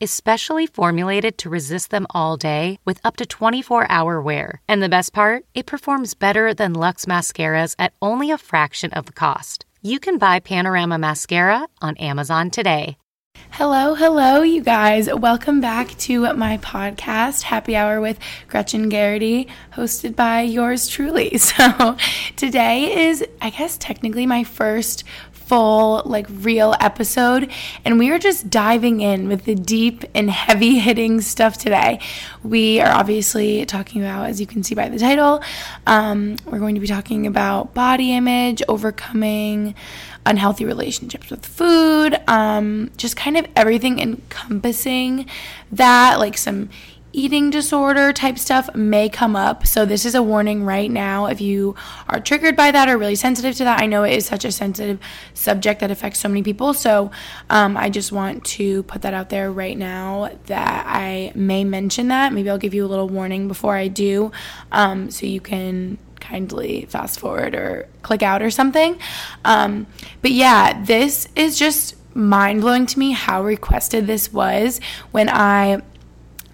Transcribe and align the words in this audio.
is 0.00 0.10
specially 0.10 0.66
formulated 0.66 1.38
to 1.38 1.50
resist 1.50 1.90
them 1.90 2.06
all 2.10 2.36
day 2.36 2.78
with 2.84 3.00
up 3.04 3.16
to 3.16 3.26
24 3.26 3.86
hour 3.90 4.20
wear. 4.20 4.60
And 4.68 4.82
the 4.82 4.88
best 4.88 5.12
part, 5.12 5.44
it 5.54 5.66
performs 5.66 6.14
better 6.14 6.54
than 6.54 6.74
Luxe 6.74 7.06
mascaras 7.06 7.74
at 7.78 7.94
only 8.00 8.30
a 8.30 8.38
fraction 8.38 8.92
of 8.92 9.06
the 9.06 9.12
cost. 9.12 9.64
You 9.82 9.98
can 10.00 10.18
buy 10.18 10.40
Panorama 10.40 10.98
Mascara 10.98 11.66
on 11.80 11.96
Amazon 11.96 12.50
today. 12.50 12.96
Hello, 13.50 13.94
hello, 13.94 14.42
you 14.42 14.62
guys. 14.62 15.08
Welcome 15.12 15.60
back 15.60 15.96
to 15.98 16.32
my 16.34 16.58
podcast, 16.58 17.42
Happy 17.42 17.74
Hour 17.74 18.00
with 18.00 18.18
Gretchen 18.48 18.88
Garrity, 18.88 19.48
hosted 19.74 20.14
by 20.14 20.42
yours 20.42 20.88
truly. 20.88 21.38
So, 21.38 21.96
today 22.36 23.08
is, 23.08 23.24
I 23.40 23.50
guess, 23.50 23.78
technically 23.78 24.26
my 24.26 24.44
first 24.44 25.04
full, 25.46 26.02
like 26.04 26.26
real 26.28 26.74
episode. 26.80 27.50
And 27.84 27.98
we 27.98 28.10
are 28.10 28.18
just 28.18 28.50
diving 28.50 29.00
in 29.00 29.28
with 29.28 29.44
the 29.44 29.54
deep 29.54 30.04
and 30.14 30.30
heavy 30.30 30.78
hitting 30.78 31.20
stuff 31.20 31.56
today. 31.56 32.00
We 32.42 32.80
are 32.80 32.92
obviously 32.92 33.64
talking 33.64 34.02
about, 34.02 34.28
as 34.28 34.40
you 34.40 34.46
can 34.46 34.62
see 34.62 34.74
by 34.74 34.88
the 34.88 34.98
title, 34.98 35.42
um, 35.86 36.36
we're 36.46 36.58
going 36.58 36.74
to 36.74 36.80
be 36.80 36.86
talking 36.86 37.26
about 37.26 37.74
body 37.74 38.12
image, 38.12 38.62
overcoming 38.68 39.74
unhealthy 40.24 40.64
relationships 40.64 41.30
with 41.30 41.46
food, 41.46 42.20
um, 42.26 42.90
just 42.96 43.16
kind 43.16 43.36
of 43.36 43.46
everything 43.54 44.00
encompassing 44.00 45.26
that, 45.70 46.18
like 46.18 46.36
some 46.36 46.68
eating 47.16 47.48
disorder 47.48 48.12
type 48.12 48.38
stuff 48.38 48.72
may 48.74 49.08
come 49.08 49.34
up. 49.34 49.66
So, 49.66 49.86
this 49.86 50.04
is 50.04 50.14
a 50.14 50.22
warning 50.22 50.64
right 50.64 50.90
now. 50.90 51.26
If 51.26 51.40
you 51.40 51.74
are 52.08 52.20
triggered 52.20 52.54
by 52.54 52.70
that 52.70 52.88
or 52.88 52.98
really 52.98 53.16
sensitive 53.16 53.56
to 53.56 53.64
that, 53.64 53.80
I 53.80 53.86
know 53.86 54.04
it 54.04 54.12
is 54.12 54.26
such 54.26 54.44
a 54.44 54.52
sensitive 54.52 55.00
subject 55.32 55.80
that 55.80 55.90
affects 55.90 56.20
so 56.20 56.28
many 56.28 56.42
people. 56.42 56.74
So, 56.74 57.10
um, 57.48 57.76
I 57.76 57.88
just 57.88 58.12
want 58.12 58.44
to 58.44 58.82
put 58.84 59.02
that 59.02 59.14
out 59.14 59.30
there 59.30 59.50
right 59.50 59.76
now 59.76 60.30
that 60.46 60.84
I 60.86 61.32
may 61.34 61.64
mention 61.64 62.08
that. 62.08 62.32
Maybe 62.34 62.50
I'll 62.50 62.58
give 62.58 62.74
you 62.74 62.84
a 62.84 62.88
little 62.88 63.08
warning 63.08 63.48
before 63.48 63.74
I 63.76 63.88
do 63.88 64.30
um, 64.70 65.10
so 65.10 65.24
you 65.24 65.40
can 65.40 65.98
kindly 66.20 66.86
fast 66.86 67.18
forward 67.18 67.54
or 67.54 67.88
click 68.02 68.22
out 68.22 68.42
or 68.42 68.50
something. 68.50 68.98
Um, 69.44 69.86
but 70.20 70.32
yeah, 70.32 70.82
this 70.84 71.28
is 71.34 71.58
just 71.58 71.94
mind 72.14 72.60
blowing 72.62 72.86
to 72.86 72.98
me 72.98 73.12
how 73.12 73.42
requested 73.42 74.06
this 74.06 74.32
was 74.32 74.80
when 75.12 75.28
I 75.28 75.82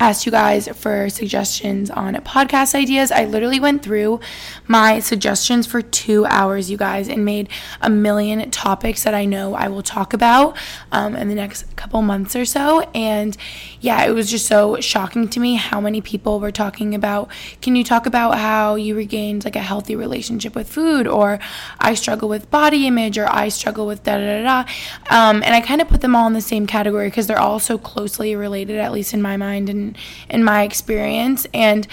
asked 0.03 0.27
you 0.27 0.33
guys 0.33 0.69
for 0.69 1.09
suggestions 1.09 1.91
on 1.91 2.15
podcast 2.17 2.75
ideas. 2.75 3.13
I 3.13 3.25
literally 3.25 3.61
went 3.61 3.83
through 3.83 4.21
my 4.67 4.99
suggestions 4.99 5.67
for 5.67 5.81
two 5.81 6.27
hours, 6.27 6.71
you 6.71 6.77
guys, 6.77 7.09
and 7.09 7.25
made 7.25 7.49
a 7.81 7.89
million 7.89 8.51
topics 8.51 9.05
that 9.05 9.15
I 9.15 9.25
know 9.25 9.55
I 9.55 9.69
will 9.69 9.83
talk 9.83 10.13
about 10.13 10.57
um, 10.91 11.15
in 11.15 11.29
the 11.29 11.35
next 11.35 11.77
couple 11.77 12.03
months 12.03 12.35
or 12.35 12.45
so. 12.45 12.81
And 12.95 13.37
yeah, 13.81 14.05
it 14.05 14.11
was 14.11 14.31
just 14.31 14.47
so 14.47 14.81
shocking 14.81 15.29
to 15.29 15.41
me 15.41 15.55
how 15.55 15.81
many 15.81 16.01
people 16.01 16.41
were 16.41 16.53
talking 16.53 16.95
about 16.95 17.31
can 17.61 17.77
you 17.77 17.85
talk 17.85 18.07
about 18.07 18.39
how 18.39 18.75
you 18.75 18.95
regained 18.95 19.45
like 19.45 19.57
a 19.57 19.61
healthy 19.61 19.95
relationship 19.95 20.55
with 20.55 20.69
food, 20.69 21.07
or 21.07 21.39
I 21.79 21.95
struggle 21.95 22.29
with 22.29 22.51
body 22.51 22.87
image, 22.87 23.19
or 23.19 23.31
I 23.31 23.49
struggle 23.49 23.87
with 23.87 24.03
da 24.03 24.17
da 24.19 24.43
da 24.43 24.65
da. 24.65 24.73
Um, 25.11 25.43
and 25.43 25.55
I 25.55 25.61
kind 25.61 25.81
of 25.81 25.89
put 25.89 26.01
them 26.01 26.17
all 26.17 26.27
in 26.27 26.33
the 26.33 26.41
same 26.41 26.67
category 26.67 27.07
because 27.07 27.27
they're 27.27 27.39
all 27.39 27.61
so 27.61 27.79
closely 27.79 28.35
related, 28.35 28.79
at 28.79 28.93
least 28.93 29.15
in 29.15 29.23
my 29.23 29.37
mind. 29.37 29.69
And 29.69 29.92
in 30.29 30.45
my 30.45 30.63
experience. 30.63 31.47
And 31.53 31.87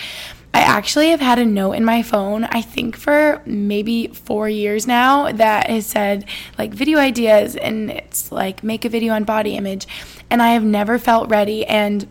I 0.53 0.61
actually 0.61 1.09
have 1.09 1.19
had 1.19 1.37
a 1.37 1.45
note 1.45 1.73
in 1.73 1.85
my 1.85 2.01
phone, 2.01 2.45
I 2.45 2.61
think 2.61 2.97
for 2.97 3.41
maybe 3.45 4.07
four 4.07 4.49
years 4.49 4.87
now, 4.87 5.31
that 5.31 5.69
has 5.69 5.85
said 5.85 6.25
like 6.57 6.73
video 6.73 6.97
ideas 6.97 7.55
and 7.55 7.91
it's 7.91 8.31
like 8.31 8.63
make 8.63 8.83
a 8.83 8.89
video 8.89 9.13
on 9.13 9.25
body 9.25 9.55
image. 9.55 9.87
And 10.29 10.41
I 10.41 10.49
have 10.49 10.63
never 10.63 10.97
felt 10.97 11.29
ready. 11.29 11.65
And 11.65 12.07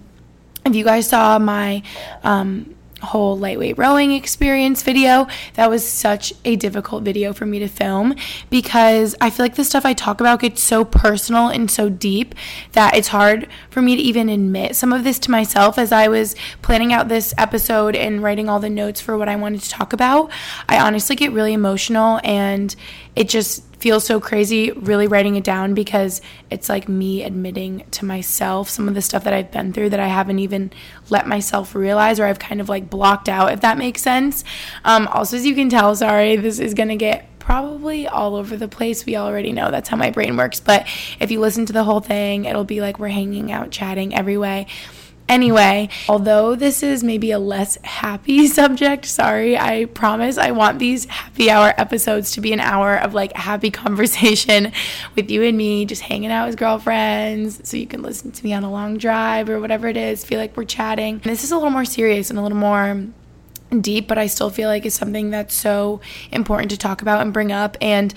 if 0.64 0.76
you 0.76 0.84
guys 0.84 1.08
saw 1.08 1.38
my 1.40 1.82
um, 2.22 2.74
whole 3.02 3.36
lightweight 3.38 3.78
rowing 3.78 4.12
experience 4.12 4.82
video. 4.82 5.26
That 5.54 5.70
was 5.70 5.86
such 5.86 6.32
a 6.44 6.56
difficult 6.56 7.02
video 7.02 7.32
for 7.32 7.46
me 7.46 7.58
to 7.60 7.68
film 7.68 8.14
because 8.50 9.14
I 9.20 9.30
feel 9.30 9.44
like 9.44 9.54
the 9.54 9.64
stuff 9.64 9.84
I 9.84 9.94
talk 9.94 10.20
about 10.20 10.40
gets 10.40 10.62
so 10.62 10.84
personal 10.84 11.48
and 11.48 11.70
so 11.70 11.88
deep 11.88 12.34
that 12.72 12.96
it's 12.96 13.08
hard 13.08 13.48
for 13.70 13.82
me 13.82 13.96
to 13.96 14.02
even 14.02 14.28
admit 14.28 14.76
some 14.76 14.92
of 14.92 15.04
this 15.04 15.18
to 15.20 15.30
myself 15.30 15.78
as 15.78 15.92
I 15.92 16.08
was 16.08 16.34
planning 16.62 16.92
out 16.92 17.08
this 17.08 17.32
episode 17.38 17.94
and 17.94 18.22
writing 18.22 18.48
all 18.48 18.60
the 18.60 18.70
notes 18.70 19.00
for 19.00 19.16
what 19.16 19.28
I 19.28 19.36
wanted 19.36 19.62
to 19.62 19.70
talk 19.70 19.92
about. 19.92 20.30
I 20.68 20.78
honestly 20.78 21.16
get 21.16 21.32
really 21.32 21.52
emotional 21.52 22.20
and 22.24 22.74
it 23.18 23.28
just 23.28 23.64
feels 23.78 24.04
so 24.04 24.20
crazy 24.20 24.70
really 24.70 25.08
writing 25.08 25.34
it 25.34 25.42
down 25.42 25.74
because 25.74 26.20
it's 26.50 26.68
like 26.68 26.88
me 26.88 27.24
admitting 27.24 27.84
to 27.90 28.04
myself 28.04 28.70
some 28.70 28.86
of 28.86 28.94
the 28.94 29.02
stuff 29.02 29.24
that 29.24 29.34
I've 29.34 29.50
been 29.50 29.72
through 29.72 29.90
that 29.90 29.98
I 29.98 30.06
haven't 30.06 30.38
even 30.38 30.70
let 31.10 31.26
myself 31.26 31.74
realize 31.74 32.20
or 32.20 32.26
I've 32.26 32.38
kind 32.38 32.60
of 32.60 32.68
like 32.68 32.88
blocked 32.88 33.28
out, 33.28 33.52
if 33.52 33.60
that 33.62 33.76
makes 33.76 34.02
sense. 34.02 34.44
Um, 34.84 35.08
also, 35.08 35.36
as 35.36 35.44
you 35.44 35.56
can 35.56 35.68
tell, 35.68 35.96
sorry, 35.96 36.36
this 36.36 36.60
is 36.60 36.74
going 36.74 36.90
to 36.90 36.96
get 36.96 37.28
probably 37.40 38.06
all 38.06 38.36
over 38.36 38.56
the 38.56 38.68
place. 38.68 39.04
We 39.04 39.16
already 39.16 39.50
know 39.50 39.72
that's 39.72 39.88
how 39.88 39.96
my 39.96 40.10
brain 40.10 40.36
works. 40.36 40.60
But 40.60 40.86
if 41.18 41.32
you 41.32 41.40
listen 41.40 41.66
to 41.66 41.72
the 41.72 41.82
whole 41.82 42.00
thing, 42.00 42.44
it'll 42.44 42.64
be 42.64 42.80
like 42.80 43.00
we're 43.00 43.08
hanging 43.08 43.50
out, 43.50 43.72
chatting 43.72 44.14
every 44.14 44.38
way. 44.38 44.68
Anyway, 45.28 45.90
although 46.08 46.54
this 46.54 46.82
is 46.82 47.04
maybe 47.04 47.30
a 47.30 47.38
less 47.38 47.76
happy 47.84 48.46
subject, 48.58 49.04
sorry, 49.04 49.58
I 49.58 49.84
promise 49.86 50.38
I 50.38 50.52
want 50.52 50.78
these 50.78 51.04
happy 51.04 51.50
hour 51.50 51.74
episodes 51.76 52.32
to 52.32 52.40
be 52.40 52.52
an 52.52 52.60
hour 52.60 52.96
of 52.96 53.12
like 53.12 53.32
happy 53.34 53.70
conversation 53.88 54.72
with 55.14 55.30
you 55.30 55.42
and 55.42 55.56
me, 55.56 55.84
just 55.84 56.02
hanging 56.02 56.30
out 56.30 56.48
as 56.48 56.56
girlfriends, 56.56 57.68
so 57.68 57.76
you 57.76 57.86
can 57.86 58.02
listen 58.02 58.32
to 58.32 58.44
me 58.44 58.54
on 58.54 58.64
a 58.64 58.70
long 58.70 58.96
drive 58.96 59.50
or 59.50 59.60
whatever 59.60 59.86
it 59.86 59.96
is, 59.96 60.24
feel 60.24 60.38
like 60.38 60.56
we're 60.56 60.64
chatting. 60.64 61.18
This 61.18 61.44
is 61.44 61.52
a 61.52 61.56
little 61.56 61.70
more 61.70 61.84
serious 61.84 62.30
and 62.30 62.38
a 62.38 62.42
little 62.42 62.56
more 62.56 63.04
deep, 63.80 64.08
but 64.08 64.16
I 64.16 64.26
still 64.26 64.50
feel 64.50 64.68
like 64.68 64.86
it's 64.86 64.96
something 64.96 65.30
that's 65.30 65.54
so 65.54 66.00
important 66.32 66.70
to 66.70 66.78
talk 66.78 67.02
about 67.02 67.20
and 67.20 67.32
bring 67.32 67.52
up. 67.52 67.76
And 67.82 68.14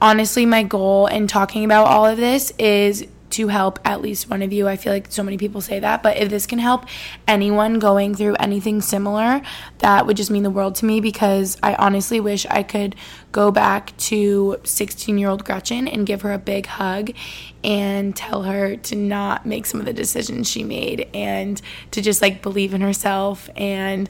honestly, 0.00 0.46
my 0.46 0.62
goal 0.62 1.06
in 1.08 1.26
talking 1.26 1.64
about 1.64 1.88
all 1.88 2.06
of 2.06 2.18
this 2.18 2.52
is 2.58 3.06
to 3.32 3.48
help 3.48 3.78
at 3.84 4.00
least 4.00 4.30
one 4.30 4.42
of 4.42 4.52
you. 4.52 4.68
I 4.68 4.76
feel 4.76 4.92
like 4.92 5.06
so 5.10 5.22
many 5.22 5.36
people 5.36 5.60
say 5.60 5.78
that, 5.80 6.02
but 6.02 6.16
if 6.16 6.30
this 6.30 6.46
can 6.46 6.58
help 6.58 6.86
anyone 7.26 7.78
going 7.78 8.14
through 8.14 8.34
anything 8.36 8.80
similar, 8.80 9.42
that 9.78 10.06
would 10.06 10.16
just 10.16 10.30
mean 10.30 10.42
the 10.42 10.50
world 10.50 10.74
to 10.76 10.84
me 10.84 11.00
because 11.00 11.56
I 11.62 11.74
honestly 11.74 12.20
wish 12.20 12.46
I 12.46 12.62
could 12.62 12.94
go 13.32 13.50
back 13.50 13.96
to 13.96 14.58
16 14.64 15.18
year 15.18 15.28
old 15.28 15.44
Gretchen 15.44 15.88
and 15.88 16.06
give 16.06 16.22
her 16.22 16.32
a 16.32 16.38
big 16.38 16.66
hug 16.66 17.12
and 17.64 18.14
tell 18.14 18.42
her 18.42 18.76
to 18.76 18.96
not 18.96 19.46
make 19.46 19.66
some 19.66 19.80
of 19.80 19.86
the 19.86 19.92
decisions 19.92 20.48
she 20.48 20.64
made 20.64 21.08
and 21.14 21.60
to 21.92 22.02
just 22.02 22.22
like 22.22 22.42
believe 22.42 22.74
in 22.74 22.80
herself. 22.80 23.48
And 23.56 24.08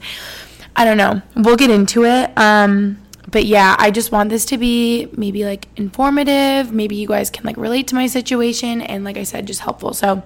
I 0.75 0.85
don't 0.85 0.97
know, 0.97 1.23
we'll 1.37 1.57
get 1.57 1.71
into 1.71 2.05
it. 2.05 2.31
Um, 2.37 3.02
but 3.31 3.45
yeah, 3.45 3.77
I 3.79 3.91
just 3.91 4.13
want 4.13 4.31
this 4.31 4.45
to 4.47 4.59
be 4.59 5.09
maybe 5.17 5.45
like 5.45 5.69
informative. 5.77 6.73
Maybe 6.73 6.97
you 6.97 7.07
guys 7.07 7.31
can 7.31 7.45
like 7.45 7.57
relate 7.57 7.89
to 7.89 7.95
my 7.95 8.07
situation 8.07 8.81
and 8.81 9.05
like 9.05 9.17
I 9.17 9.23
said, 9.23 9.47
just 9.47 9.61
helpful. 9.61 9.95
So 9.95 10.23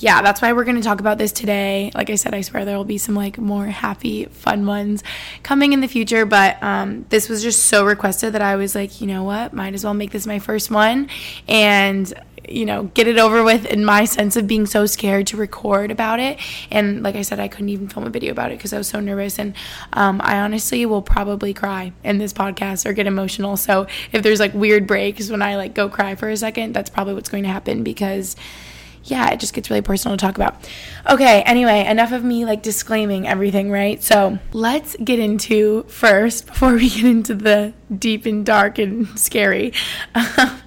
yeah, 0.00 0.22
that's 0.22 0.40
why 0.40 0.52
we're 0.54 0.64
going 0.64 0.76
to 0.76 0.82
talk 0.82 0.98
about 1.00 1.18
this 1.18 1.30
today. 1.30 1.92
Like 1.94 2.08
I 2.08 2.14
said, 2.14 2.34
I 2.34 2.40
swear 2.40 2.64
there 2.64 2.76
will 2.76 2.84
be 2.84 2.98
some 2.98 3.14
like 3.14 3.36
more 3.36 3.66
happy, 3.66 4.24
fun 4.24 4.66
ones 4.66 5.04
coming 5.42 5.74
in 5.74 5.80
the 5.80 5.88
future. 5.88 6.24
But 6.24 6.60
um, 6.62 7.04
this 7.10 7.28
was 7.28 7.42
just 7.42 7.66
so 7.66 7.84
requested 7.84 8.32
that 8.32 8.42
I 8.42 8.56
was 8.56 8.74
like, 8.74 9.02
you 9.02 9.06
know 9.06 9.24
what, 9.24 9.52
might 9.52 9.74
as 9.74 9.84
well 9.84 9.94
make 9.94 10.10
this 10.10 10.26
my 10.26 10.38
first 10.38 10.70
one. 10.70 11.08
And 11.46 12.12
you 12.48 12.64
know, 12.64 12.84
get 12.94 13.06
it 13.06 13.18
over 13.18 13.44
with 13.44 13.66
in 13.66 13.84
my 13.84 14.04
sense 14.06 14.34
of 14.36 14.46
being 14.46 14.66
so 14.66 14.86
scared 14.86 15.26
to 15.28 15.36
record 15.36 15.90
about 15.90 16.18
it. 16.18 16.38
And 16.70 17.02
like 17.02 17.14
I 17.14 17.22
said, 17.22 17.38
I 17.38 17.48
couldn't 17.48 17.68
even 17.68 17.88
film 17.88 18.06
a 18.06 18.10
video 18.10 18.32
about 18.32 18.50
it 18.50 18.58
because 18.58 18.72
I 18.72 18.78
was 18.78 18.88
so 18.88 18.98
nervous. 18.98 19.38
And 19.38 19.54
um, 19.92 20.20
I 20.24 20.40
honestly 20.40 20.84
will 20.86 21.02
probably 21.02 21.54
cry 21.54 21.92
in 22.02 22.18
this 22.18 22.32
podcast 22.32 22.86
or 22.86 22.92
get 22.94 23.06
emotional. 23.06 23.56
So 23.56 23.86
if 24.12 24.22
there's 24.22 24.40
like 24.40 24.54
weird 24.54 24.86
breaks 24.86 25.30
when 25.30 25.42
I 25.42 25.56
like 25.56 25.74
go 25.74 25.88
cry 25.88 26.14
for 26.14 26.28
a 26.30 26.36
second, 26.36 26.74
that's 26.74 26.90
probably 26.90 27.14
what's 27.14 27.28
going 27.28 27.44
to 27.44 27.50
happen 27.50 27.84
because 27.84 28.36
yeah, 29.04 29.30
it 29.30 29.40
just 29.40 29.54
gets 29.54 29.70
really 29.70 29.82
personal 29.82 30.16
to 30.16 30.20
talk 30.20 30.36
about. 30.36 30.68
Okay, 31.08 31.42
anyway, 31.42 31.86
enough 31.86 32.12
of 32.12 32.22
me 32.22 32.44
like 32.44 32.62
disclaiming 32.62 33.26
everything, 33.26 33.70
right? 33.70 34.02
So 34.02 34.38
let's 34.52 34.96
get 35.02 35.18
into 35.18 35.84
first, 35.84 36.46
before 36.48 36.74
we 36.74 36.88
get 36.90 37.04
into 37.04 37.34
the 37.34 37.72
deep 37.96 38.26
and 38.26 38.44
dark 38.44 38.78
and 38.78 39.06
scary. 39.18 39.72
Um, 40.14 40.60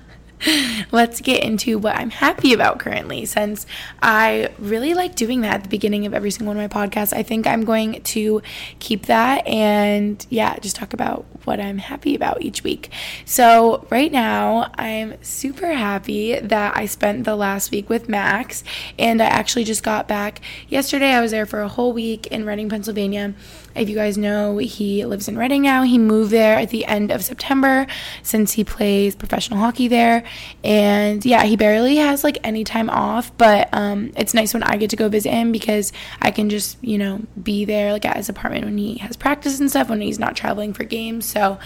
let's 0.92 1.22
get 1.22 1.44
into 1.44 1.78
what 1.78 1.96
I'm 1.96 2.10
happy 2.10 2.54
about 2.54 2.80
currently. 2.80 3.26
Since 3.26 3.66
I 4.02 4.50
really 4.60 4.94
like 4.94 5.16
doing 5.16 5.42
that 5.42 5.56
at 5.56 5.64
the 5.64 5.70
beginning 5.70 6.06
of 6.06 6.14
every 6.14 6.32
single 6.32 6.54
one 6.54 6.64
of 6.64 6.74
my 6.74 6.88
podcasts, 6.88 7.14
I 7.14 7.24
think 7.24 7.48
I'm 7.48 7.66
going 7.66 8.02
to 8.02 8.42
keep 8.80 9.06
that 9.08 9.46
and 9.48 10.26
yeah, 10.30 10.58
just 10.60 10.76
talk 10.76 10.94
about 10.94 11.26
what 11.46 11.60
I'm 11.60 11.78
happy 11.78 12.16
about 12.16 12.42
each 12.42 12.64
week. 12.64 12.90
So, 13.26 13.86
right 13.90 14.12
now, 14.12 14.72
I'm 14.78 15.22
super 15.24 15.74
happy 15.74 16.40
that 16.40 16.78
I 16.78 16.86
spent 16.86 17.26
the 17.26 17.36
last 17.36 17.72
week 17.72 17.90
with 17.90 18.08
Max 18.08 18.64
and 18.98 19.22
I 19.22 19.26
actually 19.26 19.64
just 19.66 19.84
got 19.84 20.08
back 20.08 20.42
yesterday. 20.70 21.12
I 21.12 21.22
was 21.22 21.32
there 21.32 21.46
for 21.46 21.62
a 21.62 21.68
whole 21.68 21.94
week 21.94 22.28
in 22.28 22.46
Reading, 22.46 22.70
Pennsylvania. 22.70 23.34
If 23.76 23.90
you 23.90 23.96
guys 23.96 24.18
know, 24.18 24.58
he 24.58 25.06
lives 25.06 25.28
in 25.28 25.38
Reading 25.38 25.64
now. 25.64 25.84
He 25.84 25.98
moved 25.98 26.32
there 26.32 26.58
at 26.58 26.70
the 26.70 26.86
end 26.86 27.12
of 27.12 27.24
September 27.24 27.88
since 28.22 28.54
he 28.54 28.64
plays 28.64 29.16
professional 29.16 29.60
hockey 29.60 29.88
there. 29.88 30.24
And 30.64 31.26
yeah, 31.26 31.44
he 31.44 31.56
barely 31.56 31.96
has 31.98 32.24
like 32.24 32.38
any 32.44 32.64
time 32.64 32.90
off, 32.90 33.36
but 33.38 33.70
um, 33.74 34.12
it's 34.16 34.34
nice 34.34 34.54
when 34.54 34.64
I 34.64 34.78
get 34.78 34.90
to 34.92 34.96
go 34.96 35.10
visit 35.10 35.32
him 35.32 35.52
because 35.52 35.92
I 36.22 36.32
can 36.32 36.50
just, 36.50 36.78
you 36.84 36.98
know, 36.98 37.22
be 37.42 37.66
there 37.66 37.92
like 37.92 38.06
at 38.06 38.18
his 38.18 38.30
apartment 38.30 38.66
when 38.66 38.78
he 38.78 38.98
has 39.00 39.18
practice 39.18 39.60
and 39.60 39.70
stuff, 39.70 39.90
when 39.90 40.02
he's 40.02 40.20
not 40.20 40.36
traveling 40.36 40.74
for 40.74 40.84
games. 40.84 41.26
So 41.26 41.58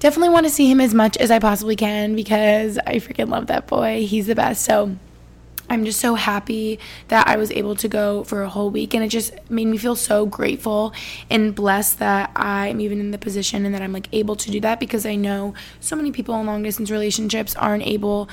definitely 0.00 0.30
want 0.30 0.46
to 0.46 0.52
see 0.52 0.70
him 0.70 0.80
as 0.80 0.92
much 0.92 1.16
as 1.16 1.30
I 1.30 1.38
possibly 1.38 1.76
can 1.76 2.16
because 2.16 2.78
I 2.78 2.96
freaking 2.96 3.28
love 3.28 3.46
that 3.46 3.66
boy. 3.66 4.04
He's 4.06 4.26
the 4.26 4.34
best. 4.34 4.64
So 4.64 4.96
I'm 5.72 5.84
just 5.86 6.00
so 6.00 6.14
happy 6.14 6.78
that 7.08 7.26
I 7.26 7.36
was 7.36 7.50
able 7.50 7.74
to 7.76 7.88
go 7.88 8.24
for 8.24 8.42
a 8.42 8.48
whole 8.48 8.70
week 8.70 8.92
and 8.94 9.02
it 9.02 9.08
just 9.08 9.32
made 9.48 9.66
me 9.66 9.78
feel 9.78 9.96
so 9.96 10.26
grateful 10.26 10.92
and 11.30 11.54
blessed 11.54 11.98
that 11.98 12.30
I'm 12.36 12.80
even 12.80 13.00
in 13.00 13.10
the 13.10 13.18
position 13.18 13.64
and 13.64 13.74
that 13.74 13.80
I'm 13.80 13.92
like 13.92 14.08
able 14.12 14.36
to 14.36 14.50
do 14.50 14.60
that 14.60 14.78
because 14.78 15.06
I 15.06 15.14
know 15.14 15.54
so 15.80 15.96
many 15.96 16.12
people 16.12 16.38
in 16.38 16.46
long 16.46 16.62
distance 16.62 16.90
relationships 16.90 17.56
aren't 17.56 17.86
able 17.86 18.28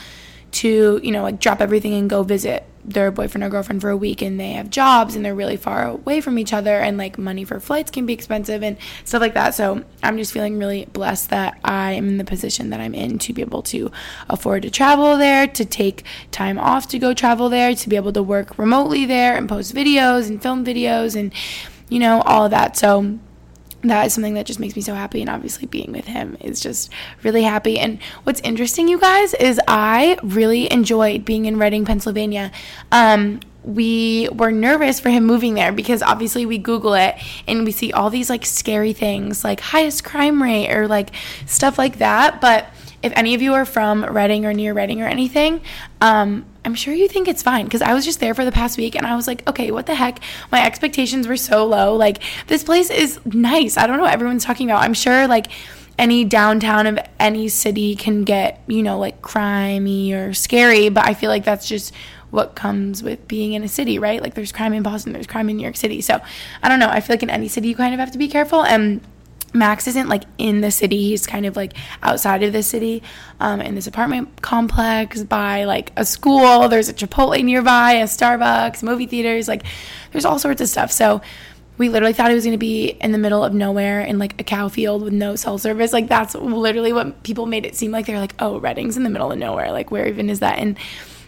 to, 0.52 1.00
you 1.02 1.12
know, 1.12 1.24
like 1.24 1.40
drop 1.40 1.62
everything 1.62 1.94
and 1.94 2.10
go 2.10 2.24
visit 2.24 2.66
their 2.84 3.12
boyfriend 3.12 3.44
or 3.44 3.50
girlfriend 3.50 3.82
for 3.82 3.90
a 3.90 3.98
week 3.98 4.22
and 4.22 4.40
they 4.40 4.52
have 4.52 4.70
jobs 4.70 5.16
and 5.16 5.24
they're 5.24 5.36
really 5.36 5.58
far 5.58 5.88
away 5.88 6.22
from 6.22 6.40
each 6.40 6.54
other 6.54 6.80
and 6.80 6.98
like 6.98 7.18
money 7.18 7.44
for 7.44 7.60
flights 7.60 7.92
can 7.92 8.06
be 8.06 8.14
expensive 8.14 8.64
and 8.64 8.78
stuff 9.04 9.22
like 9.22 9.34
that. 9.34 9.54
So 9.54 9.84
I'm 10.02 10.18
just 10.18 10.32
feeling 10.32 10.58
really 10.58 10.86
blessed 10.86 11.30
that 11.30 11.60
I 11.64 11.94
am 11.94 12.08
in 12.08 12.18
the 12.18 12.24
position 12.24 12.70
that 12.70 12.80
I'm 12.80 12.96
in 12.96 13.20
to 13.20 13.34
be 13.34 13.42
able 13.42 13.62
to 13.64 13.92
afford 14.30 14.64
to 14.64 14.72
travel 14.72 15.18
there, 15.18 15.48
to 15.48 15.66
take 15.66 16.04
time 16.32 16.58
off 16.58 16.88
to 16.90 17.00
go 17.00 17.14
travel 17.14 17.50
there, 17.50 17.76
to 17.76 17.90
be 17.90 17.96
able 17.96 18.14
to 18.14 18.24
work 18.24 18.58
remotely 18.58 19.06
there 19.06 19.36
and 19.36 19.48
post 19.48 19.76
videos 19.76 20.28
and 20.28 20.42
film 20.42 20.66
videos 20.66 21.16
and, 21.16 21.34
you 21.90 22.00
know, 22.00 22.22
all 22.22 22.46
of 22.46 22.52
that. 22.52 22.78
So 22.78 23.20
that 23.84 24.06
is 24.06 24.14
something 24.14 24.34
that 24.34 24.46
just 24.46 24.60
makes 24.60 24.76
me 24.76 24.82
so 24.82 24.94
happy 24.94 25.22
and 25.22 25.30
obviously 25.30 25.66
being 25.66 25.92
with 25.92 26.06
him 26.06 26.38
is 26.42 26.60
just 26.60 26.92
really 27.24 27.44
happy. 27.44 27.80
And 27.80 28.02
what's 28.24 28.42
interesting 28.42 28.88
you 28.88 29.00
guys 29.00 29.34
is 29.36 29.60
i 29.68 30.18
really 30.24 30.72
enjoyed 30.72 31.26
being 31.26 31.46
in 31.46 31.58
reading 31.58 31.86
pennsylvania. 31.86 32.52
Um, 32.92 33.40
we 33.64 34.30
were 34.30 34.52
nervous 34.52 35.00
for 35.00 35.10
him 35.10 35.26
moving 35.26 35.54
there 35.54 35.72
because 35.72 36.02
obviously 36.02 36.46
we 36.46 36.58
google 36.58 36.94
it 36.94 37.16
and 37.48 37.66
we 37.66 37.72
see 37.72 37.92
all 37.92 38.10
these 38.10 38.30
like 38.30 38.46
scary 38.46 38.94
things 38.94 39.44
like 39.44 39.60
highest 39.60 40.04
crime 40.04 40.42
rate 40.42 40.72
or 40.72 40.88
like 40.88 41.12
stuff 41.46 41.78
like 41.78 41.98
that. 41.98 42.42
But 42.42 42.68
if 43.02 43.14
any 43.16 43.34
of 43.34 43.42
you 43.42 43.54
are 43.54 43.66
from 43.66 44.04
Reading 44.04 44.46
or 44.46 44.54
near 44.54 44.74
Reading 44.74 45.02
or 45.02 45.08
anything, 45.08 45.62
um, 46.02 46.46
I'm 46.70 46.76
sure 46.76 46.94
you 46.94 47.08
think 47.08 47.28
it's 47.28 47.42
fine 47.42 47.66
because 47.66 47.82
I 47.82 47.96
was 47.96 48.06
just 48.06 48.20
there 48.20 48.36
for 48.36 48.46
the 48.46 48.52
past 48.52 48.78
week 48.78 48.94
and 48.94 49.08
I 49.08 49.16
was 49.16 49.26
like, 49.26 49.48
okay, 49.50 49.72
what 49.72 49.88
the 49.88 49.96
heck? 49.96 50.20
My 50.52 50.64
expectations 50.64 51.28
were 51.28 51.36
so 51.36 51.66
low. 51.66 51.96
Like, 51.96 52.22
this 52.46 52.64
place 52.64 52.92
is 52.92 53.20
nice. 53.26 53.76
I 53.76 53.88
don't 53.88 53.98
know 53.98 54.04
what 54.04 54.14
everyone's 54.14 54.46
talking 54.46 54.70
about. 54.70 54.84
I'm 54.84 54.94
sure, 54.94 55.28
like, 55.28 55.48
any 55.98 56.26
downtown 56.26 56.86
of 56.86 57.00
any 57.20 57.50
city 57.50 57.96
can 57.96 58.24
get, 58.24 58.62
you 58.68 58.84
know, 58.84 59.00
like 59.00 59.20
crimey 59.24 60.14
or 60.14 60.36
scary, 60.36 60.90
but 60.90 61.06
I 61.06 61.16
feel 61.16 61.32
like 61.32 61.44
that's 61.44 61.68
just 61.68 61.92
what 62.30 62.54
comes 62.54 63.02
with 63.02 63.28
being 63.28 63.54
in 63.54 63.64
a 63.64 63.68
city, 63.68 63.98
right? 63.98 64.22
Like, 64.22 64.36
there's 64.36 64.52
crime 64.52 64.74
in 64.74 64.84
Boston, 64.84 65.12
there's 65.12 65.26
crime 65.26 65.50
in 65.50 65.58
New 65.58 65.64
York 65.64 65.76
City. 65.76 66.02
So, 66.02 66.22
I 66.62 66.70
don't 66.70 66.80
know. 66.80 66.90
I 66.90 67.00
feel 67.00 67.16
like 67.16 67.24
in 67.24 67.32
any 67.32 67.48
city, 67.48 67.70
you 67.70 67.76
kind 67.76 67.96
of 67.96 68.00
have 68.00 68.12
to 68.12 68.20
be 68.20 68.28
careful. 68.28 68.64
And, 68.64 69.02
Max 69.54 69.88
isn't 69.88 70.10
like 70.10 70.24
in 70.38 70.62
the 70.62 70.72
city. 70.72 71.10
He's 71.10 71.26
kind 71.26 71.46
of 71.46 71.56
like 71.56 71.74
outside 72.04 72.44
of 72.44 72.54
the 72.54 72.64
city 72.64 73.04
um, 73.40 73.62
in 73.62 73.76
this 73.76 73.88
apartment 73.88 74.42
complex 74.42 75.24
by 75.24 75.64
like 75.64 75.92
a 75.96 76.06
school. 76.06 76.68
There's 76.70 76.90
a 76.90 76.94
Chipotle 76.94 77.44
nearby, 77.44 77.94
a 77.94 78.06
Starbucks, 78.06 78.84
movie 78.84 79.08
theaters. 79.08 79.48
Like 79.48 79.64
there's 80.12 80.26
all 80.26 80.40
sorts 80.40 80.62
of 80.62 80.70
stuff. 80.70 80.92
So 80.92 81.22
we 81.78 81.90
literally 81.90 82.14
thought 82.14 82.30
it 82.30 82.36
was 82.36 82.44
going 82.44 82.52
to 82.52 82.58
be 82.58 82.90
in 82.90 83.12
the 83.14 83.18
middle 83.18 83.44
of 83.44 83.54
nowhere 83.54 84.02
in 84.02 84.20
like 84.20 84.40
a 84.40 84.44
cow 84.44 84.68
field 84.68 85.02
with 85.02 85.14
no 85.14 85.36
cell 85.36 85.58
service. 85.58 85.94
Like 85.94 86.10
that's 86.10 86.36
literally 86.36 86.94
what 86.94 87.24
people 87.24 87.46
made 87.46 87.66
it 87.66 87.76
seem 87.76 87.92
like. 87.92 88.06
They're 88.06 88.20
like, 88.20 88.36
oh, 88.40 88.60
Reading's 88.60 88.98
in 88.98 89.04
the 89.04 89.10
middle 89.10 89.32
of 89.32 89.38
nowhere. 89.38 89.72
Like 89.72 89.90
where 89.90 90.06
even 90.08 90.30
is 90.30 90.42
that? 90.42 90.60
And 90.60 90.78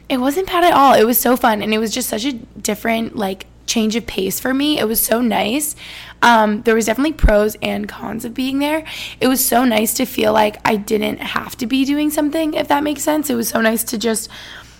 it 0.09 0.17
wasn't 0.17 0.47
bad 0.47 0.65
at 0.65 0.73
all. 0.73 0.93
It 0.93 1.05
was 1.05 1.17
so 1.17 1.37
fun. 1.37 1.61
And 1.61 1.73
it 1.73 1.77
was 1.77 1.93
just 1.93 2.09
such 2.09 2.25
a 2.25 2.33
different 2.33 3.15
like 3.15 3.45
change 3.65 3.95
of 3.95 4.05
pace 4.07 4.39
for 4.39 4.53
me. 4.53 4.79
It 4.79 4.87
was 4.87 5.01
so 5.01 5.21
nice. 5.21 5.75
Um, 6.21 6.61
there 6.63 6.75
was 6.75 6.85
definitely 6.85 7.13
pros 7.13 7.55
and 7.61 7.87
cons 7.87 8.25
of 8.25 8.33
being 8.33 8.59
there. 8.59 8.85
It 9.19 9.27
was 9.27 9.43
so 9.43 9.65
nice 9.65 9.93
to 9.95 10.05
feel 10.05 10.33
like 10.33 10.57
I 10.65 10.75
didn't 10.75 11.17
have 11.19 11.55
to 11.57 11.65
be 11.65 11.85
doing 11.85 12.09
something, 12.09 12.53
if 12.53 12.67
that 12.67 12.83
makes 12.83 13.01
sense. 13.01 13.29
It 13.29 13.35
was 13.35 13.49
so 13.49 13.61
nice 13.61 13.83
to 13.85 13.97
just 13.97 14.29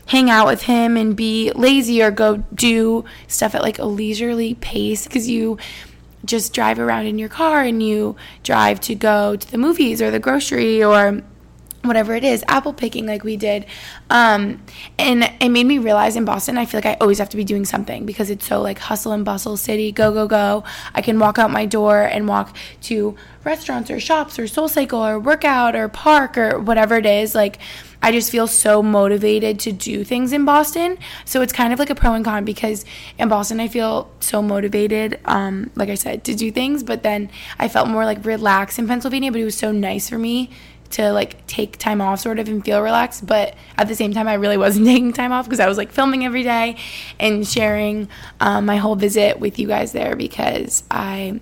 hang 0.07 0.29
out 0.29 0.45
with 0.45 0.63
him 0.63 0.97
and 0.97 1.15
be 1.15 1.51
lazy 1.53 2.01
or 2.01 2.11
go 2.11 2.37
do 2.53 3.05
stuff 3.27 3.55
at 3.55 3.61
like 3.61 3.79
a 3.79 3.85
leisurely 3.85 4.55
pace 4.55 5.05
because 5.05 5.29
you 5.29 5.57
just 6.25 6.53
drive 6.53 6.79
around 6.79 7.05
in 7.05 7.17
your 7.17 7.29
car 7.29 7.63
and 7.63 7.81
you 7.81 8.15
drive 8.43 8.79
to 8.79 8.93
go 8.93 9.35
to 9.35 9.51
the 9.51 9.57
movies 9.57 10.01
or 10.01 10.11
the 10.11 10.19
grocery 10.19 10.83
or 10.83 11.21
whatever 11.83 12.13
it 12.15 12.23
is, 12.23 12.43
apple 12.47 12.73
picking 12.73 13.05
like 13.05 13.23
we 13.23 13.37
did. 13.37 13.65
Um, 14.09 14.61
and 14.99 15.23
it 15.39 15.49
made 15.49 15.65
me 15.65 15.77
realize 15.77 16.15
in 16.15 16.25
Boston, 16.25 16.57
I 16.57 16.65
feel 16.65 16.77
like 16.79 16.85
I 16.85 16.97
always 17.01 17.19
have 17.19 17.29
to 17.29 17.37
be 17.37 17.43
doing 17.43 17.65
something 17.65 18.05
because 18.05 18.29
it's 18.29 18.45
so 18.45 18.61
like 18.61 18.79
hustle 18.79 19.11
and 19.11 19.25
bustle 19.25 19.57
city, 19.57 19.91
go, 19.91 20.11
go, 20.11 20.27
go. 20.27 20.63
I 20.93 21.01
can 21.01 21.19
walk 21.19 21.39
out 21.39 21.51
my 21.51 21.65
door 21.65 22.01
and 22.01 22.27
walk 22.27 22.55
to 22.83 23.15
restaurants 23.43 23.89
or 23.89 23.99
shops 23.99 24.37
or 24.37 24.47
soul 24.47 24.67
cycle 24.67 24.99
or 24.99 25.19
workout 25.19 25.75
or 25.75 25.89
park 25.89 26.37
or 26.37 26.59
whatever 26.59 26.95
it 26.97 27.05
is. 27.05 27.33
Like, 27.33 27.57
I 28.03 28.11
just 28.11 28.31
feel 28.31 28.47
so 28.47 28.81
motivated 28.81 29.59
to 29.61 29.71
do 29.71 30.03
things 30.03 30.33
in 30.33 30.43
Boston. 30.45 30.97
So 31.25 31.41
it's 31.41 31.53
kind 31.53 31.71
of 31.71 31.79
like 31.79 31.89
a 31.89 31.95
pro 31.95 32.13
and 32.13 32.25
con 32.25 32.45
because 32.45 32.83
in 33.17 33.29
Boston 33.29 33.59
I 33.59 33.67
feel 33.67 34.11
so 34.19 34.41
motivated, 34.41 35.19
um, 35.25 35.69
like 35.75 35.89
I 35.89 35.95
said, 35.95 36.23
to 36.25 36.35
do 36.35 36.51
things, 36.51 36.83
but 36.83 37.03
then 37.03 37.29
I 37.59 37.67
felt 37.67 37.87
more 37.87 38.05
like 38.05 38.25
relaxed 38.25 38.79
in 38.79 38.87
Pennsylvania, 38.87 39.31
but 39.31 39.41
it 39.41 39.45
was 39.45 39.57
so 39.57 39.71
nice 39.71 40.09
for 40.09 40.17
me 40.17 40.49
to 40.91 41.11
like 41.11 41.45
take 41.47 41.77
time 41.77 42.01
off 42.01 42.19
sort 42.19 42.39
of 42.39 42.47
and 42.47 42.63
feel 42.63 42.81
relaxed 42.81 43.25
but 43.25 43.55
at 43.77 43.87
the 43.87 43.95
same 43.95 44.13
time 44.13 44.27
i 44.27 44.33
really 44.33 44.57
wasn't 44.57 44.85
taking 44.87 45.13
time 45.13 45.31
off 45.31 45.45
because 45.45 45.59
i 45.59 45.67
was 45.67 45.77
like 45.77 45.91
filming 45.91 46.25
every 46.25 46.43
day 46.43 46.75
and 47.19 47.47
sharing 47.47 48.07
um, 48.39 48.65
my 48.65 48.77
whole 48.77 48.95
visit 48.95 49.39
with 49.39 49.59
you 49.59 49.67
guys 49.67 49.91
there 49.91 50.15
because 50.15 50.83
i 50.91 51.39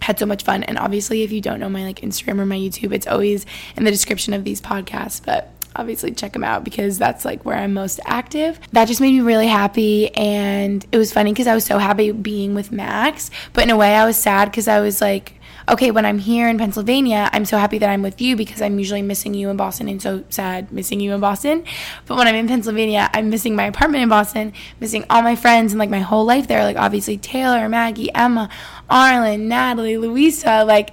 had 0.00 0.18
so 0.18 0.26
much 0.26 0.44
fun 0.44 0.62
and 0.62 0.78
obviously 0.78 1.22
if 1.22 1.32
you 1.32 1.40
don't 1.40 1.58
know 1.58 1.68
my 1.68 1.82
like 1.82 2.00
instagram 2.00 2.38
or 2.38 2.46
my 2.46 2.56
youtube 2.56 2.92
it's 2.92 3.06
always 3.06 3.44
in 3.76 3.84
the 3.84 3.90
description 3.90 4.32
of 4.32 4.44
these 4.44 4.60
podcasts 4.60 5.24
but 5.24 5.52
obviously 5.78 6.10
check 6.12 6.32
them 6.32 6.44
out 6.44 6.64
because 6.64 6.98
that's 6.98 7.24
like 7.24 7.44
where 7.44 7.56
I'm 7.56 7.72
most 7.72 8.00
active. 8.04 8.58
That 8.72 8.86
just 8.86 9.00
made 9.00 9.12
me 9.12 9.20
really 9.20 9.46
happy 9.46 10.14
and 10.14 10.84
it 10.90 10.98
was 10.98 11.12
funny 11.12 11.32
because 11.32 11.46
I 11.46 11.54
was 11.54 11.64
so 11.64 11.78
happy 11.78 12.10
being 12.10 12.54
with 12.54 12.72
Max, 12.72 13.30
but 13.52 13.64
in 13.64 13.70
a 13.70 13.76
way 13.76 13.94
I 13.94 14.04
was 14.04 14.16
sad 14.16 14.50
because 14.50 14.68
I 14.68 14.80
was 14.80 15.00
like 15.00 15.37
okay, 15.70 15.90
when 15.90 16.06
I'm 16.06 16.18
here 16.18 16.48
in 16.48 16.58
Pennsylvania, 16.58 17.28
I'm 17.32 17.44
so 17.44 17.58
happy 17.58 17.78
that 17.78 17.90
I'm 17.90 18.02
with 18.02 18.20
you 18.20 18.36
because 18.36 18.62
I'm 18.62 18.78
usually 18.78 19.02
missing 19.02 19.34
you 19.34 19.50
in 19.50 19.56
Boston 19.56 19.88
and 19.88 20.00
so 20.00 20.24
sad 20.30 20.72
missing 20.72 21.00
you 21.00 21.12
in 21.12 21.20
Boston. 21.20 21.64
But 22.06 22.16
when 22.16 22.26
I'm 22.26 22.34
in 22.34 22.48
Pennsylvania, 22.48 23.10
I'm 23.12 23.30
missing 23.30 23.54
my 23.54 23.64
apartment 23.64 24.02
in 24.02 24.08
Boston, 24.08 24.52
missing 24.80 25.04
all 25.10 25.22
my 25.22 25.36
friends 25.36 25.72
and 25.72 25.78
like 25.78 25.90
my 25.90 26.00
whole 26.00 26.24
life 26.24 26.48
there. 26.48 26.64
Like 26.64 26.76
obviously 26.76 27.18
Taylor, 27.18 27.68
Maggie, 27.68 28.12
Emma, 28.14 28.48
Arlen, 28.88 29.48
Natalie, 29.48 29.98
Louisa, 29.98 30.64
like 30.64 30.90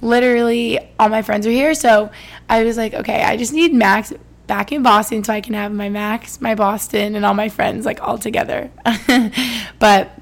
literally 0.00 0.78
all 0.98 1.08
my 1.08 1.22
friends 1.22 1.46
are 1.46 1.50
here. 1.50 1.74
So 1.74 2.10
I 2.48 2.64
was 2.64 2.76
like, 2.76 2.94
okay, 2.94 3.22
I 3.22 3.36
just 3.36 3.52
need 3.52 3.72
Max 3.72 4.12
back 4.46 4.72
in 4.72 4.82
Boston 4.82 5.24
so 5.24 5.32
I 5.32 5.40
can 5.40 5.54
have 5.54 5.72
my 5.72 5.88
Max, 5.88 6.40
my 6.40 6.54
Boston, 6.54 7.14
and 7.14 7.24
all 7.24 7.34
my 7.34 7.48
friends 7.48 7.86
like 7.86 8.02
all 8.02 8.18
together. 8.18 8.70
but 9.78 10.18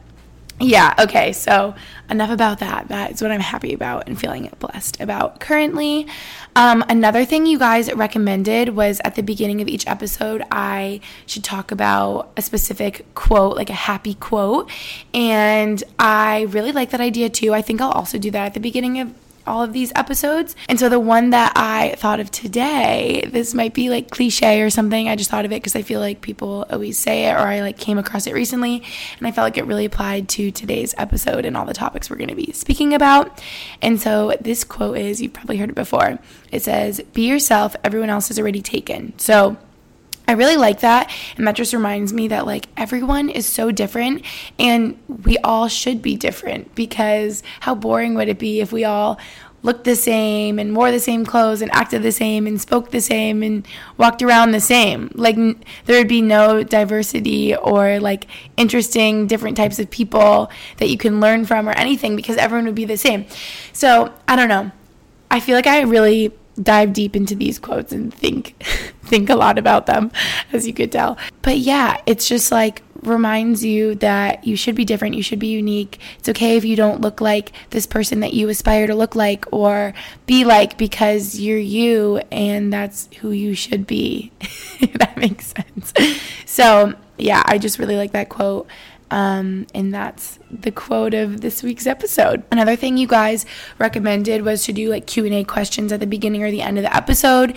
yeah, 0.61 0.95
okay, 0.99 1.33
so 1.33 1.75
enough 2.11 2.31
about 2.31 2.59
that. 2.59 2.89
That 2.89 3.13
is 3.13 3.23
what 3.23 3.31
I'm 3.31 3.41
happy 3.41 3.73
about 3.73 4.09
and 4.09 4.19
feeling 4.19 4.51
blessed 4.59 5.01
about 5.01 5.41
currently. 5.41 6.07
Um, 6.55 6.85
another 6.89 7.25
thing 7.25 7.47
you 7.47 7.59
guys 7.59 7.93
recommended 7.93 8.71
was 8.71 9.01
at 9.05 9.15
the 9.15 9.23
beginning 9.23 9.61
of 9.61 9.69
each 9.69 9.87
episode, 9.87 10.43
I 10.51 11.01
should 11.27 11.45
talk 11.45 11.71
about 11.73 12.31
a 12.37 12.43
specific 12.43 13.15
quote, 13.15 13.57
like 13.57 13.71
a 13.71 13.75
happy 13.75 14.15
quote. 14.15 14.71
And 15.15 15.83
I 15.99 16.43
really 16.51 16.73
like 16.73 16.91
that 16.91 17.01
idea 17.01 17.29
too. 17.31 17.55
I 17.55 17.63
think 17.63 17.81
I'll 17.81 17.93
also 17.93 18.19
do 18.19 18.31
that 18.33 18.47
at 18.47 18.55
the 18.55 18.61
beginning 18.61 19.01
of 19.01 19.15
all 19.51 19.63
of 19.63 19.73
these 19.73 19.93
episodes. 19.97 20.55
And 20.69 20.79
so 20.79 20.89
the 20.89 21.01
one 21.01 21.31
that 21.31 21.53
I 21.57 21.97
thought 21.99 22.21
of 22.21 22.31
today, 22.31 23.29
this 23.31 23.53
might 23.53 23.75
be 23.75 23.91
like 23.91 24.11
cliche 24.11 24.63
or 24.63 24.71
something. 24.71 25.09
I 25.09 25.17
just 25.17 25.29
thought 25.29 25.45
of 25.45 25.51
it 25.53 25.57
because 25.57 25.75
I 25.75 25.83
feel 25.83 26.01
like 26.01 26.21
people 26.21 26.65
always 26.71 26.97
say 26.97 27.27
it 27.27 27.33
or 27.33 27.41
I 27.41 27.61
like 27.61 27.77
came 27.77 27.99
across 27.99 28.27
it 28.27 28.35
recently 28.35 28.85
and 29.19 29.27
I 29.27 29.33
felt 29.33 29.45
like 29.45 29.59
it 29.59 29.67
really 29.67 29.85
applied 29.85 30.29
to 30.31 30.51
today's 30.53 30.95
episode 30.97 31.45
and 31.45 31.57
all 31.57 31.67
the 31.67 31.75
topics 31.75 32.09
we're 32.09 32.17
going 32.17 32.29
to 32.29 32.37
be 32.37 32.53
speaking 32.53 32.95
about. 32.95 33.43
And 33.83 34.01
so 34.01 34.37
this 34.41 34.63
quote 34.63 34.97
is 34.97 35.21
you've 35.21 35.33
probably 35.33 35.57
heard 35.57 35.71
it 35.71 35.75
before. 35.75 36.19
It 36.53 36.63
says, 36.63 37.01
"Be 37.13 37.29
yourself, 37.29 37.75
everyone 37.83 38.11
else 38.11 38.31
is 38.31 38.39
already 38.39 38.63
taken." 38.63 39.19
So 39.19 39.57
I 40.31 40.35
really 40.35 40.57
like 40.57 40.79
that. 40.81 41.11
And 41.37 41.45
that 41.49 41.57
just 41.57 41.73
reminds 41.73 42.13
me 42.13 42.29
that 42.29 42.47
like 42.47 42.69
everyone 42.77 43.31
is 43.31 43.47
so 43.47 43.73
different 43.73 44.25
and 44.61 44.97
we 45.25 45.39
all 45.39 45.67
should 45.67 46.01
be 46.01 46.17
different 46.17 46.73
because 46.77 47.43
how 47.59 47.75
boring 47.75 48.15
would 48.15 48.29
it 48.29 48.39
be 48.39 48.61
if 48.61 48.71
we 48.71 48.85
all 48.85 49.19
looked 49.65 49.83
the 49.83 49.97
same 49.97 50.61
and 50.61 50.77
wore 50.77 50.93
the 50.93 51.01
same 51.01 51.27
clothes 51.27 51.63
and 51.63 51.71
acted 51.73 52.05
the 52.05 52.13
same 52.13 52.47
and 52.47 52.61
spoke 52.61 52.93
the 52.93 53.01
same 53.01 53.43
and 53.43 53.67
walked 53.97 54.23
around 54.23 54.53
the 54.53 54.61
same. 54.61 55.11
Like 55.17 55.37
n- 55.37 55.65
there 55.87 55.99
would 55.99 56.07
be 56.07 56.23
no 56.23 56.63
diversity 56.63 57.57
or 57.57 57.99
like 57.99 58.29
interesting 58.57 59.27
different 59.27 59.57
types 59.57 59.81
of 59.81 59.91
people 59.91 60.49
that 60.77 60.89
you 60.89 60.97
can 60.97 61.19
learn 61.19 61.45
from 61.45 61.69
or 61.69 61.73
anything 61.73 62.15
because 62.15 62.37
everyone 62.37 62.67
would 62.67 62.77
be 62.77 62.85
the 62.85 62.97
same. 62.97 63.27
So, 63.73 64.15
I 64.29 64.37
don't 64.37 64.49
know. 64.49 64.71
I 65.29 65.41
feel 65.41 65.57
like 65.57 65.67
I 65.67 65.81
really 65.83 66.33
dive 66.63 66.93
deep 66.93 67.17
into 67.17 67.35
these 67.35 67.59
quotes 67.59 67.93
and 67.93 68.13
think 68.13 68.63
think 69.05 69.29
a 69.29 69.35
lot 69.35 69.59
about 69.59 69.87
them 69.87 70.11
as 70.53 70.67
you 70.67 70.73
could 70.73 70.93
tell. 70.93 71.19
But 71.43 71.59
yeah, 71.59 72.01
it's 72.07 72.29
just 72.29 72.53
like 72.53 72.83
reminds 73.03 73.65
you 73.65 73.95
that 73.97 74.47
you 74.47 74.57
should 74.57 74.75
be 74.75 74.85
different, 74.85 75.15
you 75.15 75.23
should 75.23 75.39
be 75.39 75.49
unique. 75.49 75.99
It's 76.19 76.29
okay 76.29 76.57
if 76.57 76.65
you 76.65 76.77
don't 76.77 77.01
look 77.01 77.21
like 77.21 77.53
this 77.71 77.87
person 77.87 78.21
that 78.21 78.35
you 78.35 78.49
aspire 78.49 78.87
to 78.87 78.95
look 78.95 79.15
like 79.15 79.47
or 79.53 79.95
be 80.27 80.45
like 80.45 80.77
because 80.77 81.39
you're 81.41 81.59
you 81.59 82.19
and 82.31 82.73
that's 82.73 83.09
who 83.21 83.31
you 83.31 83.55
should 83.55 83.87
be. 83.87 84.33
If 84.83 84.95
that 84.95 85.19
makes 85.19 85.53
sense. 85.53 85.93
So, 86.47 86.95
yeah, 87.19 87.43
I 87.45 87.59
just 87.59 87.79
really 87.79 87.97
like 87.97 88.13
that 88.13 88.31
quote. 88.31 88.67
Um, 89.11 89.67
and 89.75 89.93
that's 89.93 90.39
the 90.51 90.71
quote 90.71 91.15
of 91.15 91.41
this 91.41 91.63
week's 91.63 91.87
episode. 91.87 92.43
Another 92.51 92.77
thing 92.77 92.97
you 92.97 93.07
guys 93.07 93.47
recommended 93.79 94.43
was 94.43 94.65
to 94.65 94.73
do 94.73 94.89
like 94.89 95.07
Q&A 95.07 95.45
questions 95.45 95.93
at 95.93 96.01
the 96.01 96.07
beginning 96.07 96.43
or 96.43 96.51
the 96.51 96.63
end 96.63 96.79
of 96.79 96.85
the 96.85 96.95
episode. 96.95 97.57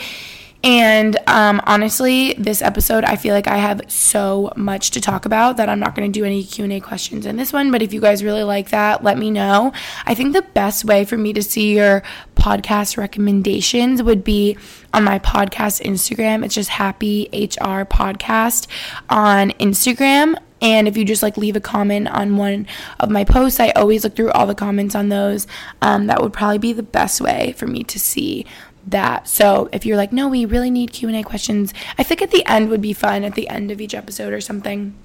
And 0.64 1.18
um, 1.28 1.62
honestly, 1.66 2.34
this 2.36 2.62
episode, 2.62 3.04
I 3.04 3.18
feel 3.18 3.36
like 3.36 3.48
I 3.48 3.58
have 3.58 3.82
so 3.90 4.54
much 4.56 4.92
to 4.92 5.02
talk 5.02 5.26
about 5.26 5.58
that 5.58 5.68
I'm 5.68 5.80
not 5.80 5.94
going 5.94 6.10
to 6.10 6.20
do 6.20 6.24
any 6.24 6.42
Q&A 6.42 6.80
questions 6.80 7.26
in 7.26 7.36
this 7.36 7.52
one. 7.52 7.70
But 7.70 7.82
if 7.82 7.92
you 7.92 8.00
guys 8.00 8.24
really 8.24 8.44
like 8.44 8.70
that, 8.70 9.04
let 9.04 9.18
me 9.18 9.30
know. 9.30 9.74
I 10.06 10.16
think 10.16 10.32
the 10.32 10.42
best 10.42 10.86
way 10.86 11.04
for 11.04 11.18
me 11.18 11.34
to 11.34 11.44
see 11.44 11.76
your 11.76 12.02
podcast 12.36 12.96
recommendations 12.96 14.02
would 14.02 14.24
be 14.24 14.58
on 14.94 15.04
my 15.04 15.20
podcast 15.20 15.82
Instagram. 15.84 16.46
It's 16.46 16.56
just 16.56 16.70
Happy 16.70 17.28
HR 17.34 17.84
Podcast 17.84 18.68
on 19.10 19.52
Instagram. 19.52 20.38
And 20.64 20.88
if 20.88 20.98
you 20.98 21.06
just 21.06 21.22
like 21.22 21.38
leave 21.38 21.58
a 21.58 21.62
comment 21.62 22.08
on 22.08 22.38
one 22.38 22.66
of 23.00 23.12
my 23.12 23.26
posts, 23.26 23.60
I 23.60 23.70
always 23.72 24.04
look 24.04 24.16
through 24.16 24.32
all 24.32 24.48
the 24.48 24.56
comments 24.56 24.96
on 24.96 25.10
those. 25.10 25.46
Um, 25.82 26.08
that 26.08 26.22
would 26.24 26.34
probably 26.34 26.58
be 26.58 26.74
the 26.74 26.82
best 26.82 27.22
way 27.22 27.54
for 27.58 27.68
me 27.68 27.84
to 27.84 28.00
see 28.00 28.46
that. 28.88 29.28
So 29.28 29.70
if 29.74 29.86
you're 29.86 29.98
like, 29.98 30.14
no, 30.14 30.30
we 30.30 30.46
really 30.46 30.72
need 30.72 30.94
Q 30.94 31.10
and 31.10 31.18
A 31.18 31.24
questions, 31.24 31.74
I 31.98 32.04
think 32.04 32.22
at 32.22 32.32
the 32.32 32.46
end 32.48 32.70
would 32.70 32.82
be 32.82 32.94
fun 32.94 33.24
at 33.24 33.36
the 33.36 33.50
end 33.50 33.72
of 33.72 33.82
each 33.82 33.94
episode 33.94 34.34
or 34.34 34.42
something. 34.42 34.96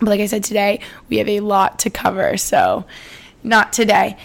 But 0.00 0.08
like 0.08 0.20
I 0.20 0.26
said 0.26 0.44
today, 0.44 0.80
we 1.08 1.18
have 1.18 1.28
a 1.28 1.40
lot 1.40 1.78
to 1.80 1.90
cover, 1.90 2.36
so 2.36 2.84
not 3.42 3.72
today. 3.72 4.18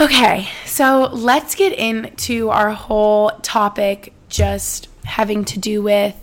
Okay, 0.00 0.48
so 0.64 1.10
let's 1.12 1.54
get 1.54 1.72
into 1.72 2.48
our 2.50 2.70
whole 2.70 3.30
topic, 3.42 4.12
just 4.28 4.88
having 5.04 5.44
to 5.46 5.58
do 5.58 5.82
with 5.82 6.14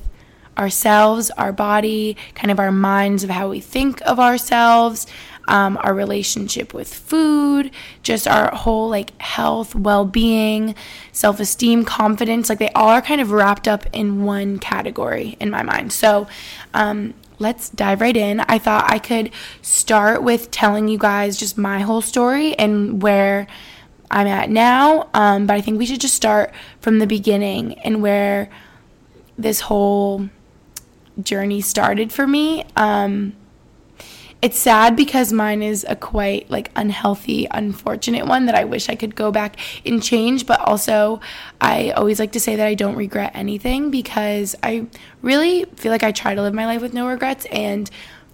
ourselves, 0.58 1.30
our 1.32 1.52
body, 1.52 2.18
kind 2.36 2.52
of 2.52 2.60
our 2.60 2.72
minds 2.72 3.24
of 3.24 3.30
how 3.30 3.50
we 3.50 3.60
think 3.60 4.02
of 4.02 4.20
ourselves, 4.20 5.08
um, 5.48 5.78
our 5.82 5.94
relationship 5.94 6.74
with 6.74 6.94
food, 6.94 7.72
just 8.02 8.28
our 8.28 8.54
whole 8.56 8.90
like 8.90 9.20
health, 9.22 9.76
well 9.76 10.06
being, 10.06 10.76
self 11.12 11.40
esteem, 11.40 11.84
confidence. 11.86 12.50
Like 12.50 12.60
they 12.60 12.70
all 12.70 12.90
are 12.90 13.02
kind 13.02 13.22
of 13.22 13.32
wrapped 13.32 13.68
up 13.68 13.86
in 13.94 14.24
one 14.24 14.60
category 14.60 15.38
in 15.40 15.50
my 15.50 15.64
mind. 15.64 15.92
So, 15.92 16.28
um, 16.74 17.14
let's 17.40 17.70
dive 17.70 18.00
right 18.00 18.16
in. 18.16 18.40
I 18.42 18.58
thought 18.58 18.90
I 18.90 19.00
could 19.00 19.32
start 19.62 20.24
with 20.24 20.52
telling 20.52 20.88
you 20.88 20.98
guys 20.98 21.38
just 21.38 21.58
my 21.58 21.80
whole 21.80 22.02
story 22.02 22.56
and 22.58 23.02
where 23.02 23.48
I'm 24.10 24.28
at 24.28 24.50
now. 24.50 25.10
Um, 25.14 25.48
but 25.48 25.56
I 25.56 25.62
think 25.62 25.78
we 25.78 25.86
should 25.86 26.00
just 26.00 26.14
start 26.14 26.54
from 26.80 27.00
the 27.00 27.08
beginning 27.08 27.80
and 27.80 28.02
where 28.02 28.50
this 29.38 29.62
whole 29.62 30.30
journey 31.22 31.62
started 31.62 32.12
for 32.12 32.26
me. 32.28 32.66
Um, 32.76 33.36
it's 34.44 34.60
sad 34.60 34.98
because 34.98 35.32
mine 35.32 35.64
is 35.64 35.86
a 35.88 35.96
quite 35.96 36.52
like 36.52 36.70
unhealthy, 36.76 37.48
unfortunate 37.50 38.26
one 38.28 38.46
that 38.48 38.56
I 38.56 38.66
wish 38.66 38.90
I 38.90 38.96
could 38.96 39.16
go 39.16 39.32
back 39.32 39.56
and 39.86 40.04
change. 40.04 40.46
But 40.46 40.60
also, 40.60 41.22
I 41.62 41.92
always 41.92 42.20
like 42.20 42.34
to 42.34 42.42
say 42.42 42.58
that 42.58 42.68
I 42.68 42.74
don't 42.74 42.98
regret 42.98 43.32
anything 43.36 43.90
because 43.90 44.54
I 44.62 44.88
really 45.22 45.64
feel 45.78 45.94
like 45.94 46.04
I 46.04 46.12
try 46.12 46.36
to 46.36 46.42
live 46.42 46.54
my 46.54 46.66
life 46.66 46.82
with 46.82 46.94
no 46.94 47.08
regrets. 47.08 47.46
And 47.54 47.90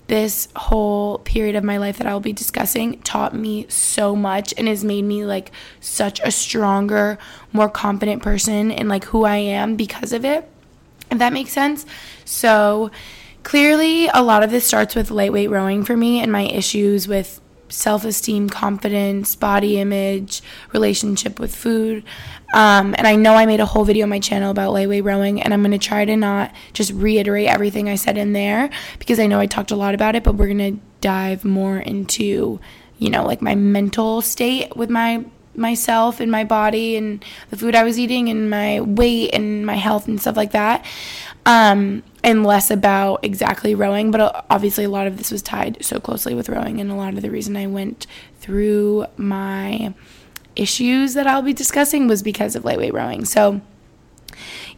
this 0.07 0.47
whole 0.55 1.19
period 1.19 1.55
of 1.55 1.63
my 1.63 1.77
life 1.77 1.99
that 1.99 2.07
I'll 2.07 2.19
be 2.19 2.33
discussing 2.33 2.99
taught 3.03 3.35
me 3.35 3.67
so 3.69 4.15
much 4.15 4.51
and 4.57 4.67
has 4.67 4.83
made 4.83 5.03
me 5.03 5.25
like 5.25 5.51
such 5.79 6.19
a 6.21 6.31
stronger, 6.31 7.19
more 7.53 7.69
confident 7.69 8.23
person 8.23 8.71
in 8.71 8.87
like 8.87 9.03
who 9.05 9.25
I 9.25 9.37
am 9.37 9.75
because 9.75 10.11
of 10.11 10.25
it. 10.25 10.49
If 11.11 11.17
that 11.19 11.33
makes 11.33 11.51
sense. 11.51 11.85
So, 12.25 12.91
Clearly, 13.43 14.07
a 14.09 14.21
lot 14.21 14.43
of 14.43 14.51
this 14.51 14.65
starts 14.65 14.95
with 14.95 15.11
lightweight 15.11 15.49
rowing 15.49 15.83
for 15.83 15.95
me 15.95 16.19
and 16.19 16.31
my 16.31 16.43
issues 16.43 17.07
with 17.07 17.39
self 17.69 18.03
esteem, 18.03 18.49
confidence, 18.49 19.35
body 19.35 19.79
image, 19.79 20.41
relationship 20.73 21.39
with 21.39 21.55
food. 21.55 22.03
Um, 22.53 22.95
and 22.97 23.07
I 23.07 23.15
know 23.15 23.35
I 23.35 23.45
made 23.45 23.59
a 23.59 23.65
whole 23.65 23.85
video 23.85 24.03
on 24.03 24.09
my 24.09 24.19
channel 24.19 24.51
about 24.51 24.73
lightweight 24.73 25.03
rowing, 25.03 25.41
and 25.41 25.53
I'm 25.53 25.61
going 25.61 25.71
to 25.71 25.77
try 25.77 26.03
to 26.03 26.17
not 26.17 26.53
just 26.73 26.91
reiterate 26.91 27.47
everything 27.47 27.87
I 27.87 27.95
said 27.95 28.17
in 28.17 28.33
there 28.33 28.69
because 28.97 29.19
I 29.19 29.27
know 29.27 29.39
I 29.39 29.45
talked 29.45 29.71
a 29.71 29.75
lot 29.75 29.93
about 29.93 30.15
it, 30.15 30.23
but 30.23 30.35
we're 30.35 30.47
going 30.47 30.75
to 30.75 30.81
dive 30.99 31.45
more 31.45 31.79
into, 31.79 32.59
you 32.97 33.09
know, 33.09 33.25
like 33.25 33.41
my 33.41 33.55
mental 33.55 34.21
state 34.21 34.75
with 34.75 34.89
my 34.89 35.23
myself 35.59 36.19
and 36.19 36.31
my 36.31 36.43
body 36.43 36.95
and 36.95 37.23
the 37.49 37.57
food 37.57 37.75
I 37.75 37.83
was 37.83 37.99
eating 37.99 38.29
and 38.29 38.49
my 38.49 38.81
weight 38.81 39.31
and 39.33 39.65
my 39.65 39.75
health 39.75 40.07
and 40.07 40.19
stuff 40.19 40.37
like 40.37 40.51
that. 40.51 40.85
Um, 41.45 42.03
and 42.23 42.45
less 42.45 42.69
about 42.69 43.23
exactly 43.23 43.73
rowing, 43.73 44.11
but 44.11 44.21
uh, 44.21 44.41
obviously 44.49 44.83
a 44.83 44.89
lot 44.89 45.07
of 45.07 45.17
this 45.17 45.31
was 45.31 45.41
tied 45.41 45.83
so 45.83 45.99
closely 45.99 46.33
with 46.33 46.49
rowing, 46.49 46.81
and 46.81 46.91
a 46.91 46.95
lot 46.95 47.13
of 47.13 47.21
the 47.21 47.31
reason 47.31 47.55
I 47.55 47.65
went 47.65 48.07
through 48.39 49.05
my 49.15 49.93
issues 50.55 51.13
that 51.13 51.27
I'll 51.27 51.41
be 51.41 51.53
discussing 51.53 52.07
was 52.07 52.21
because 52.21 52.55
of 52.55 52.65
lightweight 52.65 52.93
rowing. 52.93 53.25
So, 53.25 53.61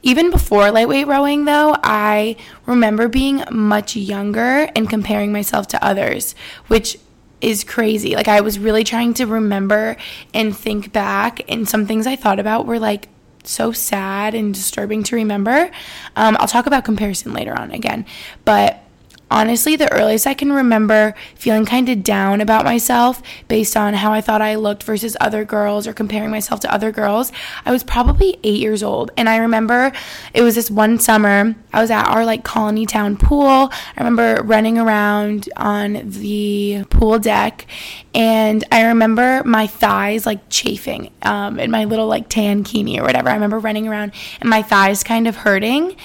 even 0.04 0.32
before 0.32 0.72
lightweight 0.72 1.08
rowing, 1.08 1.46
though, 1.46 1.76
I 1.84 2.36
remember 2.66 3.08
being 3.08 3.44
much 3.52 3.96
younger 3.96 4.70
and 4.76 4.90
comparing 4.90 5.32
myself 5.32 5.68
to 5.70 5.84
others, 5.84 6.36
which 6.68 6.98
is 7.42 7.64
crazy. 7.64 8.16
Like, 8.16 8.28
I 8.28 8.42
was 8.42 8.60
really 8.60 8.84
trying 8.84 9.14
to 9.16 9.26
remember 9.26 9.98
and 10.34 10.56
think 10.56 10.94
back, 10.94 11.42
and 11.50 11.68
some 11.68 11.86
things 11.86 12.08
I 12.08 12.16
thought 12.16 12.40
about 12.40 12.66
were 12.66 12.80
like, 12.80 13.08
so 13.44 13.72
sad 13.72 14.36
and 14.36 14.54
disturbing 14.54 15.04
to 15.04 15.16
remember. 15.16 15.72
Um, 16.16 16.38
I'll 16.40 16.48
talk 16.48 16.68
about 16.68 16.86
comparison 16.86 17.34
later 17.34 17.58
on 17.58 17.72
again, 17.72 18.06
but 18.46 18.84
honestly, 19.32 19.76
the 19.76 19.92
earliest 19.92 20.28
I 20.28 20.36
can 20.36 20.52
remember 20.54 21.16
feeling 21.36 21.66
kind 21.66 21.90
of 21.90 22.04
down 22.04 22.42
about 22.42 22.64
myself 22.64 23.24
based 23.48 23.76
on 23.76 23.96
how 23.96 24.14
I 24.14 24.22
thought 24.22 24.42
I 24.42 24.56
looked 24.56 24.84
versus 24.84 25.18
other 25.20 25.44
girls 25.44 25.88
or 25.88 25.94
comparing 25.94 26.30
myself 26.30 26.60
to 26.62 26.74
other 26.74 26.92
girls, 26.92 27.32
I 27.66 27.72
was 27.72 27.84
probably 27.84 28.40
eight 28.44 28.60
years 28.60 28.84
old. 28.84 29.12
And 29.18 29.28
I 29.28 29.38
remember 29.38 29.92
it 30.34 30.44
was 30.44 30.56
this 30.56 30.70
one 30.70 31.00
summer, 31.00 31.56
I 31.74 31.82
was 31.82 31.90
at 31.90 32.08
our 32.08 32.26
like 32.26 32.44
colony 32.44 32.86
town 32.86 33.18
pool. 33.18 33.72
I 33.72 33.94
remember 33.98 34.44
running 34.44 34.78
around 34.78 35.50
on 35.58 36.10
the 36.10 36.86
pool 36.90 37.18
deck 37.18 37.66
and 38.14 38.64
I 38.72 38.88
remember 38.88 39.42
my 39.46 39.68
thighs 39.68 40.26
like 40.26 40.50
chafing 40.50 41.12
um, 41.22 41.60
in 41.60 41.72
my 41.72 41.86
little 41.86 42.08
like 42.08 42.30
tan 42.30 42.52
tankini 42.52 43.00
or 43.00 43.04
whatever. 43.04 43.30
I 43.30 43.34
remember 43.34 43.60
running 43.60 43.88
around 43.88 44.12
and 44.40 44.50
my 44.50 44.62
thighs 44.62 45.04
kind 45.04 45.28
of 45.28 45.38
hurting. 45.38 45.96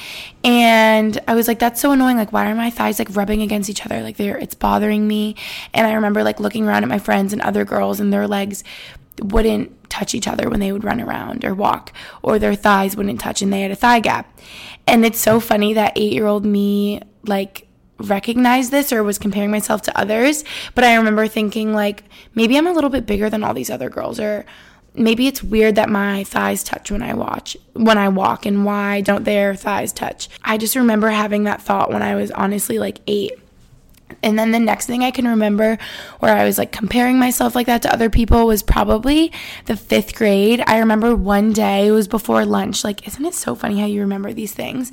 And 0.44 1.18
I 1.26 1.34
was 1.34 1.48
like, 1.48 1.58
that's 1.58 1.80
so 1.80 1.92
annoying. 1.92 2.16
Like, 2.16 2.32
why 2.32 2.50
are 2.50 2.54
my 2.54 2.70
thighs 2.70 2.98
like 2.98 3.14
rubbing 3.16 3.42
against 3.42 3.68
each 3.68 3.84
other? 3.84 4.02
Like, 4.02 4.16
they're, 4.16 4.36
it's 4.36 4.54
bothering 4.54 5.06
me. 5.08 5.34
And 5.74 5.86
I 5.86 5.94
remember 5.94 6.22
like 6.22 6.38
looking 6.38 6.66
around 6.66 6.84
at 6.84 6.88
my 6.88 6.98
friends 6.98 7.32
and 7.32 7.42
other 7.42 7.64
girls, 7.64 8.00
and 8.00 8.12
their 8.12 8.28
legs 8.28 8.62
wouldn't 9.20 9.90
touch 9.90 10.14
each 10.14 10.28
other 10.28 10.48
when 10.50 10.60
they 10.60 10.72
would 10.72 10.84
run 10.84 11.00
around 11.00 11.44
or 11.44 11.54
walk, 11.54 11.92
or 12.22 12.38
their 12.38 12.54
thighs 12.54 12.96
wouldn't 12.96 13.20
touch, 13.20 13.42
and 13.42 13.52
they 13.52 13.62
had 13.62 13.70
a 13.70 13.76
thigh 13.76 14.00
gap. 14.00 14.38
And 14.86 15.04
it's 15.04 15.18
so 15.18 15.40
funny 15.40 15.74
that 15.74 15.94
eight 15.96 16.12
year 16.12 16.26
old 16.26 16.44
me, 16.44 17.00
like, 17.24 17.66
recognized 17.98 18.70
this 18.70 18.92
or 18.92 19.02
was 19.02 19.18
comparing 19.18 19.50
myself 19.50 19.80
to 19.82 19.98
others. 19.98 20.44
But 20.74 20.84
I 20.84 20.96
remember 20.96 21.26
thinking, 21.28 21.72
like, 21.72 22.04
maybe 22.34 22.56
I'm 22.56 22.66
a 22.66 22.72
little 22.72 22.90
bit 22.90 23.06
bigger 23.06 23.30
than 23.30 23.42
all 23.42 23.54
these 23.54 23.70
other 23.70 23.88
girls, 23.88 24.20
or 24.20 24.44
maybe 24.96 25.26
it's 25.26 25.42
weird 25.42 25.74
that 25.76 25.88
my 25.88 26.24
thighs 26.24 26.64
touch 26.64 26.90
when 26.90 27.02
I 27.02 27.14
watch 27.14 27.56
when 27.74 27.98
I 27.98 28.08
walk 28.08 28.46
and 28.46 28.64
why 28.64 29.00
don't 29.02 29.24
their 29.24 29.54
thighs 29.54 29.92
touch? 29.92 30.28
I 30.42 30.56
just 30.56 30.76
remember 30.76 31.10
having 31.10 31.44
that 31.44 31.62
thought 31.62 31.92
when 31.92 32.02
I 32.02 32.14
was 32.14 32.30
honestly 32.30 32.78
like 32.78 33.00
8. 33.06 33.32
And 34.22 34.38
then 34.38 34.52
the 34.52 34.58
next 34.58 34.86
thing 34.86 35.02
I 35.04 35.10
can 35.10 35.26
remember 35.26 35.78
where 36.20 36.36
I 36.36 36.44
was 36.44 36.58
like 36.58 36.72
comparing 36.72 37.18
myself 37.18 37.54
like 37.54 37.66
that 37.66 37.82
to 37.82 37.92
other 37.92 38.08
people 38.08 38.46
was 38.46 38.62
probably 38.62 39.32
the 39.66 39.76
fifth 39.76 40.14
grade. 40.14 40.62
I 40.66 40.78
remember 40.78 41.14
one 41.14 41.52
day, 41.52 41.88
it 41.88 41.92
was 41.92 42.08
before 42.08 42.44
lunch. 42.44 42.84
Like, 42.84 43.06
isn't 43.06 43.24
it 43.24 43.34
so 43.34 43.54
funny 43.54 43.80
how 43.80 43.86
you 43.86 44.00
remember 44.00 44.32
these 44.32 44.52
things? 44.52 44.92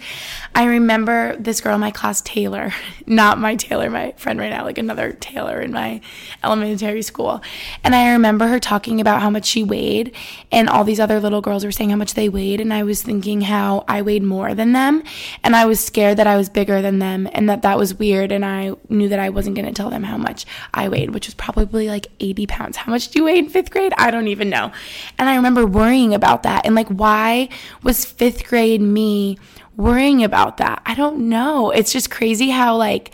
I 0.55 0.65
remember 0.65 1.35
this 1.37 1.61
girl 1.61 1.75
in 1.75 1.81
my 1.81 1.91
class, 1.91 2.21
Taylor, 2.21 2.73
not 3.05 3.39
my 3.39 3.55
Taylor, 3.55 3.89
my 3.89 4.13
friend 4.17 4.39
right 4.39 4.49
now, 4.49 4.63
like 4.63 4.77
another 4.77 5.13
Taylor 5.13 5.61
in 5.61 5.71
my 5.71 6.01
elementary 6.43 7.01
school. 7.01 7.41
And 7.83 7.95
I 7.95 8.11
remember 8.11 8.47
her 8.47 8.59
talking 8.59 8.99
about 8.99 9.21
how 9.21 9.29
much 9.29 9.45
she 9.45 9.63
weighed, 9.63 10.15
and 10.51 10.69
all 10.69 10.83
these 10.83 10.99
other 10.99 11.19
little 11.19 11.41
girls 11.41 11.65
were 11.65 11.71
saying 11.71 11.91
how 11.91 11.95
much 11.95 12.13
they 12.13 12.29
weighed. 12.29 12.61
And 12.61 12.73
I 12.73 12.83
was 12.83 13.01
thinking 13.01 13.41
how 13.41 13.85
I 13.87 14.01
weighed 14.01 14.23
more 14.23 14.53
than 14.53 14.73
them. 14.73 15.03
And 15.43 15.55
I 15.55 15.65
was 15.65 15.83
scared 15.83 16.17
that 16.17 16.27
I 16.27 16.35
was 16.35 16.49
bigger 16.49 16.81
than 16.81 16.99
them 16.99 17.29
and 17.31 17.49
that 17.49 17.61
that 17.61 17.77
was 17.77 17.95
weird. 17.95 18.31
And 18.31 18.45
I 18.45 18.73
knew 18.89 19.02
that 19.09 19.19
I 19.19 19.29
wasn't 19.29 19.55
going 19.55 19.65
to 19.65 19.71
tell 19.71 19.89
them 19.89 20.03
how 20.03 20.17
much 20.17 20.45
I 20.73 20.89
weighed, 20.89 21.11
which 21.11 21.27
was 21.27 21.35
probably 21.35 21.87
like 21.87 22.07
80 22.19 22.47
pounds. 22.47 22.77
How 22.77 22.91
much 22.91 23.09
do 23.09 23.19
you 23.19 23.25
weigh 23.25 23.37
in 23.37 23.49
fifth 23.49 23.71
grade? 23.71 23.93
I 23.97 24.11
don't 24.11 24.27
even 24.27 24.49
know. 24.49 24.71
And 25.17 25.29
I 25.29 25.35
remember 25.35 25.65
worrying 25.65 26.13
about 26.13 26.43
that. 26.43 26.65
And 26.65 26.75
like, 26.75 26.87
why 26.87 27.49
was 27.81 28.05
fifth 28.05 28.47
grade 28.47 28.81
me 28.81 29.37
worrying 29.75 30.23
about 30.23 30.57
that? 30.57 30.81
I 30.85 30.95
don't 30.95 31.29
know. 31.29 31.71
It's 31.71 31.91
just 31.91 32.11
crazy 32.11 32.49
how, 32.49 32.75
like, 32.77 33.13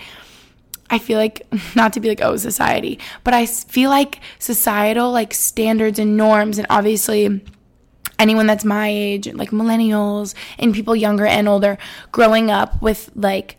I 0.89 0.98
feel 0.98 1.19
like 1.19 1.46
not 1.75 1.93
to 1.93 2.00
be 2.00 2.10
like 2.10 2.22
oh 2.22 2.38
society, 2.38 3.00
but 3.24 3.34
I 3.34 3.46
feel 3.46 3.89
like 3.89 4.19
societal 4.39 5.12
like 5.12 5.34
standards 5.34 6.00
and 6.00 6.17
norms 6.17 6.58
and 6.58 6.67
obviously 6.69 7.41
anyone 8.17 8.48
that's 8.48 8.65
my 8.65 8.89
age 8.89 9.34
like 9.34 9.51
millennials 9.51 10.36
and 10.58 10.74
people 10.74 10.96
younger 10.96 11.25
and 11.25 11.48
older 11.48 11.77
growing 12.12 12.51
up 12.51 12.81
with 12.81 13.10
like 13.15 13.58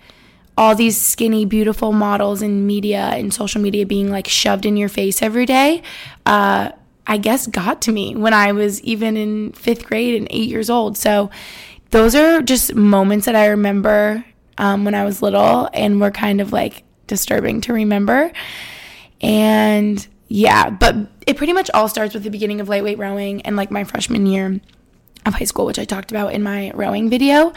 all 0.61 0.75
these 0.75 1.01
skinny, 1.01 1.47
beautiful 1.47 1.91
models 1.91 2.43
in 2.43 2.67
media 2.67 3.13
and 3.15 3.33
social 3.33 3.63
media 3.63 3.87
being 3.87 4.11
like 4.11 4.29
shoved 4.29 4.67
in 4.67 4.77
your 4.77 4.91
face 4.91 5.23
every 5.23 5.47
day, 5.47 5.83
uh, 6.27 6.71
I 7.07 7.17
guess 7.17 7.47
got 7.47 7.81
to 7.83 7.93
me 7.93 8.15
when 8.15 8.35
I 8.35 8.53
was 8.53 8.79
even 8.83 9.17
in 9.17 9.53
fifth 9.53 9.87
grade 9.87 10.17
and 10.17 10.29
eight 10.29 10.51
years 10.51 10.69
old. 10.69 10.99
So 10.99 11.31
those 11.93 12.15
are 12.15 12.43
just 12.43 12.75
moments 12.75 13.25
that 13.25 13.35
I 13.35 13.47
remember 13.47 14.23
um, 14.59 14.85
when 14.85 14.95
I 14.95 15.07
was 15.07 15.23
little 15.23 15.71
and 15.73 15.99
were 15.99 16.11
kind 16.11 16.43
of 16.43 16.53
like 16.53 16.83
disturbing 17.07 17.63
to 17.63 17.73
remember. 17.73 18.31
And 19.23 20.07
yeah, 20.29 20.69
but 20.69 20.95
it 21.27 21.39
pretty 21.39 21.55
much 21.55 21.71
all 21.73 21.89
starts 21.89 22.13
with 22.13 22.23
the 22.23 22.31
beginning 22.31 22.61
of 22.61 22.69
lightweight 22.69 22.99
rowing 22.99 23.41
and 23.43 23.57
like 23.57 23.71
my 23.71 23.85
freshman 23.85 24.27
year 24.27 24.61
of 25.25 25.35
high 25.35 25.45
school, 25.45 25.65
which 25.65 25.79
I 25.79 25.87
talked 25.87 26.11
about 26.11 26.35
in 26.35 26.43
my 26.43 26.71
rowing 26.75 27.09
video. 27.09 27.55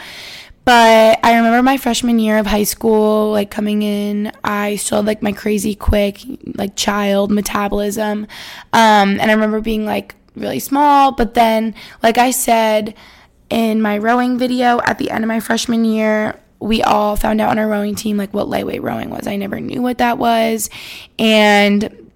But 0.65 1.20
I 1.24 1.36
remember 1.36 1.62
my 1.62 1.77
freshman 1.77 2.20
year 2.20 2.38
of 2.38 2.46
high 2.46 2.63
school, 2.63 3.32
like 3.32 3.51
coming 3.51 3.82
in, 3.82 4.32
I 4.43 4.77
still 4.77 5.00
had 5.00 5.05
like 5.05 5.22
my 5.22 5.34
crazy 5.34 5.75
quick, 5.75 6.22
like 6.55 6.75
child 6.75 7.32
metabolism. 7.32 8.27
Um, 8.72 9.20
and 9.20 9.24
I 9.24 9.34
remember 9.34 9.60
being 9.60 9.86
like 9.86 10.15
really 10.36 10.60
small. 10.60 11.12
But 11.12 11.34
then, 11.34 11.75
like 12.01 12.17
I 12.17 12.32
said 12.32 12.96
in 13.50 13.82
my 13.82 13.98
rowing 13.98 14.38
video 14.38 14.79
at 14.86 15.00
the 15.00 15.12
end 15.12 15.24
of 15.24 15.27
my 15.27 15.41
freshman 15.41 15.84
year, 15.84 16.39
we 16.60 16.82
all 16.82 17.17
found 17.17 17.41
out 17.41 17.50
on 17.50 17.60
our 17.60 17.67
rowing 17.67 17.93
team 17.93 18.15
like 18.15 18.34
what 18.34 18.48
lightweight 18.48 18.82
rowing 18.82 19.10
was. 19.10 19.27
I 19.27 19.36
never 19.36 19.60
knew 19.60 19.82
what 19.82 19.98
that 19.98 20.17
was. 20.17 20.70
And 21.20 22.10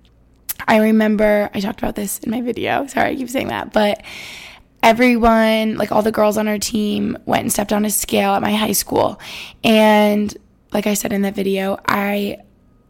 I 0.67 0.77
remember 0.77 1.49
I 1.53 1.59
talked 1.59 1.79
about 1.79 1.95
this 1.95 2.19
in 2.19 2.31
my 2.31 2.41
video. 2.41 2.87
Sorry, 2.87 3.11
I 3.11 3.15
keep 3.15 3.29
saying 3.29 3.49
that. 3.49 3.73
But 3.73 4.03
everyone, 4.83 5.77
like 5.77 5.91
all 5.91 6.01
the 6.01 6.11
girls 6.11 6.37
on 6.37 6.47
our 6.47 6.59
team, 6.59 7.17
went 7.25 7.43
and 7.43 7.51
stepped 7.51 7.73
on 7.73 7.85
a 7.85 7.89
scale 7.89 8.31
at 8.31 8.41
my 8.41 8.53
high 8.53 8.71
school. 8.71 9.19
And 9.63 10.35
like 10.71 10.87
I 10.87 10.93
said 10.93 11.13
in 11.13 11.21
that 11.23 11.35
video, 11.35 11.79
I 11.85 12.39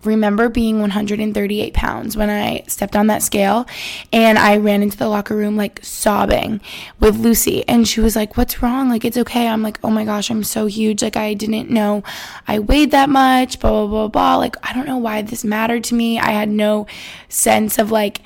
remember 0.04 0.48
being 0.48 0.80
138 0.80 1.74
pounds 1.74 2.16
when 2.16 2.30
I 2.30 2.64
stepped 2.68 2.96
on 2.96 3.08
that 3.08 3.24
scale. 3.24 3.68
And 4.14 4.38
I 4.38 4.58
ran 4.58 4.82
into 4.82 4.98
the 4.98 5.10
locker 5.10 5.36
room 5.36 5.58
like 5.58 5.80
sobbing 5.84 6.62
with 7.00 7.18
Lucy. 7.18 7.68
And 7.68 7.88
she 7.88 8.00
was 8.00 8.16
like 8.16 8.38
what's 8.38 8.62
wrong? 8.62 8.90
Like 8.90 9.06
it's 9.06 9.18
okay. 9.18 9.48
I'm 9.48 9.62
like 9.62 9.80
oh 9.84 9.90
my 9.90 10.06
gosh 10.06 10.30
I'm 10.30 10.44
so 10.44 10.66
huge. 10.66 11.04
Like 11.04 11.18
I 11.18 11.34
didn't 11.34 11.70
know 11.70 12.04
I 12.48 12.60
weighed 12.60 12.92
that 12.92 13.10
much 13.10 13.60
blah 13.60 13.72
blah 13.72 13.88
blah 13.88 14.08
blah. 14.08 14.36
Like 14.38 14.56
I 14.64 14.74
don't 14.74 14.88
know 14.88 14.98
why 14.98 15.22
this 15.22 15.44
mattered 15.44 15.84
to 15.86 15.96
me. 15.96 16.20
I 16.20 16.32
had 16.32 16.50
no 16.50 16.88
sense 17.30 17.78
of 17.78 17.92
like 17.92 18.22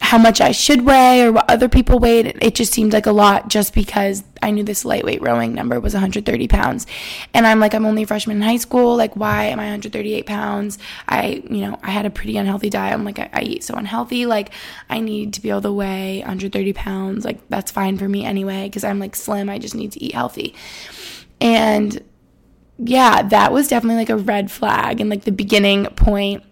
how 0.00 0.16
much 0.18 0.40
I 0.40 0.52
should 0.52 0.86
weigh 0.86 1.22
or 1.22 1.32
what 1.32 1.50
other 1.50 1.68
people 1.68 1.98
weighed. 1.98 2.38
It 2.40 2.54
just 2.54 2.72
seemed 2.72 2.92
like 2.92 3.06
a 3.06 3.12
lot 3.12 3.48
just 3.48 3.74
because 3.74 4.22
I 4.40 4.50
knew 4.50 4.62
this 4.62 4.84
lightweight 4.84 5.20
rowing 5.20 5.54
number 5.54 5.80
was 5.80 5.92
130 5.92 6.48
pounds. 6.48 6.86
And 7.34 7.46
I'm 7.46 7.60
like, 7.60 7.74
I'm 7.74 7.84
only 7.84 8.04
a 8.04 8.06
freshman 8.06 8.36
in 8.36 8.42
high 8.42 8.56
school. 8.56 8.96
Like, 8.96 9.16
why 9.16 9.44
am 9.44 9.58
I 9.58 9.64
138 9.64 10.26
pounds? 10.26 10.78
I, 11.08 11.42
you 11.50 11.66
know, 11.66 11.78
I 11.82 11.90
had 11.90 12.06
a 12.06 12.10
pretty 12.10 12.36
unhealthy 12.36 12.70
diet. 12.70 12.94
I'm 12.94 13.04
like, 13.04 13.18
I, 13.18 13.30
I 13.32 13.42
eat 13.42 13.64
so 13.64 13.74
unhealthy. 13.74 14.24
Like, 14.24 14.52
I 14.88 15.00
need 15.00 15.34
to 15.34 15.40
be 15.40 15.50
able 15.50 15.62
to 15.62 15.72
weigh 15.72 16.20
130 16.20 16.72
pounds. 16.72 17.24
Like, 17.24 17.46
that's 17.48 17.70
fine 17.70 17.98
for 17.98 18.08
me 18.08 18.24
anyway 18.24 18.68
because 18.68 18.84
I'm 18.84 19.00
like 19.00 19.16
slim. 19.16 19.50
I 19.50 19.58
just 19.58 19.74
need 19.74 19.92
to 19.92 20.02
eat 20.02 20.14
healthy. 20.14 20.54
And 21.40 22.02
yeah, 22.78 23.22
that 23.22 23.52
was 23.52 23.68
definitely 23.68 23.96
like 23.96 24.10
a 24.10 24.16
red 24.16 24.50
flag 24.50 25.00
and 25.00 25.10
like 25.10 25.24
the 25.24 25.32
beginning 25.32 25.86
point 25.86 26.44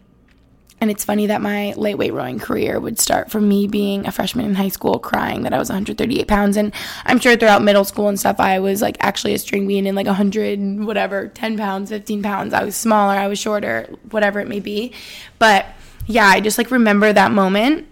and 0.81 0.91
it's 0.91 1.05
funny 1.05 1.27
that 1.27 1.41
my 1.41 1.73
lightweight 1.77 2.13
rowing 2.13 2.39
career 2.39 2.79
would 2.79 2.99
start 3.01 3.31
from 3.31 3.49
me 3.49 3.67
being 3.67 4.07
a 4.07 4.13
freshman 4.13 4.45
in 4.45 4.55
high 4.55 4.69
school 4.69 4.99
crying 4.99 5.43
that 5.43 5.55
I 5.55 5.59
was 5.59 5.71
138 5.71 6.29
pounds. 6.29 6.57
And 6.59 6.73
I'm 7.07 7.19
sure 7.19 7.35
throughout 7.37 7.63
middle 7.63 7.85
school 7.85 8.09
and 8.09 8.21
stuff, 8.21 8.39
I 8.39 8.59
was 8.59 8.83
like 8.83 8.97
actually 9.01 9.33
a 9.33 9.39
string 9.39 9.67
bean 9.67 9.87
in 9.87 9.95
like 9.95 10.07
100, 10.07 10.85
whatever, 10.85 11.29
10 11.29 11.57
pounds, 11.57 11.89
15 11.89 12.23
pounds. 12.23 12.53
I 12.53 12.63
was 12.63 12.77
smaller, 12.77 13.15
I 13.15 13.27
was 13.27 13.39
shorter, 13.39 13.89
whatever 14.11 14.39
it 14.41 14.49
may 14.49 14.61
be. 14.61 14.93
But 15.39 15.67
yeah, 16.07 16.27
I 16.27 16.41
just 16.41 16.59
like 16.59 16.71
remember 16.71 17.11
that 17.11 17.33
moment. 17.33 17.87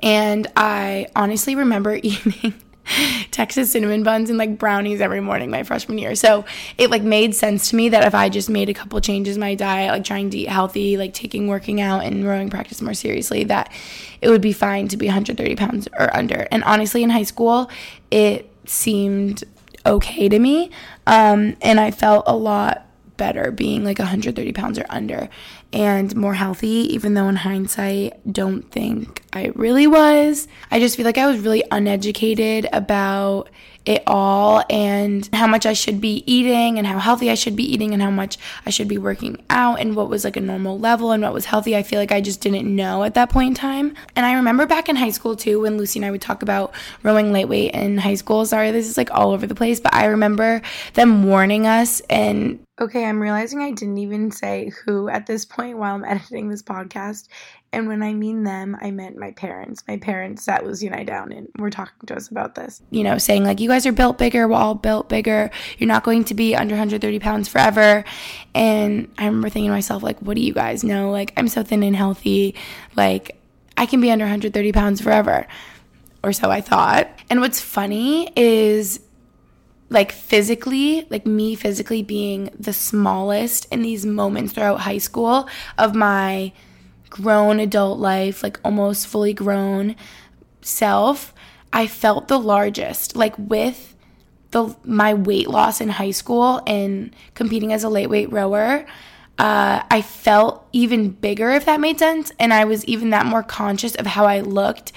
And 0.00 0.46
I 0.56 1.08
honestly 1.16 1.56
remember 1.56 1.96
eating 2.02 2.54
Texas 3.30 3.72
cinnamon 3.72 4.02
buns 4.02 4.30
and 4.30 4.38
like 4.38 4.58
brownies 4.58 5.00
every 5.00 5.20
morning 5.20 5.50
my 5.50 5.62
freshman 5.62 5.98
year. 5.98 6.14
So 6.14 6.44
it 6.78 6.90
like 6.90 7.02
made 7.02 7.34
sense 7.34 7.70
to 7.70 7.76
me 7.76 7.88
that 7.90 8.06
if 8.06 8.14
I 8.14 8.28
just 8.28 8.50
made 8.50 8.68
a 8.68 8.74
couple 8.74 9.00
changes 9.00 9.36
in 9.36 9.40
my 9.40 9.54
diet, 9.54 9.90
like 9.90 10.04
trying 10.04 10.30
to 10.30 10.38
eat 10.38 10.48
healthy, 10.48 10.96
like 10.96 11.14
taking 11.14 11.48
working 11.48 11.80
out 11.80 12.04
and 12.04 12.26
rowing 12.26 12.50
practice 12.50 12.80
more 12.82 12.94
seriously, 12.94 13.44
that 13.44 13.72
it 14.20 14.28
would 14.28 14.42
be 14.42 14.52
fine 14.52 14.88
to 14.88 14.96
be 14.96 15.06
130 15.06 15.56
pounds 15.56 15.88
or 15.98 16.14
under. 16.14 16.46
And 16.50 16.64
honestly, 16.64 17.02
in 17.02 17.10
high 17.10 17.22
school, 17.22 17.70
it 18.10 18.50
seemed 18.66 19.44
okay 19.86 20.28
to 20.28 20.38
me. 20.38 20.70
Um, 21.06 21.56
and 21.60 21.78
I 21.78 21.90
felt 21.90 22.24
a 22.26 22.36
lot 22.36 22.86
better 23.16 23.50
being 23.50 23.84
like 23.84 23.98
130 23.98 24.52
pounds 24.52 24.78
or 24.78 24.86
under 24.88 25.28
and 25.72 26.14
more 26.14 26.34
healthy, 26.34 26.94
even 26.94 27.14
though 27.14 27.28
in 27.28 27.36
hindsight, 27.36 28.32
don't 28.32 28.70
think 28.70 29.22
I 29.32 29.52
really 29.54 29.86
was. 29.86 30.46
I 30.70 30.78
just 30.78 30.96
feel 30.96 31.04
like 31.04 31.18
I 31.18 31.26
was 31.26 31.40
really 31.40 31.64
uneducated 31.70 32.68
about 32.72 33.50
it 33.86 34.02
all 34.06 34.64
and 34.70 35.28
how 35.32 35.46
much 35.46 35.66
I 35.66 35.74
should 35.74 36.00
be 36.00 36.24
eating 36.26 36.78
and 36.78 36.86
how 36.86 36.98
healthy 36.98 37.30
I 37.30 37.34
should 37.34 37.56
be 37.56 37.70
eating 37.70 37.92
and 37.92 38.02
how 38.02 38.10
much 38.10 38.38
I 38.64 38.70
should 38.70 38.88
be 38.88 38.98
working 38.98 39.42
out 39.50 39.80
and 39.80 39.94
what 39.94 40.08
was 40.08 40.24
like 40.24 40.36
a 40.36 40.40
normal 40.40 40.78
level 40.78 41.10
and 41.10 41.22
what 41.22 41.34
was 41.34 41.44
healthy. 41.44 41.76
I 41.76 41.82
feel 41.82 41.98
like 41.98 42.12
I 42.12 42.20
just 42.20 42.40
didn't 42.40 42.74
know 42.74 43.04
at 43.04 43.14
that 43.14 43.30
point 43.30 43.48
in 43.48 43.54
time. 43.54 43.94
And 44.16 44.24
I 44.24 44.34
remember 44.34 44.66
back 44.66 44.88
in 44.88 44.96
high 44.96 45.10
school 45.10 45.36
too 45.36 45.60
when 45.60 45.76
Lucy 45.76 45.98
and 45.98 46.06
I 46.06 46.10
would 46.10 46.22
talk 46.22 46.42
about 46.42 46.74
rowing 47.02 47.32
lightweight 47.32 47.74
in 47.74 47.98
high 47.98 48.14
school. 48.14 48.46
Sorry, 48.46 48.70
this 48.70 48.88
is 48.88 48.96
like 48.96 49.10
all 49.12 49.32
over 49.32 49.46
the 49.46 49.54
place, 49.54 49.80
but 49.80 49.94
I 49.94 50.06
remember 50.06 50.62
them 50.94 51.24
warning 51.24 51.66
us 51.66 52.00
and 52.08 52.60
Okay, 52.80 53.04
I'm 53.04 53.22
realizing 53.22 53.60
I 53.60 53.70
didn't 53.70 53.98
even 53.98 54.32
say 54.32 54.72
who 54.84 55.08
at 55.08 55.26
this 55.26 55.44
point 55.44 55.78
while 55.78 55.94
I'm 55.94 56.04
editing 56.16 56.48
this 56.48 56.62
podcast. 56.62 57.28
And 57.74 57.88
when 57.88 58.02
I 58.02 58.14
mean 58.14 58.44
them, 58.44 58.76
I 58.80 58.90
meant 58.90 59.16
my 59.18 59.32
parents. 59.32 59.82
My 59.86 59.96
parents 59.96 60.44
sat 60.44 60.64
Lucy 60.64 60.86
and 60.86 60.94
I 60.94 61.04
down 61.04 61.32
and 61.32 61.48
were 61.58 61.70
talking 61.70 62.06
to 62.06 62.16
us 62.16 62.28
about 62.28 62.54
this. 62.54 62.80
You 62.90 63.04
know, 63.04 63.18
saying 63.18 63.44
like, 63.44 63.60
you 63.60 63.68
guys 63.68 63.84
are 63.86 63.92
built 63.92 64.16
bigger, 64.16 64.46
we're 64.48 64.56
all 64.56 64.74
built 64.74 65.08
bigger. 65.08 65.50
You're 65.78 65.88
not 65.88 66.04
going 66.04 66.24
to 66.24 66.34
be 66.34 66.54
under 66.54 66.74
130 66.74 67.18
pounds 67.18 67.48
forever. 67.48 68.04
And 68.54 69.12
I 69.18 69.26
remember 69.26 69.48
thinking 69.48 69.68
to 69.70 69.74
myself, 69.74 70.02
like, 70.02 70.20
what 70.20 70.36
do 70.36 70.42
you 70.42 70.54
guys 70.54 70.84
know? 70.84 71.10
Like, 71.10 71.32
I'm 71.36 71.48
so 71.48 71.62
thin 71.62 71.82
and 71.82 71.96
healthy. 71.96 72.54
Like, 72.96 73.40
I 73.76 73.86
can 73.86 74.00
be 74.00 74.10
under 74.10 74.24
130 74.24 74.72
pounds 74.72 75.00
forever. 75.00 75.46
Or 76.22 76.32
so 76.32 76.50
I 76.50 76.60
thought. 76.60 77.08
And 77.28 77.40
what's 77.40 77.60
funny 77.60 78.30
is 78.36 79.00
like 79.90 80.12
physically, 80.12 81.06
like 81.10 81.26
me 81.26 81.54
physically 81.54 82.02
being 82.02 82.50
the 82.58 82.72
smallest 82.72 83.66
in 83.72 83.82
these 83.82 84.06
moments 84.06 84.52
throughout 84.52 84.80
high 84.80 84.98
school 84.98 85.48
of 85.76 85.94
my 85.94 86.52
grown 87.14 87.60
adult 87.60 88.00
life, 88.00 88.42
like 88.42 88.58
almost 88.64 89.06
fully 89.06 89.32
grown 89.32 89.94
self, 90.62 91.32
I 91.72 91.86
felt 91.86 92.26
the 92.26 92.40
largest. 92.40 93.14
Like 93.14 93.38
with 93.38 93.94
the 94.50 94.74
my 94.84 95.14
weight 95.14 95.48
loss 95.48 95.80
in 95.80 95.90
high 95.90 96.10
school 96.10 96.60
and 96.66 97.14
competing 97.34 97.72
as 97.72 97.84
a 97.84 97.88
lightweight 97.88 98.32
rower, 98.32 98.84
uh, 99.38 99.82
I 99.88 100.02
felt 100.02 100.66
even 100.72 101.10
bigger, 101.10 101.50
if 101.52 101.66
that 101.66 101.80
made 101.80 102.00
sense. 102.00 102.32
And 102.40 102.52
I 102.52 102.64
was 102.64 102.84
even 102.86 103.10
that 103.10 103.26
more 103.26 103.44
conscious 103.44 103.94
of 103.94 104.06
how 104.06 104.26
I 104.26 104.40
looked. 104.40 104.90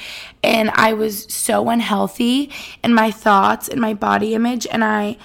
And 0.44 0.72
I 0.72 0.94
was 0.94 1.32
so 1.32 1.70
unhealthy 1.70 2.52
in 2.84 2.96
my 2.96 3.12
thoughts 3.12 3.68
and 3.68 3.80
my 3.80 3.94
body 3.94 4.34
image. 4.34 4.66
And 4.72 4.84
I 4.84 5.18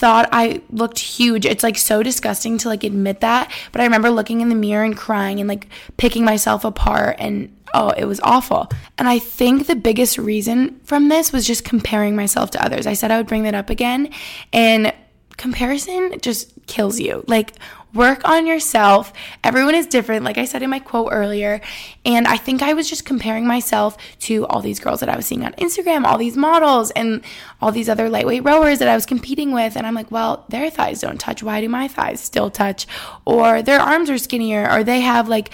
thought 0.00 0.30
I 0.32 0.62
looked 0.70 0.98
huge. 0.98 1.44
It's 1.44 1.62
like 1.62 1.76
so 1.76 2.02
disgusting 2.02 2.56
to 2.58 2.68
like 2.68 2.84
admit 2.84 3.20
that, 3.20 3.52
but 3.70 3.82
I 3.82 3.84
remember 3.84 4.08
looking 4.08 4.40
in 4.40 4.48
the 4.48 4.54
mirror 4.54 4.82
and 4.82 4.96
crying 4.96 5.40
and 5.40 5.48
like 5.48 5.68
picking 5.98 6.24
myself 6.24 6.64
apart 6.64 7.16
and 7.18 7.54
oh, 7.74 7.90
it 7.90 8.06
was 8.06 8.18
awful. 8.20 8.70
And 8.96 9.06
I 9.06 9.18
think 9.18 9.66
the 9.66 9.76
biggest 9.76 10.16
reason 10.16 10.80
from 10.84 11.10
this 11.10 11.32
was 11.32 11.46
just 11.46 11.66
comparing 11.66 12.16
myself 12.16 12.50
to 12.52 12.64
others. 12.64 12.86
I 12.86 12.94
said 12.94 13.10
I 13.10 13.18
would 13.18 13.26
bring 13.26 13.42
that 13.42 13.54
up 13.54 13.68
again 13.68 14.10
and 14.54 14.94
comparison 15.36 16.18
just 16.22 16.50
kills 16.66 16.98
you. 16.98 17.22
Like 17.26 17.52
Work 17.92 18.28
on 18.28 18.46
yourself. 18.46 19.12
Everyone 19.42 19.74
is 19.74 19.86
different, 19.86 20.24
like 20.24 20.38
I 20.38 20.44
said 20.44 20.62
in 20.62 20.70
my 20.70 20.78
quote 20.78 21.08
earlier. 21.10 21.60
And 22.04 22.26
I 22.28 22.36
think 22.36 22.62
I 22.62 22.72
was 22.72 22.88
just 22.88 23.04
comparing 23.04 23.46
myself 23.46 23.96
to 24.20 24.46
all 24.46 24.60
these 24.60 24.78
girls 24.78 25.00
that 25.00 25.08
I 25.08 25.16
was 25.16 25.26
seeing 25.26 25.44
on 25.44 25.52
Instagram, 25.54 26.04
all 26.04 26.16
these 26.16 26.36
models, 26.36 26.92
and 26.92 27.22
all 27.60 27.72
these 27.72 27.88
other 27.88 28.08
lightweight 28.08 28.44
rowers 28.44 28.78
that 28.78 28.88
I 28.88 28.94
was 28.94 29.06
competing 29.06 29.52
with. 29.52 29.76
And 29.76 29.86
I'm 29.86 29.94
like, 29.94 30.10
well, 30.10 30.44
their 30.48 30.70
thighs 30.70 31.00
don't 31.00 31.18
touch. 31.18 31.42
Why 31.42 31.60
do 31.60 31.68
my 31.68 31.88
thighs 31.88 32.20
still 32.20 32.50
touch? 32.50 32.86
Or 33.24 33.60
their 33.60 33.80
arms 33.80 34.08
are 34.08 34.18
skinnier, 34.18 34.70
or 34.70 34.84
they 34.84 35.00
have 35.00 35.28
like 35.28 35.50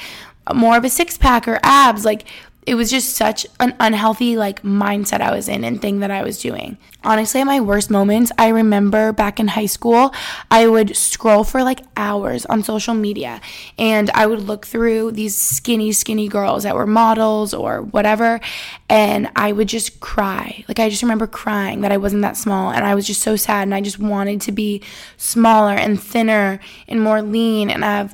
more 0.54 0.76
of 0.76 0.84
a 0.84 0.90
six 0.90 1.16
pack 1.16 1.48
or 1.48 1.58
abs. 1.62 2.04
Like, 2.04 2.26
it 2.66 2.74
was 2.74 2.90
just 2.90 3.14
such 3.14 3.46
an 3.60 3.74
unhealthy 3.78 4.36
like 4.36 4.62
mindset 4.62 5.20
I 5.20 5.30
was 5.30 5.48
in 5.48 5.62
and 5.62 5.80
thing 5.80 6.00
that 6.00 6.10
I 6.10 6.24
was 6.24 6.40
doing. 6.42 6.76
Honestly, 7.04 7.44
my 7.44 7.60
worst 7.60 7.90
moments, 7.90 8.32
I 8.36 8.48
remember 8.48 9.12
back 9.12 9.38
in 9.38 9.46
high 9.46 9.66
school, 9.66 10.12
I 10.50 10.66
would 10.66 10.96
scroll 10.96 11.44
for 11.44 11.62
like 11.62 11.82
hours 11.96 12.44
on 12.46 12.64
social 12.64 12.92
media 12.92 13.40
and 13.78 14.10
I 14.10 14.26
would 14.26 14.40
look 14.40 14.66
through 14.66 15.12
these 15.12 15.36
skinny, 15.36 15.92
skinny 15.92 16.26
girls 16.26 16.64
that 16.64 16.74
were 16.74 16.88
models 16.88 17.54
or 17.54 17.82
whatever, 17.82 18.40
and 18.88 19.30
I 19.36 19.52
would 19.52 19.68
just 19.68 20.00
cry. 20.00 20.64
Like, 20.66 20.80
I 20.80 20.88
just 20.88 21.02
remember 21.02 21.28
crying 21.28 21.82
that 21.82 21.92
I 21.92 21.98
wasn't 21.98 22.22
that 22.22 22.36
small 22.36 22.72
and 22.72 22.84
I 22.84 22.96
was 22.96 23.06
just 23.06 23.22
so 23.22 23.36
sad 23.36 23.62
and 23.62 23.74
I 23.76 23.80
just 23.80 24.00
wanted 24.00 24.40
to 24.42 24.52
be 24.52 24.82
smaller 25.16 25.74
and 25.74 26.02
thinner 26.02 26.58
and 26.88 27.00
more 27.00 27.22
lean 27.22 27.70
and 27.70 27.84
have 27.84 28.12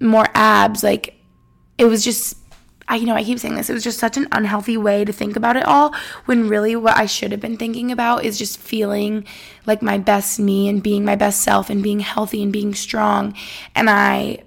more 0.00 0.28
abs. 0.34 0.84
Like, 0.84 1.16
it 1.78 1.86
was 1.86 2.04
just 2.04 2.36
I 2.88 2.96
you 2.96 3.06
know 3.06 3.14
I 3.14 3.24
keep 3.24 3.38
saying 3.38 3.54
this 3.54 3.70
it 3.70 3.74
was 3.74 3.84
just 3.84 3.98
such 3.98 4.16
an 4.16 4.28
unhealthy 4.32 4.76
way 4.76 5.04
to 5.04 5.12
think 5.12 5.36
about 5.36 5.56
it 5.56 5.64
all 5.64 5.94
when 6.24 6.48
really 6.48 6.74
what 6.74 6.96
I 6.96 7.06
should 7.06 7.32
have 7.32 7.40
been 7.40 7.56
thinking 7.56 7.92
about 7.92 8.24
is 8.24 8.38
just 8.38 8.58
feeling 8.58 9.24
like 9.66 9.82
my 9.82 9.98
best 9.98 10.40
me 10.40 10.68
and 10.68 10.82
being 10.82 11.04
my 11.04 11.16
best 11.16 11.42
self 11.42 11.70
and 11.70 11.82
being 11.82 12.00
healthy 12.00 12.42
and 12.42 12.52
being 12.52 12.74
strong. 12.74 13.34
And 13.74 13.90
I 13.90 14.44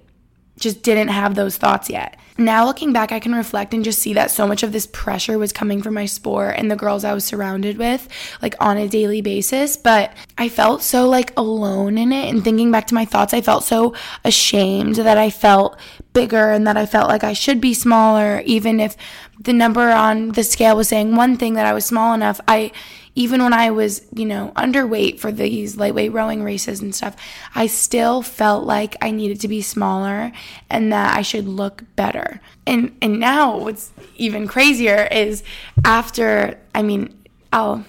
just 0.62 0.82
didn't 0.82 1.08
have 1.08 1.34
those 1.34 1.56
thoughts 1.56 1.90
yet. 1.90 2.16
Now 2.38 2.64
looking 2.64 2.94
back, 2.94 3.12
I 3.12 3.20
can 3.20 3.34
reflect 3.34 3.74
and 3.74 3.84
just 3.84 3.98
see 3.98 4.14
that 4.14 4.30
so 4.30 4.46
much 4.46 4.62
of 4.62 4.72
this 4.72 4.86
pressure 4.86 5.38
was 5.38 5.52
coming 5.52 5.82
from 5.82 5.94
my 5.94 6.06
sport 6.06 6.54
and 6.56 6.70
the 6.70 6.76
girls 6.76 7.04
I 7.04 7.12
was 7.12 7.24
surrounded 7.24 7.76
with, 7.76 8.08
like 8.40 8.54
on 8.58 8.78
a 8.78 8.88
daily 8.88 9.20
basis. 9.20 9.76
But 9.76 10.14
I 10.38 10.48
felt 10.48 10.82
so 10.82 11.08
like 11.08 11.32
alone 11.36 11.98
in 11.98 12.10
it. 12.10 12.32
And 12.32 12.42
thinking 12.42 12.70
back 12.70 12.86
to 12.86 12.94
my 12.94 13.04
thoughts, 13.04 13.34
I 13.34 13.42
felt 13.42 13.64
so 13.64 13.94
ashamed 14.24 14.96
that 14.96 15.18
I 15.18 15.28
felt 15.28 15.78
bigger 16.14 16.50
and 16.50 16.66
that 16.66 16.76
I 16.76 16.86
felt 16.86 17.08
like 17.08 17.24
I 17.24 17.34
should 17.34 17.60
be 17.60 17.74
smaller, 17.74 18.40
even 18.46 18.80
if 18.80 18.96
the 19.38 19.52
number 19.52 19.90
on 19.90 20.28
the 20.30 20.44
scale 20.44 20.76
was 20.76 20.88
saying 20.88 21.14
one 21.14 21.36
thing 21.36 21.54
that 21.54 21.66
I 21.66 21.74
was 21.74 21.84
small 21.84 22.14
enough. 22.14 22.40
I 22.48 22.72
even 23.14 23.42
when 23.42 23.52
I 23.52 23.70
was, 23.70 24.06
you 24.14 24.24
know, 24.24 24.52
underweight 24.56 25.18
for 25.20 25.30
these 25.30 25.76
lightweight 25.76 26.12
rowing 26.12 26.42
races 26.42 26.80
and 26.80 26.94
stuff, 26.94 27.16
I 27.54 27.66
still 27.66 28.22
felt 28.22 28.64
like 28.64 28.96
I 29.02 29.10
needed 29.10 29.40
to 29.40 29.48
be 29.48 29.60
smaller 29.60 30.32
and 30.70 30.92
that 30.92 31.16
I 31.16 31.22
should 31.22 31.46
look 31.46 31.84
better. 31.96 32.40
And 32.66 32.96
and 33.02 33.20
now 33.20 33.58
what's 33.58 33.90
even 34.16 34.46
crazier 34.48 35.08
is 35.10 35.42
after 35.84 36.58
I 36.74 36.82
mean, 36.82 37.14
I'll 37.52 37.84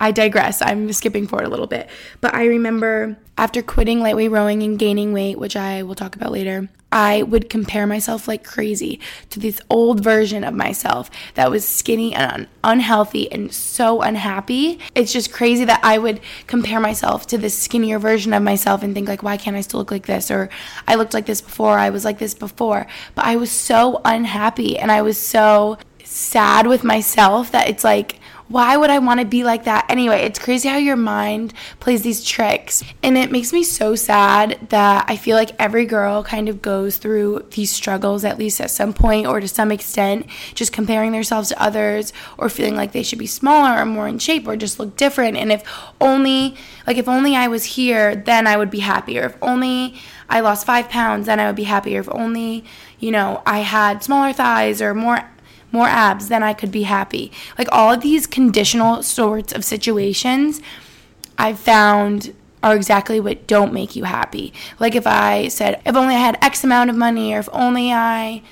I 0.00 0.12
digress. 0.12 0.62
I'm 0.62 0.92
skipping 0.92 1.26
forward 1.26 1.46
a 1.46 1.50
little 1.50 1.66
bit. 1.66 1.88
But 2.20 2.34
I 2.34 2.44
remember 2.46 3.16
after 3.36 3.62
quitting 3.62 4.00
lightweight 4.00 4.30
rowing 4.30 4.62
and 4.62 4.78
gaining 4.78 5.12
weight, 5.12 5.38
which 5.38 5.56
I 5.56 5.82
will 5.82 5.94
talk 5.94 6.14
about 6.14 6.32
later, 6.32 6.68
I 6.90 7.22
would 7.22 7.50
compare 7.50 7.86
myself 7.86 8.26
like 8.26 8.44
crazy 8.44 8.98
to 9.30 9.38
this 9.38 9.60
old 9.68 10.02
version 10.02 10.42
of 10.42 10.54
myself 10.54 11.10
that 11.34 11.50
was 11.50 11.66
skinny 11.66 12.14
and 12.14 12.32
un- 12.32 12.48
unhealthy 12.64 13.30
and 13.30 13.52
so 13.52 14.00
unhappy. 14.00 14.78
It's 14.94 15.12
just 15.12 15.32
crazy 15.32 15.66
that 15.66 15.80
I 15.82 15.98
would 15.98 16.20
compare 16.46 16.80
myself 16.80 17.26
to 17.26 17.38
this 17.38 17.58
skinnier 17.58 17.98
version 17.98 18.32
of 18.32 18.42
myself 18.42 18.82
and 18.82 18.94
think 18.94 19.06
like 19.06 19.22
why 19.22 19.36
can't 19.36 19.56
I 19.56 19.60
still 19.60 19.80
look 19.80 19.90
like 19.90 20.06
this 20.06 20.30
or 20.30 20.48
I 20.86 20.94
looked 20.94 21.12
like 21.12 21.26
this 21.26 21.42
before, 21.42 21.78
I 21.78 21.90
was 21.90 22.04
like 22.04 22.18
this 22.18 22.34
before. 22.34 22.86
But 23.14 23.26
I 23.26 23.36
was 23.36 23.50
so 23.50 24.00
unhappy 24.04 24.78
and 24.78 24.90
I 24.90 25.02
was 25.02 25.18
so 25.18 25.76
sad 26.04 26.66
with 26.66 26.84
myself 26.84 27.52
that 27.52 27.68
it's 27.68 27.84
like 27.84 28.17
why 28.48 28.76
would 28.76 28.88
I 28.88 28.98
want 28.98 29.20
to 29.20 29.26
be 29.26 29.44
like 29.44 29.64
that? 29.64 29.86
Anyway, 29.88 30.22
it's 30.22 30.38
crazy 30.38 30.68
how 30.68 30.78
your 30.78 30.96
mind 30.96 31.52
plays 31.80 32.02
these 32.02 32.24
tricks. 32.24 32.82
And 33.02 33.18
it 33.18 33.30
makes 33.30 33.52
me 33.52 33.62
so 33.62 33.94
sad 33.94 34.58
that 34.70 35.04
I 35.08 35.16
feel 35.16 35.36
like 35.36 35.50
every 35.58 35.84
girl 35.84 36.22
kind 36.22 36.48
of 36.48 36.62
goes 36.62 36.96
through 36.96 37.46
these 37.50 37.70
struggles, 37.70 38.24
at 38.24 38.38
least 38.38 38.60
at 38.60 38.70
some 38.70 38.94
point 38.94 39.26
or 39.26 39.40
to 39.40 39.48
some 39.48 39.70
extent, 39.70 40.26
just 40.54 40.72
comparing 40.72 41.12
themselves 41.12 41.50
to 41.50 41.62
others 41.62 42.12
or 42.38 42.48
feeling 42.48 42.74
like 42.74 42.92
they 42.92 43.02
should 43.02 43.18
be 43.18 43.26
smaller 43.26 43.80
or 43.80 43.84
more 43.84 44.08
in 44.08 44.18
shape 44.18 44.48
or 44.48 44.56
just 44.56 44.80
look 44.80 44.96
different. 44.96 45.36
And 45.36 45.52
if 45.52 45.62
only, 46.00 46.56
like, 46.86 46.96
if 46.96 47.08
only 47.08 47.36
I 47.36 47.48
was 47.48 47.64
here, 47.64 48.16
then 48.16 48.46
I 48.46 48.56
would 48.56 48.70
be 48.70 48.80
happier. 48.80 49.26
If 49.26 49.36
only 49.42 49.94
I 50.30 50.40
lost 50.40 50.66
five 50.66 50.88
pounds, 50.88 51.26
then 51.26 51.38
I 51.38 51.46
would 51.46 51.56
be 51.56 51.64
happier. 51.64 52.00
If 52.00 52.08
only, 52.10 52.64
you 52.98 53.10
know, 53.10 53.42
I 53.46 53.60
had 53.60 54.02
smaller 54.02 54.32
thighs 54.32 54.80
or 54.80 54.94
more 54.94 55.28
more 55.72 55.86
abs, 55.86 56.28
then 56.28 56.42
I 56.42 56.54
could 56.54 56.72
be 56.72 56.84
happy. 56.84 57.30
Like 57.56 57.68
all 57.72 57.92
of 57.92 58.00
these 58.00 58.26
conditional 58.26 59.02
sorts 59.02 59.52
of 59.52 59.64
situations, 59.64 60.60
I've 61.36 61.58
found 61.58 62.34
are 62.62 62.74
exactly 62.74 63.20
what 63.20 63.46
don't 63.46 63.72
make 63.72 63.94
you 63.94 64.04
happy. 64.04 64.52
Like 64.80 64.94
if 64.94 65.06
I 65.06 65.48
said, 65.48 65.80
if 65.86 65.94
only 65.94 66.14
I 66.14 66.18
had 66.18 66.38
X 66.42 66.64
amount 66.64 66.90
of 66.90 66.96
money, 66.96 67.32
or 67.32 67.38
if 67.38 67.48
only 67.52 67.92
I 67.92 68.42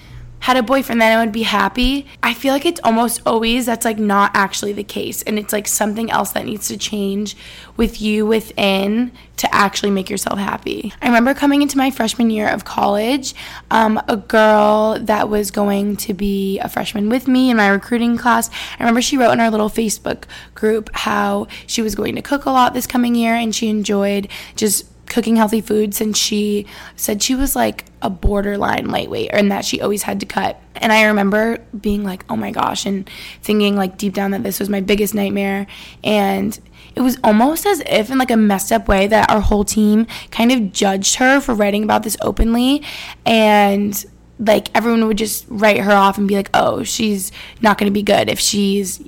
had 0.40 0.56
a 0.56 0.62
boyfriend, 0.62 1.00
then 1.00 1.16
I 1.16 1.24
would 1.24 1.32
be 1.32 1.42
happy. 1.42 2.06
I 2.22 2.34
feel 2.34 2.52
like 2.52 2.66
it's 2.66 2.80
almost 2.84 3.20
always 3.26 3.66
that's 3.66 3.84
like 3.84 3.98
not 3.98 4.30
actually 4.34 4.72
the 4.72 4.84
case. 4.84 5.22
And 5.22 5.38
it's 5.38 5.52
like 5.52 5.66
something 5.66 6.10
else 6.10 6.32
that 6.32 6.44
needs 6.44 6.68
to 6.68 6.76
change 6.76 7.36
with 7.76 8.00
you 8.00 8.26
within 8.26 9.12
to 9.38 9.54
actually 9.54 9.90
make 9.90 10.08
yourself 10.08 10.38
happy. 10.38 10.92
I 11.02 11.06
remember 11.06 11.34
coming 11.34 11.62
into 11.62 11.76
my 11.76 11.90
freshman 11.90 12.30
year 12.30 12.48
of 12.48 12.64
college, 12.64 13.34
um, 13.70 14.00
a 14.08 14.16
girl 14.16 14.98
that 15.00 15.28
was 15.28 15.50
going 15.50 15.96
to 15.98 16.14
be 16.14 16.58
a 16.60 16.68
freshman 16.68 17.08
with 17.08 17.28
me 17.28 17.50
in 17.50 17.56
my 17.56 17.68
recruiting 17.68 18.16
class. 18.16 18.48
I 18.48 18.82
remember 18.82 19.02
she 19.02 19.16
wrote 19.16 19.32
in 19.32 19.40
our 19.40 19.50
little 19.50 19.68
Facebook 19.68 20.24
group 20.54 20.90
how 20.94 21.48
she 21.66 21.82
was 21.82 21.94
going 21.94 22.14
to 22.14 22.22
cook 22.22 22.44
a 22.44 22.50
lot 22.50 22.72
this 22.72 22.86
coming 22.86 23.14
year 23.14 23.34
and 23.34 23.54
she 23.54 23.68
enjoyed 23.68 24.28
just 24.54 24.86
cooking 25.08 25.36
healthy 25.36 25.60
foods 25.60 26.00
and 26.00 26.16
she 26.16 26.66
said 26.96 27.22
she 27.22 27.34
was 27.34 27.56
like 27.56 27.84
a 28.02 28.10
borderline 28.10 28.88
lightweight 28.88 29.30
and 29.32 29.50
that 29.50 29.64
she 29.64 29.80
always 29.80 30.02
had 30.02 30.20
to 30.20 30.26
cut. 30.26 30.60
And 30.76 30.92
I 30.92 31.04
remember 31.04 31.58
being 31.78 32.04
like, 32.04 32.24
"Oh 32.28 32.36
my 32.36 32.50
gosh," 32.50 32.86
and 32.86 33.08
thinking 33.42 33.76
like 33.76 33.96
deep 33.98 34.14
down 34.14 34.32
that 34.32 34.42
this 34.42 34.60
was 34.60 34.68
my 34.68 34.80
biggest 34.80 35.14
nightmare 35.14 35.66
and 36.04 36.58
it 36.94 37.02
was 37.02 37.18
almost 37.22 37.66
as 37.66 37.82
if 37.86 38.10
in 38.10 38.18
like 38.18 38.30
a 38.30 38.36
messed 38.36 38.72
up 38.72 38.88
way 38.88 39.06
that 39.06 39.30
our 39.30 39.40
whole 39.40 39.64
team 39.64 40.06
kind 40.30 40.50
of 40.50 40.72
judged 40.72 41.16
her 41.16 41.40
for 41.40 41.54
writing 41.54 41.84
about 41.84 42.02
this 42.02 42.16
openly 42.22 42.82
and 43.26 44.06
like 44.38 44.68
everyone 44.74 45.06
would 45.06 45.18
just 45.18 45.44
write 45.48 45.80
her 45.80 45.92
off 45.92 46.18
and 46.18 46.28
be 46.28 46.36
like, 46.36 46.50
"Oh, 46.52 46.82
she's 46.82 47.32
not 47.60 47.78
going 47.78 47.90
to 47.90 47.94
be 47.94 48.02
good 48.02 48.28
if 48.28 48.38
she's 48.38 49.02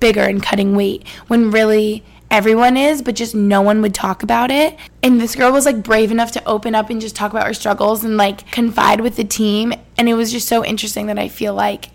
bigger 0.00 0.22
and 0.22 0.42
cutting 0.42 0.76
weight." 0.76 1.06
When 1.26 1.50
really 1.50 2.04
everyone 2.30 2.76
is, 2.76 3.02
but 3.02 3.14
just 3.14 3.34
no 3.34 3.62
one 3.62 3.80
would 3.82 3.94
talk 3.94 4.22
about 4.22 4.50
it. 4.50 4.76
And 5.02 5.20
this 5.20 5.34
girl 5.34 5.52
was 5.52 5.64
like 5.64 5.82
brave 5.82 6.10
enough 6.10 6.32
to 6.32 6.44
open 6.44 6.74
up 6.74 6.90
and 6.90 7.00
just 7.00 7.16
talk 7.16 7.30
about 7.30 7.46
her 7.46 7.54
struggles 7.54 8.04
and 8.04 8.16
like 8.16 8.50
confide 8.50 9.00
with 9.00 9.16
the 9.16 9.24
team. 9.24 9.72
And 9.96 10.08
it 10.08 10.14
was 10.14 10.32
just 10.32 10.48
so 10.48 10.64
interesting 10.64 11.06
that 11.06 11.18
I 11.18 11.28
feel 11.28 11.54
like 11.54 11.90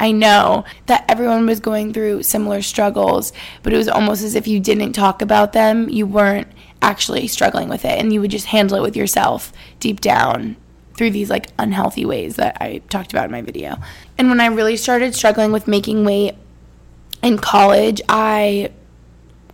I 0.00 0.12
know 0.12 0.64
that 0.86 1.04
everyone 1.08 1.46
was 1.46 1.60
going 1.60 1.92
through 1.92 2.22
similar 2.22 2.62
struggles, 2.62 3.32
but 3.62 3.72
it 3.72 3.76
was 3.76 3.88
almost 3.88 4.22
as 4.22 4.34
if 4.34 4.46
you 4.46 4.60
didn't 4.60 4.92
talk 4.92 5.22
about 5.22 5.52
them, 5.52 5.88
you 5.88 6.06
weren't 6.06 6.48
actually 6.80 7.26
struggling 7.26 7.68
with 7.68 7.84
it, 7.84 7.98
and 7.98 8.12
you 8.12 8.20
would 8.20 8.30
just 8.30 8.46
handle 8.46 8.76
it 8.76 8.82
with 8.82 8.96
yourself 8.96 9.52
deep 9.80 10.00
down 10.00 10.56
through 10.94 11.10
these 11.10 11.30
like 11.30 11.48
unhealthy 11.58 12.04
ways 12.04 12.36
that 12.36 12.56
I 12.60 12.80
talked 12.88 13.12
about 13.12 13.24
in 13.24 13.32
my 13.32 13.42
video. 13.42 13.76
And 14.16 14.28
when 14.28 14.40
I 14.40 14.46
really 14.46 14.76
started 14.76 15.14
struggling 15.14 15.50
with 15.50 15.66
making 15.66 16.04
weight 16.04 16.34
in 17.22 17.38
college, 17.38 18.00
I 18.08 18.70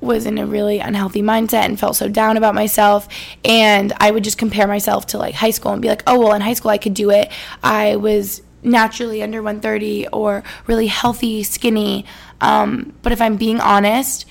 was 0.05 0.27
in 0.27 0.39
a 0.39 0.47
really 0.47 0.79
unhealthy 0.79 1.23
mindset 1.23 1.65
and 1.65 1.79
felt 1.79 1.97
so 1.97 2.09
down 2.09 2.37
about 2.37 2.55
myself 2.55 3.09
and 3.45 3.93
I 3.99 4.11
would 4.11 4.25
just 4.25 4.39
compare 4.39 4.67
myself 4.67 5.07
to 5.09 5.19
like 5.19 5.35
high 5.35 5.51
school 5.51 5.73
and 5.73 5.83
be 5.83 5.89
like, 5.89 6.03
"Oh, 6.07 6.19
well, 6.19 6.33
in 6.33 6.41
high 6.43 6.55
school 6.55 6.71
I 6.71 6.79
could 6.79 6.95
do 6.95 7.11
it. 7.11 7.31
I 7.63 7.97
was 7.97 8.43
naturally 8.63 9.23
under 9.23 9.43
130 9.43 10.09
or 10.09 10.43
really 10.67 10.87
healthy, 10.87 11.43
skinny." 11.43 12.05
Um, 12.41 12.93
but 13.03 13.13
if 13.13 13.21
I'm 13.21 13.37
being 13.37 13.61
honest, 13.61 14.27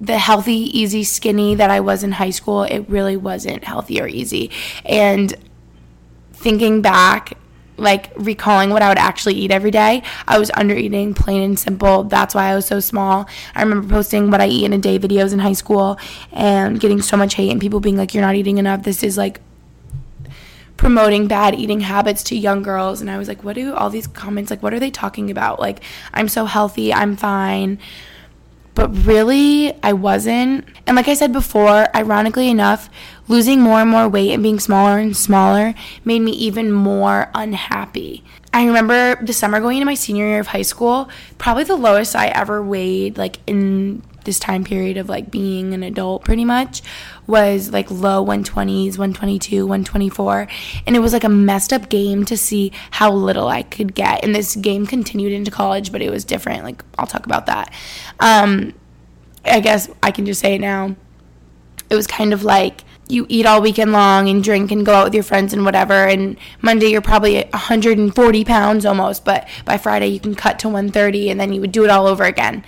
the 0.00 0.18
healthy, 0.18 0.78
easy, 0.78 1.04
skinny 1.04 1.54
that 1.54 1.70
I 1.70 1.80
was 1.80 2.02
in 2.02 2.12
high 2.12 2.30
school, 2.30 2.62
it 2.64 2.88
really 2.88 3.16
wasn't 3.16 3.64
healthy 3.64 4.00
or 4.00 4.06
easy. 4.06 4.50
And 4.84 5.34
thinking 6.32 6.82
back 6.82 7.38
like 7.76 8.12
recalling 8.16 8.70
what 8.70 8.82
I 8.82 8.88
would 8.88 8.98
actually 8.98 9.34
eat 9.34 9.50
every 9.50 9.70
day. 9.70 10.02
I 10.28 10.38
was 10.38 10.50
under 10.54 10.74
eating, 10.74 11.14
plain 11.14 11.42
and 11.42 11.58
simple. 11.58 12.04
That's 12.04 12.34
why 12.34 12.50
I 12.50 12.54
was 12.54 12.66
so 12.66 12.80
small. 12.80 13.28
I 13.54 13.62
remember 13.62 13.88
posting 13.88 14.30
what 14.30 14.40
I 14.40 14.46
eat 14.46 14.64
in 14.64 14.72
a 14.72 14.78
day 14.78 14.98
videos 14.98 15.32
in 15.32 15.38
high 15.38 15.52
school 15.52 15.98
and 16.32 16.78
getting 16.80 17.02
so 17.02 17.16
much 17.16 17.34
hate 17.34 17.50
and 17.50 17.60
people 17.60 17.80
being 17.80 17.96
like, 17.96 18.14
You're 18.14 18.22
not 18.22 18.36
eating 18.36 18.58
enough. 18.58 18.82
This 18.82 19.02
is 19.02 19.16
like 19.16 19.40
promoting 20.76 21.26
bad 21.28 21.54
eating 21.54 21.80
habits 21.80 22.22
to 22.24 22.36
young 22.36 22.62
girls. 22.62 23.00
And 23.00 23.10
I 23.10 23.18
was 23.18 23.28
like, 23.28 23.42
What 23.42 23.54
do 23.54 23.74
all 23.74 23.90
these 23.90 24.06
comments 24.06 24.50
like 24.50 24.62
what 24.62 24.74
are 24.74 24.80
they 24.80 24.90
talking 24.90 25.30
about? 25.30 25.60
Like, 25.60 25.82
I'm 26.12 26.28
so 26.28 26.44
healthy, 26.44 26.92
I'm 26.92 27.16
fine. 27.16 27.78
But 28.74 29.06
really, 29.06 29.72
I 29.82 29.92
wasn't. 29.92 30.66
And 30.86 30.96
like 30.96 31.08
I 31.08 31.14
said 31.14 31.32
before, 31.32 31.86
ironically 31.94 32.48
enough, 32.48 32.90
losing 33.28 33.60
more 33.60 33.80
and 33.80 33.90
more 33.90 34.08
weight 34.08 34.32
and 34.32 34.42
being 34.42 34.58
smaller 34.58 34.98
and 34.98 35.16
smaller 35.16 35.74
made 36.04 36.20
me 36.20 36.32
even 36.32 36.72
more 36.72 37.30
unhappy. 37.34 38.24
I 38.52 38.66
remember 38.66 39.16
the 39.24 39.32
summer 39.32 39.60
going 39.60 39.78
into 39.78 39.86
my 39.86 39.94
senior 39.94 40.26
year 40.26 40.40
of 40.40 40.48
high 40.48 40.62
school, 40.62 41.08
probably 41.38 41.64
the 41.64 41.76
lowest 41.76 42.14
I 42.14 42.28
ever 42.28 42.62
weighed, 42.62 43.16
like 43.16 43.38
in 43.46 44.02
this 44.24 44.38
time 44.38 44.64
period 44.64 44.96
of 44.96 45.08
like 45.08 45.30
being 45.30 45.74
an 45.74 45.82
adult 45.82 46.24
pretty 46.24 46.44
much 46.44 46.82
was 47.26 47.70
like 47.70 47.90
low 47.90 48.24
120s 48.24 48.98
122 48.98 49.66
124 49.66 50.48
and 50.86 50.96
it 50.96 50.98
was 50.98 51.12
like 51.12 51.24
a 51.24 51.28
messed 51.28 51.72
up 51.72 51.88
game 51.88 52.24
to 52.24 52.36
see 52.36 52.72
how 52.92 53.10
little 53.12 53.48
i 53.48 53.62
could 53.62 53.94
get. 53.94 54.22
And 54.24 54.34
this 54.34 54.56
game 54.56 54.86
continued 54.86 55.32
into 55.32 55.50
college 55.50 55.92
but 55.92 56.02
it 56.02 56.10
was 56.10 56.24
different. 56.24 56.64
Like 56.64 56.84
i'll 56.98 57.06
talk 57.06 57.26
about 57.26 57.46
that. 57.46 57.72
Um 58.20 58.74
i 59.44 59.60
guess 59.60 59.88
i 60.02 60.10
can 60.10 60.26
just 60.26 60.40
say 60.40 60.54
it 60.54 60.60
now. 60.60 60.96
It 61.90 61.96
was 61.96 62.06
kind 62.06 62.32
of 62.32 62.44
like 62.44 62.82
you 63.08 63.26
eat 63.28 63.44
all 63.44 63.60
weekend 63.60 63.92
long 63.92 64.30
and 64.30 64.42
drink 64.42 64.72
and 64.72 64.86
go 64.86 64.94
out 64.94 65.04
with 65.04 65.14
your 65.14 65.22
friends 65.22 65.52
and 65.52 65.64
whatever. 65.64 66.06
And 66.06 66.36
monday 66.60 66.86
you're 66.86 67.00
probably 67.00 67.42
140 67.42 68.44
pounds 68.44 68.84
almost 68.84 69.24
but 69.24 69.48
by 69.64 69.78
friday 69.78 70.08
you 70.08 70.20
can 70.20 70.34
cut 70.34 70.58
to 70.60 70.68
130 70.68 71.30
and 71.30 71.40
then 71.40 71.52
you 71.52 71.60
would 71.60 71.72
do 71.72 71.84
it 71.84 71.90
all 71.90 72.06
over 72.06 72.24
again. 72.24 72.64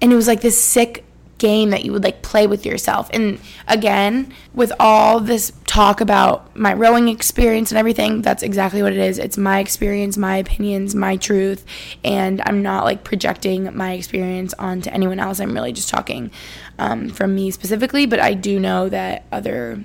And 0.00 0.12
it 0.12 0.16
was 0.16 0.26
like 0.26 0.42
this 0.42 0.58
sick 0.62 1.04
game 1.44 1.68
that 1.70 1.84
you 1.84 1.92
would 1.92 2.02
like 2.02 2.22
play 2.22 2.46
with 2.46 2.64
yourself. 2.64 3.10
And 3.12 3.38
again 3.68 4.32
with 4.54 4.72
all 4.80 5.20
this 5.20 5.52
talk 5.66 6.00
about 6.00 6.56
my 6.56 6.72
rowing 6.72 7.08
experience 7.08 7.70
and 7.70 7.78
everything 7.78 8.22
that's 8.22 8.42
exactly 8.42 8.82
what 8.82 8.92
it 8.92 8.98
is. 8.98 9.18
It's 9.18 9.36
my 9.36 9.58
experience 9.58 10.16
my 10.16 10.36
opinions 10.38 10.94
my 10.94 11.16
truth. 11.16 11.64
And 12.02 12.40
i'm 12.46 12.62
not 12.62 12.84
like 12.84 13.04
projecting 13.04 13.76
my 13.76 13.92
experience 13.92 14.54
onto 14.58 14.88
anyone 14.90 15.20
else. 15.20 15.38
I'm 15.38 15.52
really 15.52 15.72
just 15.72 15.90
talking 15.90 16.30
um, 16.78 17.10
from 17.10 17.34
me 17.34 17.50
specifically, 17.50 18.06
but 18.06 18.20
I 18.20 18.32
do 18.34 18.58
know 18.58 18.88
that 18.88 19.24
other 19.30 19.84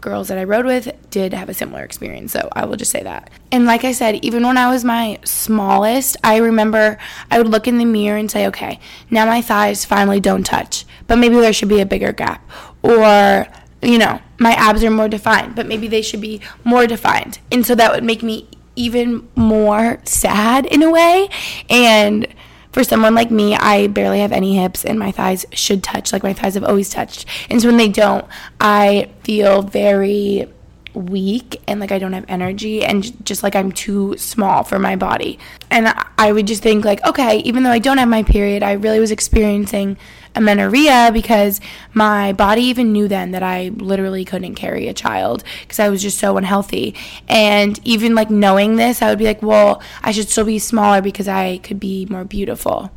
girls 0.00 0.28
that 0.28 0.38
I 0.38 0.44
rode 0.44 0.66
with 0.66 0.90
did 1.10 1.32
have 1.32 1.48
a 1.48 1.54
similar 1.54 1.82
experience. 1.82 2.32
So 2.32 2.48
I 2.52 2.64
will 2.64 2.76
just 2.76 2.90
say 2.90 3.02
that. 3.02 3.30
And 3.50 3.66
like 3.66 3.84
I 3.84 3.92
said, 3.92 4.24
even 4.24 4.46
when 4.46 4.56
I 4.56 4.70
was 4.70 4.84
my 4.84 5.18
smallest, 5.24 6.16
I 6.22 6.36
remember 6.36 6.98
I 7.30 7.38
would 7.38 7.48
look 7.48 7.66
in 7.66 7.78
the 7.78 7.84
mirror 7.84 8.16
and 8.16 8.30
say, 8.30 8.46
okay, 8.46 8.78
now 9.10 9.26
my 9.26 9.42
thighs 9.42 9.84
finally 9.84 10.20
don't 10.20 10.44
touch, 10.44 10.84
but 11.06 11.18
maybe 11.18 11.34
there 11.36 11.52
should 11.52 11.68
be 11.68 11.80
a 11.80 11.86
bigger 11.86 12.12
gap. 12.12 12.48
Or, 12.82 13.48
you 13.82 13.98
know, 13.98 14.20
my 14.38 14.52
abs 14.52 14.84
are 14.84 14.90
more 14.90 15.08
defined, 15.08 15.56
but 15.56 15.66
maybe 15.66 15.88
they 15.88 16.02
should 16.02 16.20
be 16.20 16.40
more 16.64 16.86
defined. 16.86 17.38
And 17.50 17.66
so 17.66 17.74
that 17.74 17.92
would 17.92 18.04
make 18.04 18.22
me 18.22 18.48
even 18.76 19.28
more 19.34 20.00
sad 20.04 20.64
in 20.66 20.82
a 20.82 20.90
way. 20.90 21.28
And 21.68 22.28
for 22.72 22.84
someone 22.84 23.14
like 23.14 23.30
me, 23.30 23.54
I 23.54 23.86
barely 23.86 24.20
have 24.20 24.32
any 24.32 24.56
hips 24.56 24.84
and 24.84 24.98
my 24.98 25.10
thighs 25.10 25.46
should 25.52 25.82
touch 25.82 26.12
like 26.12 26.22
my 26.22 26.32
thighs 26.32 26.54
have 26.54 26.64
always 26.64 26.90
touched. 26.90 27.26
And 27.50 27.60
so 27.60 27.68
when 27.68 27.76
they 27.76 27.88
don't, 27.88 28.24
I 28.60 29.10
feel 29.24 29.62
very 29.62 30.48
weak 30.94 31.60
and 31.66 31.80
like 31.80 31.92
I 31.92 31.98
don't 31.98 32.12
have 32.12 32.24
energy 32.28 32.84
and 32.84 33.24
just 33.24 33.42
like 33.42 33.54
I'm 33.54 33.72
too 33.72 34.16
small 34.16 34.64
for 34.64 34.78
my 34.78 34.96
body. 34.96 35.38
And 35.70 35.94
I 36.18 36.32
would 36.32 36.46
just 36.46 36.62
think 36.62 36.84
like, 36.84 37.04
okay, 37.06 37.38
even 37.38 37.62
though 37.62 37.70
I 37.70 37.78
don't 37.78 37.98
have 37.98 38.08
my 38.08 38.22
period, 38.22 38.62
I 38.62 38.72
really 38.72 39.00
was 39.00 39.10
experiencing 39.10 39.96
amenorrhea 40.34 41.10
because 41.12 41.60
my 41.94 42.32
body 42.32 42.62
even 42.62 42.92
knew 42.92 43.08
then 43.08 43.32
that 43.32 43.42
I 43.42 43.68
literally 43.68 44.24
couldn't 44.24 44.54
carry 44.54 44.88
a 44.88 44.94
child 44.94 45.44
because 45.62 45.78
I 45.78 45.88
was 45.88 46.02
just 46.02 46.18
so 46.18 46.36
unhealthy. 46.36 46.94
And 47.28 47.78
even 47.84 48.14
like 48.14 48.30
knowing 48.30 48.76
this, 48.76 49.02
I 49.02 49.10
would 49.10 49.18
be 49.18 49.24
like, 49.24 49.42
well, 49.42 49.82
I 50.02 50.12
should 50.12 50.28
still 50.28 50.44
be 50.44 50.58
smaller 50.58 51.00
because 51.00 51.28
I 51.28 51.58
could 51.58 51.80
be 51.80 52.06
more 52.06 52.24
beautiful. 52.24 52.90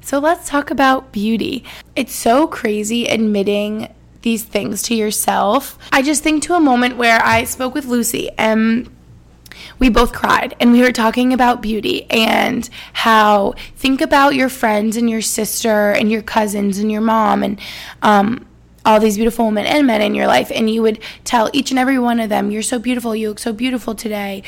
So 0.00 0.18
let's 0.18 0.48
talk 0.48 0.70
about 0.70 1.12
beauty. 1.12 1.64
It's 1.94 2.14
so 2.14 2.46
crazy 2.48 3.06
admitting 3.06 3.92
these 4.22 4.44
things 4.44 4.82
to 4.82 4.94
yourself. 4.94 5.78
I 5.92 6.02
just 6.02 6.22
think 6.22 6.42
to 6.44 6.54
a 6.54 6.60
moment 6.60 6.96
where 6.96 7.20
I 7.24 7.44
spoke 7.44 7.74
with 7.74 7.86
Lucy 7.86 8.30
and 8.38 8.88
we 9.78 9.88
both 9.88 10.12
cried 10.12 10.54
and 10.60 10.72
we 10.72 10.80
were 10.80 10.92
talking 10.92 11.32
about 11.32 11.62
beauty 11.62 12.04
and 12.10 12.68
how 12.92 13.54
think 13.76 14.00
about 14.00 14.34
your 14.34 14.48
friends 14.48 14.96
and 14.96 15.08
your 15.08 15.22
sister 15.22 15.92
and 15.92 16.10
your 16.10 16.22
cousins 16.22 16.78
and 16.78 16.90
your 16.90 17.00
mom 17.00 17.42
and 17.42 17.60
um, 18.02 18.46
all 18.84 18.98
these 18.98 19.16
beautiful 19.16 19.46
women 19.46 19.66
and 19.66 19.86
men 19.86 20.02
in 20.02 20.14
your 20.14 20.26
life 20.26 20.50
and 20.54 20.68
you 20.68 20.82
would 20.82 20.98
tell 21.24 21.48
each 21.52 21.70
and 21.70 21.78
every 21.78 21.98
one 21.98 22.20
of 22.20 22.28
them 22.28 22.50
you're 22.50 22.62
so 22.62 22.78
beautiful. 22.78 23.14
You 23.14 23.28
look 23.28 23.38
so 23.38 23.52
beautiful 23.52 23.94
today 23.94 24.42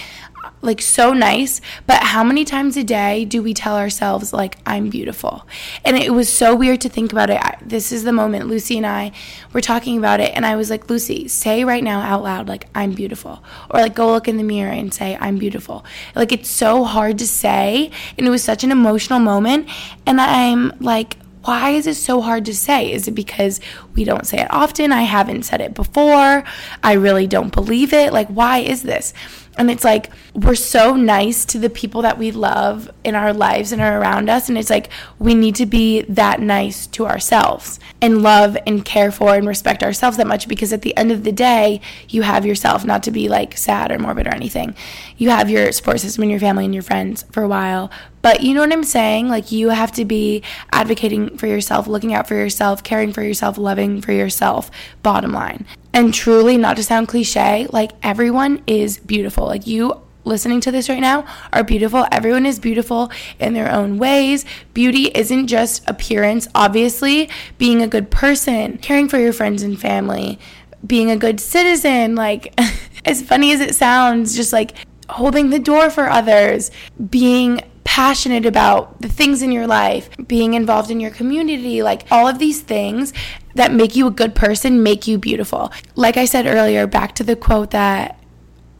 like 0.64 0.80
so 0.80 1.12
nice 1.12 1.60
but 1.86 2.02
how 2.02 2.24
many 2.24 2.44
times 2.44 2.76
a 2.76 2.84
day 2.84 3.24
do 3.24 3.42
we 3.42 3.52
tell 3.52 3.76
ourselves 3.76 4.32
like 4.32 4.56
i'm 4.66 4.88
beautiful 4.88 5.46
and 5.84 5.96
it 5.96 6.12
was 6.12 6.32
so 6.32 6.54
weird 6.54 6.80
to 6.80 6.88
think 6.88 7.12
about 7.12 7.30
it 7.30 7.40
I, 7.40 7.56
this 7.62 7.92
is 7.92 8.04
the 8.04 8.12
moment 8.12 8.48
lucy 8.48 8.76
and 8.76 8.86
i 8.86 9.12
were 9.52 9.60
talking 9.60 9.98
about 9.98 10.20
it 10.20 10.32
and 10.34 10.46
i 10.46 10.56
was 10.56 10.70
like 10.70 10.88
lucy 10.88 11.28
say 11.28 11.64
right 11.64 11.84
now 11.84 12.00
out 12.00 12.22
loud 12.22 12.48
like 12.48 12.66
i'm 12.74 12.92
beautiful 12.92 13.42
or 13.70 13.80
like 13.80 13.94
go 13.94 14.12
look 14.12 14.28
in 14.28 14.36
the 14.36 14.42
mirror 14.42 14.72
and 14.72 14.92
say 14.92 15.16
i'm 15.20 15.38
beautiful 15.38 15.84
like 16.14 16.32
it's 16.32 16.50
so 16.50 16.84
hard 16.84 17.18
to 17.18 17.26
say 17.26 17.90
and 18.16 18.26
it 18.26 18.30
was 18.30 18.42
such 18.42 18.64
an 18.64 18.72
emotional 18.72 19.20
moment 19.20 19.68
and 20.06 20.20
i'm 20.20 20.72
like 20.80 21.16
why 21.44 21.70
is 21.70 21.86
it 21.86 21.94
so 21.96 22.22
hard 22.22 22.46
to 22.46 22.54
say? 22.54 22.90
Is 22.90 23.06
it 23.06 23.14
because 23.14 23.60
we 23.94 24.04
don't 24.04 24.26
say 24.26 24.40
it 24.40 24.48
often? 24.50 24.92
I 24.92 25.02
haven't 25.02 25.42
said 25.42 25.60
it 25.60 25.74
before. 25.74 26.42
I 26.82 26.92
really 26.94 27.26
don't 27.26 27.52
believe 27.52 27.92
it. 27.92 28.12
Like, 28.14 28.28
why 28.28 28.60
is 28.60 28.82
this? 28.82 29.12
And 29.56 29.70
it's 29.70 29.84
like 29.84 30.10
we're 30.34 30.54
so 30.54 30.96
nice 30.96 31.44
to 31.46 31.58
the 31.58 31.70
people 31.70 32.02
that 32.02 32.18
we 32.18 32.32
love 32.32 32.90
in 33.04 33.14
our 33.14 33.32
lives 33.32 33.72
and 33.72 33.80
are 33.80 34.00
around 34.00 34.28
us. 34.28 34.48
And 34.48 34.58
it's 34.58 34.70
like 34.70 34.90
we 35.18 35.34
need 35.34 35.54
to 35.56 35.66
be 35.66 36.02
that 36.02 36.40
nice 36.40 36.86
to 36.88 37.06
ourselves 37.06 37.78
and 38.00 38.22
love 38.22 38.56
and 38.66 38.84
care 38.84 39.12
for 39.12 39.34
and 39.34 39.46
respect 39.46 39.82
ourselves 39.82 40.16
that 40.16 40.26
much 40.26 40.48
because 40.48 40.72
at 40.72 40.82
the 40.82 40.96
end 40.96 41.12
of 41.12 41.24
the 41.24 41.32
day, 41.32 41.80
you 42.08 42.22
have 42.22 42.44
yourself, 42.44 42.84
not 42.84 43.02
to 43.04 43.10
be 43.10 43.28
like 43.28 43.56
sad 43.56 43.92
or 43.92 43.98
morbid 43.98 44.26
or 44.26 44.34
anything. 44.34 44.74
You 45.16 45.30
have 45.30 45.48
your 45.48 45.70
support 45.72 46.00
system 46.00 46.22
and 46.22 46.30
your 46.30 46.40
family 46.40 46.64
and 46.64 46.74
your 46.74 46.82
friends 46.82 47.24
for 47.30 47.42
a 47.42 47.48
while. 47.48 47.90
But 48.24 48.42
you 48.42 48.54
know 48.54 48.60
what 48.60 48.72
I'm 48.72 48.84
saying? 48.84 49.28
Like 49.28 49.52
you 49.52 49.68
have 49.68 49.92
to 49.92 50.06
be 50.06 50.42
advocating 50.72 51.36
for 51.36 51.46
yourself, 51.46 51.86
looking 51.86 52.14
out 52.14 52.26
for 52.26 52.34
yourself, 52.34 52.82
caring 52.82 53.12
for 53.12 53.22
yourself, 53.22 53.58
loving 53.58 54.00
for 54.00 54.12
yourself, 54.12 54.70
bottom 55.02 55.32
line. 55.32 55.66
And 55.92 56.14
truly, 56.14 56.56
not 56.56 56.76
to 56.76 56.82
sound 56.82 57.08
cliche, 57.08 57.66
like 57.70 57.92
everyone 58.02 58.62
is 58.66 58.96
beautiful. 58.96 59.44
Like 59.44 59.66
you 59.66 60.00
listening 60.24 60.62
to 60.62 60.70
this 60.70 60.88
right 60.88 61.02
now 61.02 61.26
are 61.52 61.62
beautiful. 61.62 62.06
Everyone 62.10 62.46
is 62.46 62.58
beautiful 62.58 63.12
in 63.38 63.52
their 63.52 63.70
own 63.70 63.98
ways. 63.98 64.46
Beauty 64.72 65.10
isn't 65.14 65.46
just 65.46 65.86
appearance, 65.86 66.48
obviously, 66.54 67.28
being 67.58 67.82
a 67.82 67.86
good 67.86 68.10
person, 68.10 68.78
caring 68.78 69.06
for 69.06 69.18
your 69.18 69.34
friends 69.34 69.62
and 69.62 69.78
family, 69.78 70.38
being 70.86 71.10
a 71.10 71.16
good 71.18 71.40
citizen, 71.40 72.14
like 72.14 72.58
as 73.04 73.20
funny 73.20 73.52
as 73.52 73.60
it 73.60 73.74
sounds, 73.74 74.34
just 74.34 74.54
like 74.54 74.72
holding 75.10 75.50
the 75.50 75.58
door 75.58 75.90
for 75.90 76.08
others, 76.08 76.70
being 77.10 77.60
passionate 77.84 78.46
about 78.46 79.00
the 79.00 79.08
things 79.08 79.42
in 79.42 79.52
your 79.52 79.66
life, 79.66 80.08
being 80.26 80.54
involved 80.54 80.90
in 80.90 81.00
your 81.00 81.10
community, 81.10 81.82
like 81.82 82.06
all 82.10 82.26
of 82.26 82.38
these 82.38 82.60
things 82.60 83.12
that 83.54 83.72
make 83.72 83.94
you 83.94 84.06
a 84.06 84.10
good 84.10 84.34
person 84.34 84.82
make 84.82 85.06
you 85.06 85.18
beautiful. 85.18 85.72
Like 85.94 86.16
I 86.16 86.24
said 86.24 86.46
earlier, 86.46 86.86
back 86.86 87.14
to 87.16 87.24
the 87.24 87.36
quote 87.36 87.70
that 87.70 88.18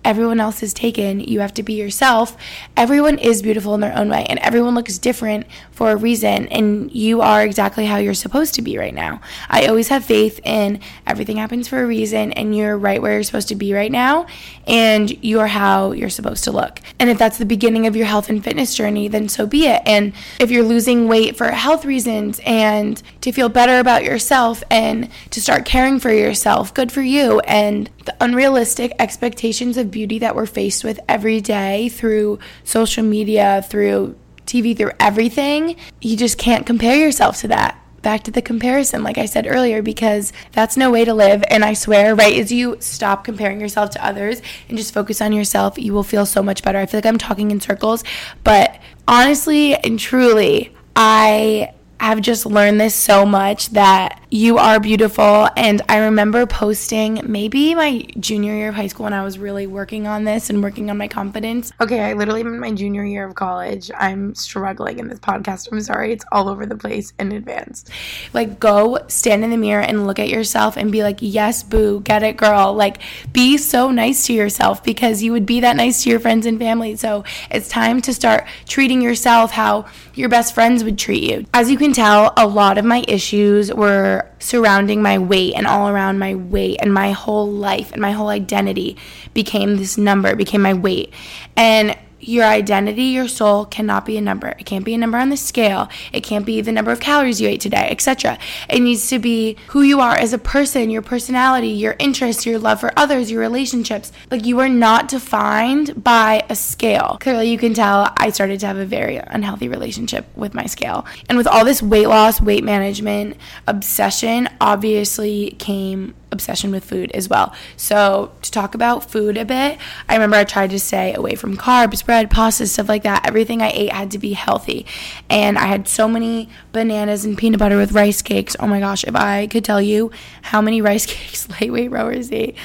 everyone 0.05 0.41
else 0.41 0.63
is 0.63 0.75
taken. 0.75 1.21
You 1.21 1.41
have 1.41 1.55
to 1.55 1.63
be 1.63 1.75
yourself. 1.75 2.37
Everyone 2.77 3.19
is 3.19 3.43
beautiful 3.43 3.75
in 3.75 3.81
their 3.81 3.97
own 3.97 4.09
way, 4.09 4.27
and 4.29 4.39
everyone 4.41 4.75
looks 4.75 4.99
different 4.99 5.47
for 5.71 5.91
a 5.91 5.97
reason. 5.97 6.49
And 6.49 6.93
you 6.93 7.21
are 7.21 7.43
exactly 7.43 7.87
how 7.87 7.97
you're 7.97 8.15
supposed 8.15 8.55
to 8.55 8.63
be 8.63 8.79
right 8.79 8.95
now. 8.95 9.21
I 9.49 9.67
always 9.67 9.89
have 9.89 10.05
faith 10.05 10.41
in 10.45 10.81
everything 11.07 11.39
happens 11.39 11.69
for 11.69 11.83
a 11.83 11.87
reason, 11.87 12.33
and 12.33 12.57
you're 12.57 12.77
right 12.77 13.01
where 13.01 13.15
you're 13.15 13.23
supposed 13.23 13.49
to 13.49 13.57
be 13.57 13.73
right 13.73 13.93
now, 13.93 14.27
and 14.67 15.11
you 15.25 15.41
are 15.41 15.47
how 15.47 15.93
you're 15.93 16.11
supposed 16.11 16.45
to 16.45 16.53
look. 16.53 16.81
And 16.99 17.11
if 17.11 17.19
that's 17.19 17.39
the 17.39 17.45
beginning 17.45 17.87
of 17.87 17.97
your 17.97 18.07
health 18.07 18.29
and 18.29 18.43
fitness 18.43 18.75
journey, 18.75 19.09
then 19.09 19.29
so 19.29 19.47
be 19.47 19.67
it. 19.67 19.83
And 19.87 20.13
if 20.39 20.51
you're 20.51 20.65
losing 20.65 21.09
weight 21.09 21.37
for 21.37 21.51
health 21.51 21.85
reasons 21.85 22.41
and 22.45 23.03
to 23.21 23.33
feel 23.33 23.49
better 23.49 23.79
about 23.79 24.05
yourself 24.05 24.63
and 24.71 25.09
to 25.31 25.41
start 25.41 25.65
caring 25.65 25.99
for 25.99 26.13
yourself, 26.13 26.75
good 26.75 26.93
for 26.93 27.03
you. 27.03 27.41
And 27.41 27.91
the 28.05 28.15
unrealistic 28.21 28.93
expectations 28.99 29.77
of 29.77 29.91
beauty 29.95 30.19
that 30.19 30.35
we're 30.35 30.45
faced 30.45 30.85
with 30.85 31.01
every 31.09 31.41
day 31.41 31.89
through 31.89 32.41
social 32.65 33.05
media, 33.05 33.65
through 33.67 34.17
TV, 34.45 34.77
through 34.77 34.91
everything, 35.01 35.77
you 36.01 36.17
just 36.17 36.37
can't 36.37 36.67
compare 36.67 36.97
yourself 36.97 37.39
to 37.41 37.49
that 37.49 37.81
back 38.03 38.25
to 38.25 38.31
the 38.31 38.43
comparison, 38.43 39.03
like 39.03 39.17
I 39.17 39.25
said 39.25 39.47
earlier, 39.47 39.81
because 39.81 40.33
that's 40.53 40.77
no 40.77 40.91
way 40.91 41.07
to 41.07 41.15
live. 41.15 41.43
And 41.49 41.65
I 41.65 41.73
swear, 41.73 42.15
right, 42.15 42.37
as 42.39 42.53
you 42.53 42.77
stop 42.81 43.25
comparing 43.25 43.61
yourself 43.61 43.91
to 43.91 44.05
others 44.05 44.43
and 44.69 44.77
just 44.77 44.93
focus 44.93 45.23
on 45.23 45.33
yourself, 45.33 45.79
you 45.79 45.95
will 45.95 46.03
feel 46.03 46.27
so 46.27 46.43
much 46.43 46.63
better. 46.63 46.79
I 46.79 46.87
feel 46.87 46.99
like 46.99 47.07
I'm 47.07 47.17
talking 47.17 47.51
in 47.51 47.61
circles, 47.61 48.05
but 48.43 48.79
honestly 49.09 49.75
and 49.75 49.99
truly, 49.99 50.77
I 50.95 51.73
have 51.99 52.21
just 52.21 52.45
learned 52.45 52.81
this 52.81 52.95
so 52.95 53.25
much 53.25 53.71
that 53.71 54.21
you 54.35 54.59
are 54.59 54.81
beautiful. 54.81 55.49
And 55.57 55.81
I 55.89 55.99
remember 55.99 56.45
posting 56.45 57.21
maybe 57.23 57.73
my 57.77 58.05
junior 58.19 58.53
year 58.53 58.71
of 58.71 58.75
high 58.75 58.89
school 58.89 59.05
when 59.05 59.13
I 59.13 59.23
was 59.23 59.39
really 59.39 59.69
working 59.69 60.09
on 60.09 60.25
this 60.25 60.51
and 60.51 60.61
working 60.61 60.91
on 60.91 60.99
my 60.99 61.07
confidence. 61.07 61.71
Okay, 61.81 62.01
I 62.01 62.15
literally 62.15 62.41
am 62.41 62.53
in 62.53 62.59
my 62.59 62.73
junior 62.73 63.05
year 63.05 63.25
of 63.25 63.37
college. 63.37 63.93
I'm 63.97 64.35
struggling 64.35 64.99
in 64.99 65.07
this 65.07 65.21
podcast. 65.21 65.71
I'm 65.71 65.81
sorry, 65.83 66.13
it's 66.13 66.25
all 66.33 66.49
over 66.49 66.67
the 66.67 66.75
place 66.75 67.13
in 67.21 67.31
advance. 67.31 67.85
Like, 68.33 68.59
go 68.59 68.99
stand 69.07 69.45
in 69.45 69.51
the 69.51 69.57
mirror 69.57 69.83
and 69.83 70.05
look 70.05 70.19
at 70.19 70.29
yourself 70.29 70.77
and 70.77 70.91
be 70.91 71.05
like, 71.05 71.19
yes, 71.21 71.63
boo, 71.63 72.01
get 72.01 72.25
it, 72.25 72.37
girl. 72.37 72.75
Like, 72.75 73.03
be 73.33 73.57
so 73.57 73.93
nice 73.93 74.27
to 74.27 74.33
yourself 74.33 74.83
because 74.83 75.23
you 75.23 75.31
would 75.31 75.47
be 75.47 75.61
that 75.61 75.77
nice 75.77 76.03
to 76.03 76.11
your 76.11 76.19
friends 76.19 76.45
and 76.45 76.59
family. 76.59 76.97
So 76.97 77.23
it's 77.53 77.69
time 77.69 78.03
to 78.03 78.13
start 78.13 78.49
treating 78.67 79.01
yourself 79.01 79.53
how 79.53 79.87
your 80.15 80.29
best 80.29 80.55
friends 80.57 80.83
would 80.83 80.99
treat 80.99 81.23
you. 81.23 81.47
As 81.55 81.71
you 81.71 81.79
can 81.79 81.93
tell, 81.93 82.33
a 82.37 82.49
lot 82.49 82.79
of 82.79 82.85
my 82.85 83.05
issues 83.07 83.73
were 83.73 84.24
surrounding 84.39 85.03
my 85.03 85.19
weight 85.19 85.55
and 85.55 85.67
all 85.67 85.89
around 85.89 86.19
my 86.19 86.35
weight 86.35 86.79
and 86.81 86.93
my 86.93 87.13
whole 87.13 87.51
life 87.51 87.93
and 87.93 88.01
my 88.01 88.13
whole 88.13 88.29
identity 88.29 88.97
became 89.33 89.77
this 89.77 89.97
number, 89.97 90.35
became 90.37 90.63
my 90.63 90.75
weight. 90.75 91.13
And 91.57 91.97
your 92.27 92.45
identity, 92.45 93.05
your 93.05 93.29
soul 93.29 93.65
cannot 93.65 94.05
be 94.07 94.17
a 94.17 94.21
number. 94.21 94.49
It 94.59 94.67
can't 94.67 94.85
be 94.85 94.95
a 94.95 94.99
number 94.99 95.19
on 95.19 95.31
the 95.31 95.37
scale. 95.37 95.89
It 96.13 96.23
can't 96.23 96.47
be 96.47 96.61
the 96.61 96.73
number 96.73 96.91
of 96.91 97.01
calories 97.01 97.41
you 97.41 97.49
ate 97.49 97.61
today, 97.61 97.89
etc. 97.91 98.39
It 98.69 98.81
needs 98.81 99.09
to 99.09 99.19
be 99.19 99.57
who 99.69 99.83
you 99.83 100.01
are 100.01 100.15
as 100.17 100.33
a 100.33 100.39
person, 100.39 100.91
your 100.91 101.03
personality, 101.03 101.69
your 101.69 101.97
interests, 101.99 102.47
your 102.47 102.59
love 102.59 102.81
for 102.81 102.93
others, 102.97 103.31
your 103.31 103.41
relationships. 103.41 104.13
Like 104.31 104.45
you 104.45 104.61
are 104.61 104.69
not 104.69 105.09
defined 105.09 106.03
by 106.03 106.45
a 106.49 106.57
scale. 106.57 107.19
Clearly, 107.21 107.51
you 107.51 107.59
can 107.59 107.75
tell 107.75 108.13
I 108.17 108.31
started 108.31 108.61
to 108.61 108.67
have 108.67 108.79
a 108.79 108.87
very 108.87 109.17
unhealthy 109.17 109.69
relationship 109.69 110.27
with 110.35 110.55
my 110.55 110.67
scale. 110.67 111.07
And 111.29 111.39
with 111.39 111.47
all 111.47 111.65
this 111.65 111.83
weight 111.83 112.09
loss, 112.09 112.41
weight 112.41 112.65
management, 112.65 113.37
obsession, 113.67 114.49
obviously 114.61 115.53
came 115.53 116.15
obsession 116.31 116.71
with 116.71 116.85
food 116.85 117.11
as 117.13 117.29
well. 117.29 117.55
So, 117.77 118.33
to 118.43 118.51
talk 118.51 118.75
about 118.75 119.11
food 119.11 119.37
a 119.37 119.45
bit, 119.45 119.79
I 120.09 120.15
remember 120.15 120.37
I 120.37 120.45
tried 120.45 120.71
to 120.71 120.81
stay 120.81 121.15
away 121.15 121.35
from 121.35 121.57
carbs, 121.57 122.05
bread, 122.05 122.31
pasta, 122.31 122.67
stuff 122.67 122.89
like 122.89 123.03
that. 123.05 123.27
Everything 123.27 123.63
I 123.63 123.71
ate 123.71 123.93
had 123.93 124.11
to 124.13 124.19
be 124.19 124.33
healthy. 124.33 124.87
And 125.31 125.59
I 125.59 125.67
had 125.67 125.89
so 125.89 126.09
many 126.09 126.49
bananas 126.73 127.25
and 127.25 127.37
peanut 127.39 127.59
butter 127.61 127.77
with 127.77 127.93
rice 127.93 128.23
cakes. 128.23 128.57
Oh 128.59 128.67
my 128.67 128.81
gosh, 128.81 129.05
if 129.05 129.15
I 129.15 129.47
could 129.47 129.65
tell 129.65 129.81
you 129.81 130.11
how 130.43 130.61
many 130.61 130.81
rice 130.83 131.07
cakes 131.07 131.49
lightweight 131.61 131.91
rowers 131.91 132.33
eat, 132.33 132.57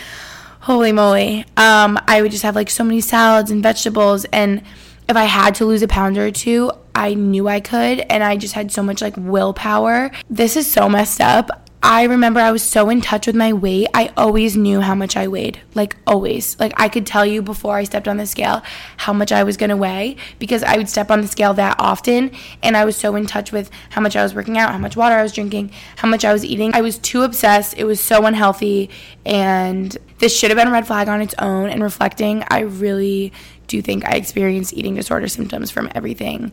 holy 0.62 0.92
moly. 0.92 1.46
Um, 1.58 2.00
I 2.08 2.22
would 2.22 2.32
just 2.32 2.44
have 2.44 2.56
like 2.56 2.70
so 2.70 2.84
many 2.84 3.02
salads 3.02 3.52
and 3.52 3.64
vegetables. 3.64 4.26
And 4.26 4.64
if 5.08 5.16
I 5.16 5.24
had 5.24 5.56
to 5.56 5.66
lose 5.66 5.82
a 5.82 5.88
pound 5.88 6.18
or 6.18 6.32
two, 6.32 6.72
I 6.94 7.14
knew 7.14 7.48
I 7.48 7.62
could, 7.62 8.02
and 8.10 8.24
I 8.24 8.36
just 8.36 8.54
had 8.54 8.72
so 8.72 8.84
much 8.84 9.02
like 9.02 9.16
willpower. 9.18 10.12
This 10.30 10.56
is 10.58 10.70
so 10.70 10.90
messed 10.90 11.22
up. 11.22 11.69
I 11.82 12.04
remember 12.04 12.42
I 12.42 12.52
was 12.52 12.62
so 12.62 12.90
in 12.90 13.00
touch 13.00 13.26
with 13.26 13.38
my 13.38 13.54
weight. 13.54 13.88
I 13.94 14.12
always 14.18 14.58
knew 14.58 14.82
how 14.82 14.96
much 14.96 15.16
I 15.16 15.30
weighed. 15.30 15.62
Like, 15.76 15.96
always. 16.06 16.60
Like, 16.60 16.74
I 16.76 16.90
could 16.90 17.06
tell 17.06 17.26
you 17.26 17.42
before 17.42 17.78
I 17.78 17.86
stepped 17.86 18.08
on 18.08 18.18
the 18.18 18.26
scale 18.26 18.64
how 18.98 19.14
much 19.14 19.32
I 19.32 19.44
was 19.44 19.56
going 19.56 19.70
to 19.70 19.78
weigh 19.78 20.18
because 20.40 20.62
I 20.62 20.76
would 20.76 20.90
step 20.90 21.10
on 21.10 21.22
the 21.22 21.28
scale 21.28 21.54
that 21.54 21.78
often. 21.80 22.32
And 22.62 22.76
I 22.76 22.84
was 22.84 22.98
so 22.98 23.16
in 23.16 23.28
touch 23.28 23.54
with 23.54 23.72
how 23.92 24.02
much 24.02 24.18
I 24.18 24.24
was 24.24 24.36
working 24.36 24.58
out, 24.58 24.74
how 24.74 24.78
much 24.78 24.98
water 24.98 25.16
I 25.16 25.24
was 25.24 25.32
drinking, 25.32 25.72
how 25.96 26.10
much 26.10 26.26
I 26.26 26.34
was 26.34 26.44
eating. 26.44 26.74
I 26.76 26.82
was 26.82 26.98
too 26.98 27.22
obsessed. 27.22 27.76
It 27.78 27.86
was 27.86 28.02
so 28.02 28.26
unhealthy. 28.26 28.90
And 29.26 29.98
this 30.18 30.38
should 30.38 30.50
have 30.50 30.58
been 30.58 30.68
a 30.68 30.72
red 30.72 30.86
flag 30.86 31.08
on 31.08 31.22
its 31.22 31.36
own. 31.40 31.70
And 31.70 31.82
reflecting, 31.82 32.44
I 32.50 32.62
really 32.62 33.32
do 33.68 33.82
think 33.82 34.06
I 34.06 34.16
experienced 34.16 34.74
eating 34.74 34.96
disorder 34.96 35.30
symptoms 35.30 35.72
from 35.72 35.90
everything 35.96 36.52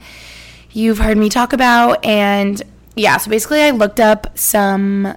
you've 0.72 0.98
heard 0.98 1.16
me 1.16 1.30
talk 1.30 1.52
about. 1.52 2.04
And 2.04 2.62
yeah, 2.96 3.18
so 3.18 3.30
basically, 3.30 3.62
I 3.62 3.70
looked 3.70 4.00
up 4.00 4.38
some 4.38 5.14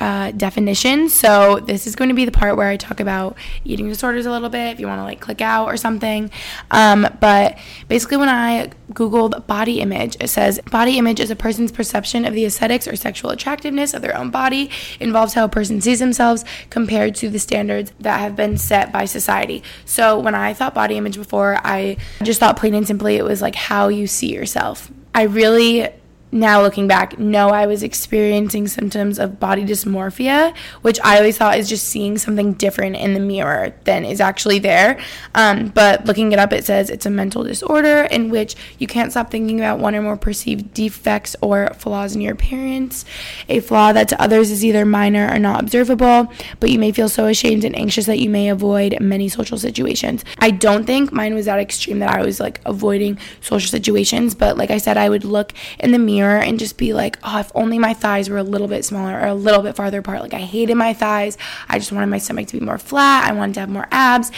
uh, 0.00 0.30
definitions. 0.30 1.12
So 1.12 1.60
this 1.60 1.86
is 1.86 1.94
going 1.94 2.08
to 2.08 2.14
be 2.14 2.24
the 2.24 2.32
part 2.32 2.56
where 2.56 2.68
I 2.68 2.78
talk 2.78 3.00
about 3.00 3.36
eating 3.64 3.86
disorders 3.88 4.24
a 4.24 4.30
little 4.30 4.48
bit. 4.48 4.72
If 4.72 4.80
you 4.80 4.86
want 4.86 4.98
to 4.98 5.04
like 5.04 5.20
click 5.20 5.42
out 5.42 5.66
or 5.66 5.76
something, 5.76 6.30
um, 6.70 7.06
but 7.20 7.58
basically, 7.86 8.16
when 8.16 8.30
I 8.30 8.72
googled 8.92 9.46
body 9.46 9.80
image, 9.80 10.16
it 10.18 10.28
says 10.28 10.58
body 10.70 10.98
image 10.98 11.20
is 11.20 11.30
a 11.30 11.36
person's 11.36 11.70
perception 11.70 12.24
of 12.24 12.34
the 12.34 12.46
aesthetics 12.46 12.88
or 12.88 12.96
sexual 12.96 13.30
attractiveness 13.30 13.92
of 13.92 14.00
their 14.00 14.16
own 14.16 14.30
body. 14.30 14.70
Involves 14.98 15.34
how 15.34 15.44
a 15.44 15.48
person 15.48 15.80
sees 15.82 15.98
themselves 15.98 16.46
compared 16.70 17.14
to 17.16 17.28
the 17.28 17.38
standards 17.38 17.92
that 18.00 18.20
have 18.20 18.34
been 18.34 18.56
set 18.56 18.90
by 18.90 19.04
society. 19.04 19.62
So 19.84 20.18
when 20.18 20.34
I 20.34 20.54
thought 20.54 20.74
body 20.74 20.96
image 20.96 21.16
before, 21.16 21.60
I 21.62 21.98
just 22.22 22.40
thought 22.40 22.56
plain 22.56 22.74
and 22.74 22.86
simply 22.86 23.16
it 23.16 23.24
was 23.24 23.42
like 23.42 23.54
how 23.54 23.88
you 23.88 24.06
see 24.06 24.32
yourself. 24.32 24.90
I 25.14 25.24
really 25.24 25.90
now 26.32 26.62
looking 26.62 26.86
back, 26.86 27.18
know 27.18 27.48
I 27.48 27.66
was 27.66 27.82
experiencing 27.82 28.68
symptoms 28.68 29.18
of 29.18 29.40
body 29.40 29.64
dysmorphia, 29.64 30.56
which 30.82 31.00
I 31.02 31.16
always 31.16 31.36
thought 31.36 31.58
is 31.58 31.68
just 31.68 31.88
seeing 31.88 32.18
something 32.18 32.52
different 32.52 32.96
in 32.96 33.14
the 33.14 33.20
mirror 33.20 33.74
than 33.84 34.04
is 34.04 34.20
actually 34.20 34.60
there. 34.60 35.00
Um, 35.34 35.68
but 35.68 36.04
looking 36.06 36.30
it 36.32 36.38
up, 36.38 36.52
it 36.52 36.64
says 36.64 36.88
it's 36.88 37.06
a 37.06 37.10
mental 37.10 37.42
disorder 37.42 38.02
in 38.02 38.30
which 38.30 38.54
you 38.78 38.86
can't 38.86 39.10
stop 39.10 39.30
thinking 39.30 39.58
about 39.58 39.80
one 39.80 39.94
or 39.96 40.02
more 40.02 40.16
perceived 40.16 40.72
defects 40.72 41.34
or 41.40 41.72
flaws 41.76 42.14
in 42.14 42.20
your 42.20 42.34
appearance. 42.34 43.04
A 43.48 43.58
flaw 43.60 43.92
that 43.92 44.08
to 44.10 44.22
others 44.22 44.50
is 44.50 44.64
either 44.64 44.84
minor 44.84 45.28
or 45.32 45.38
not 45.38 45.60
observable, 45.60 46.32
but 46.60 46.70
you 46.70 46.78
may 46.78 46.92
feel 46.92 47.08
so 47.08 47.26
ashamed 47.26 47.64
and 47.64 47.76
anxious 47.76 48.06
that 48.06 48.20
you 48.20 48.30
may 48.30 48.48
avoid 48.48 49.00
many 49.00 49.28
social 49.28 49.58
situations. 49.58 50.24
I 50.38 50.52
don't 50.52 50.84
think 50.84 51.12
mine 51.12 51.34
was 51.34 51.46
that 51.46 51.58
extreme 51.58 51.98
that 51.98 52.10
I 52.10 52.22
was 52.22 52.38
like 52.38 52.60
avoiding 52.64 53.18
social 53.40 53.68
situations, 53.68 54.36
but 54.36 54.56
like 54.56 54.70
I 54.70 54.78
said, 54.78 54.96
I 54.96 55.08
would 55.08 55.24
look 55.24 55.52
in 55.80 55.90
the 55.90 55.98
mirror 55.98 56.19
mirror 56.20 56.38
and 56.38 56.58
just 56.58 56.76
be 56.76 56.92
like, 56.92 57.18
oh, 57.22 57.38
if 57.40 57.50
only 57.54 57.78
my 57.78 57.94
thighs 57.94 58.28
were 58.28 58.38
a 58.38 58.42
little 58.42 58.68
bit 58.68 58.84
smaller 58.84 59.18
or 59.18 59.26
a 59.26 59.34
little 59.34 59.62
bit 59.62 59.76
farther 59.76 60.00
apart. 60.00 60.20
Like, 60.20 60.34
I 60.34 60.40
hated 60.40 60.76
my 60.76 60.92
thighs. 60.92 61.38
I 61.68 61.78
just 61.78 61.92
wanted 61.92 62.06
my 62.06 62.18
stomach 62.18 62.46
to 62.48 62.58
be 62.58 62.64
more 62.64 62.78
flat. 62.78 63.28
I 63.28 63.32
wanted 63.32 63.54
to 63.54 63.60
have 63.60 63.70
more 63.70 63.88
abs. 63.90 64.30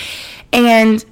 And 0.52 1.04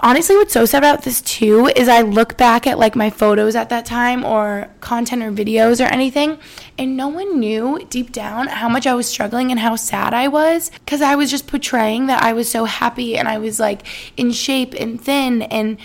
honestly, 0.00 0.36
what's 0.36 0.52
so 0.52 0.64
sad 0.64 0.78
about 0.78 1.02
this 1.02 1.20
too 1.20 1.66
is 1.74 1.88
I 1.88 2.02
look 2.02 2.36
back 2.36 2.66
at 2.66 2.78
like 2.78 2.94
my 2.94 3.10
photos 3.10 3.54
at 3.56 3.68
that 3.70 3.84
time 3.84 4.24
or 4.24 4.68
content 4.80 5.22
or 5.22 5.32
videos 5.32 5.84
or 5.84 5.88
anything, 5.92 6.38
and 6.78 6.96
no 6.96 7.08
one 7.08 7.40
knew 7.40 7.84
deep 7.90 8.12
down 8.12 8.46
how 8.46 8.68
much 8.68 8.86
I 8.86 8.94
was 8.94 9.08
struggling 9.08 9.50
and 9.50 9.60
how 9.60 9.74
sad 9.76 10.14
I 10.14 10.28
was 10.28 10.70
because 10.70 11.02
I 11.02 11.16
was 11.16 11.30
just 11.30 11.46
portraying 11.48 12.06
that 12.06 12.22
I 12.22 12.32
was 12.32 12.48
so 12.48 12.64
happy 12.64 13.16
and 13.18 13.26
I 13.26 13.38
was 13.38 13.58
like 13.58 13.80
in 14.16 14.30
shape 14.30 14.72
and 14.78 15.00
thin 15.00 15.42
and 15.42 15.78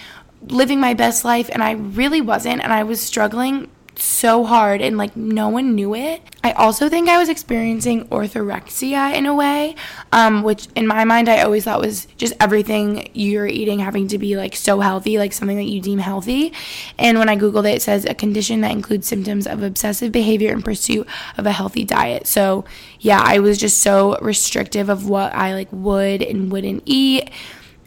living 0.47 0.79
my 0.79 0.93
best 0.93 1.25
life, 1.25 1.49
and 1.51 1.63
I 1.63 1.71
really 1.71 2.21
wasn't, 2.21 2.61
and 2.61 2.71
I 2.71 2.83
was 2.83 3.01
struggling 3.01 3.69
so 3.95 4.43
hard 4.43 4.81
and 4.81 4.97
like 4.97 5.15
no 5.15 5.49
one 5.49 5.75
knew 5.75 5.95
it. 5.95 6.21
I 6.43 6.51
also 6.53 6.89
think 6.89 7.09
I 7.09 7.17
was 7.17 7.29
experiencing 7.29 8.05
orthorexia 8.07 9.15
in 9.15 9.25
a 9.25 9.33
way, 9.33 9.75
um, 10.11 10.43
which 10.43 10.67
in 10.75 10.87
my 10.87 11.03
mind 11.03 11.29
I 11.29 11.41
always 11.41 11.63
thought 11.63 11.79
was 11.79 12.05
just 12.17 12.33
everything 12.39 13.09
you're 13.13 13.47
eating 13.47 13.79
having 13.79 14.07
to 14.09 14.17
be 14.17 14.35
like 14.35 14.55
so 14.55 14.79
healthy, 14.79 15.17
like 15.17 15.33
something 15.33 15.57
that 15.57 15.63
you 15.63 15.81
deem 15.81 15.99
healthy. 15.99 16.53
And 16.97 17.17
when 17.17 17.29
I 17.29 17.37
Googled 17.37 17.69
it, 17.69 17.75
it 17.75 17.81
says 17.81 18.05
a 18.05 18.13
condition 18.13 18.61
that 18.61 18.71
includes 18.71 19.07
symptoms 19.07 19.47
of 19.47 19.63
obsessive 19.63 20.11
behavior 20.11 20.51
in 20.51 20.61
pursuit 20.61 21.07
of 21.37 21.45
a 21.45 21.51
healthy 21.51 21.83
diet. 21.83 22.27
So 22.27 22.65
yeah, 22.99 23.21
I 23.23 23.39
was 23.39 23.57
just 23.57 23.79
so 23.79 24.17
restrictive 24.19 24.89
of 24.89 25.07
what 25.07 25.33
I 25.33 25.53
like 25.53 25.69
would 25.71 26.21
and 26.21 26.51
wouldn't 26.51 26.83
eat 26.85 27.29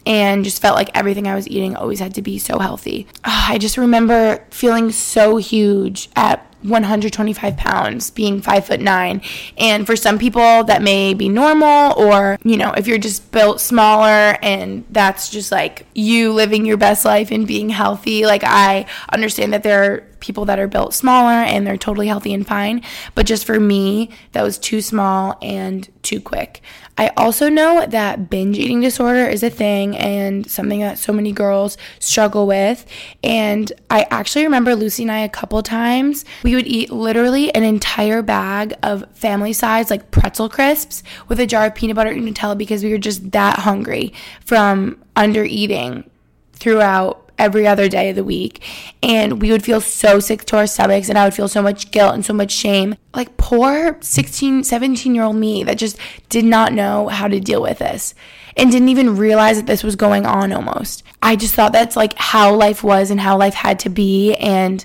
and 0.07 0.45
just 0.45 0.61
felt 0.61 0.77
like 0.77 0.89
everything 0.95 1.27
I 1.27 1.35
was 1.35 1.49
eating 1.49 1.75
always 1.75 1.99
had 1.99 2.15
to 2.15 2.21
be 2.21 2.39
so 2.39 2.59
healthy. 2.59 3.07
Ah, 3.25 3.51
I 3.51 3.57
just 3.57 3.77
remember 3.77 4.45
feeling 4.49 4.89
so 4.91 5.35
huge 5.35 6.09
at 6.15 6.43
125 6.61 7.57
pounds, 7.57 8.09
being 8.11 8.41
five 8.41 8.65
foot 8.65 8.79
nine. 8.79 9.21
And 9.57 9.85
for 9.85 9.97
some 9.97 10.17
people, 10.17 10.63
that 10.63 10.81
may 10.81 11.13
be 11.13 11.27
normal, 11.27 11.93
or, 11.97 12.37
you 12.43 12.55
know, 12.55 12.71
if 12.71 12.87
you're 12.87 12.97
just 12.97 13.31
built 13.33 13.59
smaller 13.59 14.37
and 14.41 14.85
that's 14.89 15.29
just 15.29 15.51
like 15.51 15.85
you 15.93 16.31
living 16.31 16.65
your 16.65 16.77
best 16.77 17.03
life 17.03 17.29
and 17.29 17.45
being 17.45 17.69
healthy. 17.69 18.25
Like, 18.25 18.43
I 18.45 18.85
understand 19.11 19.51
that 19.51 19.63
there 19.63 20.07
people 20.19 20.45
that 20.45 20.59
are 20.59 20.67
built 20.67 20.93
smaller 20.93 21.31
and 21.31 21.65
they're 21.65 21.77
totally 21.77 22.07
healthy 22.07 22.33
and 22.33 22.47
fine. 22.47 22.81
But 23.15 23.25
just 23.25 23.45
for 23.45 23.59
me, 23.59 24.09
that 24.31 24.43
was 24.43 24.57
too 24.57 24.81
small 24.81 25.37
and 25.41 25.87
too 26.03 26.21
quick. 26.21 26.61
I 26.99 27.09
also 27.15 27.47
know 27.47 27.85
that 27.85 28.29
binge 28.29 28.57
eating 28.57 28.81
disorder 28.81 29.27
is 29.27 29.43
a 29.43 29.51
thing 29.51 29.95
and 29.95 30.49
something 30.49 30.79
that 30.79 30.97
so 30.97 31.13
many 31.13 31.31
girls 31.31 31.77
struggle 31.99 32.47
with. 32.47 32.85
And 33.23 33.71
I 33.91 34.07
actually 34.09 34.45
remember 34.45 34.75
Lucy 34.75 35.03
and 35.03 35.11
I 35.11 35.19
a 35.19 35.29
couple 35.29 35.61
times, 35.61 36.25
we 36.43 36.55
would 36.55 36.65
eat 36.65 36.89
literally 36.89 37.53
an 37.53 37.63
entire 37.63 38.23
bag 38.23 38.73
of 38.81 39.05
family 39.13 39.53
size, 39.53 39.91
like 39.91 40.09
pretzel 40.09 40.49
crisps, 40.49 41.03
with 41.27 41.39
a 41.39 41.45
jar 41.45 41.67
of 41.67 41.75
peanut 41.75 41.95
butter 41.95 42.09
and 42.09 42.27
Nutella 42.27 42.57
because 42.57 42.83
we 42.83 42.91
were 42.91 42.97
just 42.97 43.31
that 43.31 43.59
hungry 43.59 44.13
from 44.43 44.99
under 45.15 45.43
eating 45.43 46.09
throughout 46.53 47.26
every 47.37 47.67
other 47.67 47.87
day 47.87 48.09
of 48.09 48.15
the 48.15 48.23
week. 48.23 48.63
And 49.01 49.41
we 49.41 49.51
would 49.51 49.63
feel 49.63 49.81
so 49.81 50.19
sick 50.19 50.45
to 50.45 50.57
our 50.57 50.67
stomachs, 50.67 51.09
and 51.09 51.17
I 51.17 51.25
would 51.25 51.33
feel 51.33 51.47
so 51.47 51.61
much 51.61 51.91
guilt 51.91 52.13
and 52.13 52.25
so 52.25 52.33
much 52.33 52.51
shame. 52.51 52.95
Like 53.13 53.37
poor 53.37 53.97
16, 54.01 54.63
17 54.63 55.15
year 55.15 55.23
old 55.23 55.35
me 55.35 55.63
that 55.63 55.77
just 55.77 55.97
did 56.29 56.45
not 56.45 56.73
know 56.73 57.07
how 57.07 57.27
to 57.27 57.39
deal 57.39 57.61
with 57.61 57.79
this 57.79 58.13
and 58.55 58.71
didn't 58.71 58.89
even 58.89 59.17
realize 59.17 59.57
that 59.57 59.67
this 59.67 59.83
was 59.83 59.95
going 59.95 60.25
on 60.25 60.51
almost. 60.51 61.03
I 61.21 61.35
just 61.35 61.53
thought 61.53 61.73
that's 61.73 61.95
like 61.95 62.13
how 62.15 62.53
life 62.55 62.83
was 62.83 63.11
and 63.11 63.19
how 63.19 63.37
life 63.37 63.53
had 63.53 63.79
to 63.79 63.89
be. 63.89 64.35
And 64.35 64.83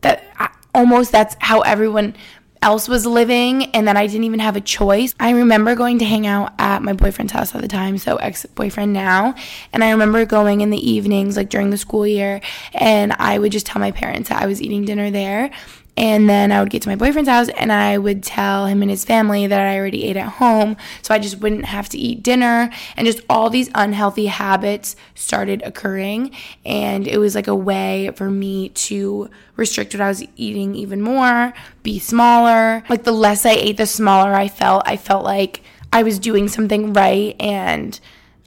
that 0.00 0.24
I, 0.38 0.50
almost 0.74 1.12
that's 1.12 1.36
how 1.40 1.60
everyone 1.60 2.16
else 2.62 2.88
was 2.88 3.06
living 3.06 3.64
and 3.74 3.88
that 3.88 3.96
I 3.96 4.06
didn't 4.06 4.24
even 4.24 4.40
have 4.40 4.56
a 4.56 4.60
choice. 4.60 5.14
I 5.18 5.30
remember 5.30 5.74
going 5.74 5.98
to 6.00 6.04
hang 6.04 6.26
out 6.26 6.52
at 6.58 6.82
my 6.82 6.92
boyfriend's 6.92 7.32
house 7.32 7.54
at 7.54 7.62
the 7.62 7.68
time, 7.68 7.98
so 7.98 8.16
ex-boyfriend 8.16 8.92
now, 8.92 9.34
and 9.72 9.82
I 9.82 9.90
remember 9.90 10.24
going 10.26 10.60
in 10.60 10.70
the 10.70 10.90
evenings 10.90 11.36
like 11.36 11.48
during 11.48 11.70
the 11.70 11.78
school 11.78 12.06
year 12.06 12.40
and 12.74 13.12
I 13.14 13.38
would 13.38 13.52
just 13.52 13.66
tell 13.66 13.80
my 13.80 13.90
parents 13.92 14.28
that 14.28 14.42
I 14.42 14.46
was 14.46 14.60
eating 14.60 14.84
dinner 14.84 15.10
there 15.10 15.50
and 15.96 16.28
then 16.28 16.52
I 16.52 16.60
would 16.60 16.70
get 16.70 16.82
to 16.82 16.88
my 16.88 16.96
boyfriend's 16.96 17.28
house 17.28 17.48
and 17.50 17.72
I 17.72 17.98
would 17.98 18.22
tell 18.22 18.66
him 18.66 18.82
and 18.82 18.90
his 18.90 19.04
family 19.04 19.46
that 19.46 19.60
I 19.60 19.78
already 19.78 20.04
ate 20.04 20.16
at 20.16 20.28
home. 20.28 20.76
So 21.02 21.12
I 21.12 21.18
just 21.18 21.40
wouldn't 21.40 21.66
have 21.66 21.88
to 21.90 21.98
eat 21.98 22.22
dinner. 22.22 22.70
And 22.96 23.06
just 23.06 23.22
all 23.28 23.50
these 23.50 23.70
unhealthy 23.74 24.26
habits 24.26 24.96
started 25.14 25.62
occurring. 25.62 26.34
And 26.64 27.06
it 27.06 27.18
was 27.18 27.34
like 27.34 27.48
a 27.48 27.54
way 27.54 28.10
for 28.14 28.30
me 28.30 28.70
to 28.70 29.28
restrict 29.56 29.94
what 29.94 30.00
I 30.00 30.08
was 30.08 30.24
eating 30.36 30.74
even 30.74 31.02
more, 31.02 31.52
be 31.82 31.98
smaller. 31.98 32.82
Like 32.88 33.04
the 33.04 33.12
less 33.12 33.44
I 33.44 33.50
ate, 33.50 33.76
the 33.76 33.86
smaller 33.86 34.34
I 34.34 34.48
felt. 34.48 34.82
I 34.86 34.96
felt 34.96 35.24
like 35.24 35.62
I 35.92 36.02
was 36.02 36.18
doing 36.18 36.48
something 36.48 36.92
right 36.92 37.36
and 37.38 37.98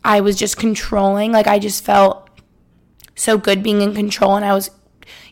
I 0.03 0.21
was 0.21 0.37
just 0.37 0.57
controlling. 0.57 1.31
Like 1.31 1.47
I 1.47 1.59
just 1.59 1.83
felt 1.83 2.29
so 3.15 3.37
good 3.37 3.61
being 3.61 3.81
in 3.81 3.93
control 3.93 4.35
and 4.35 4.45
I 4.45 4.53
was 4.53 4.71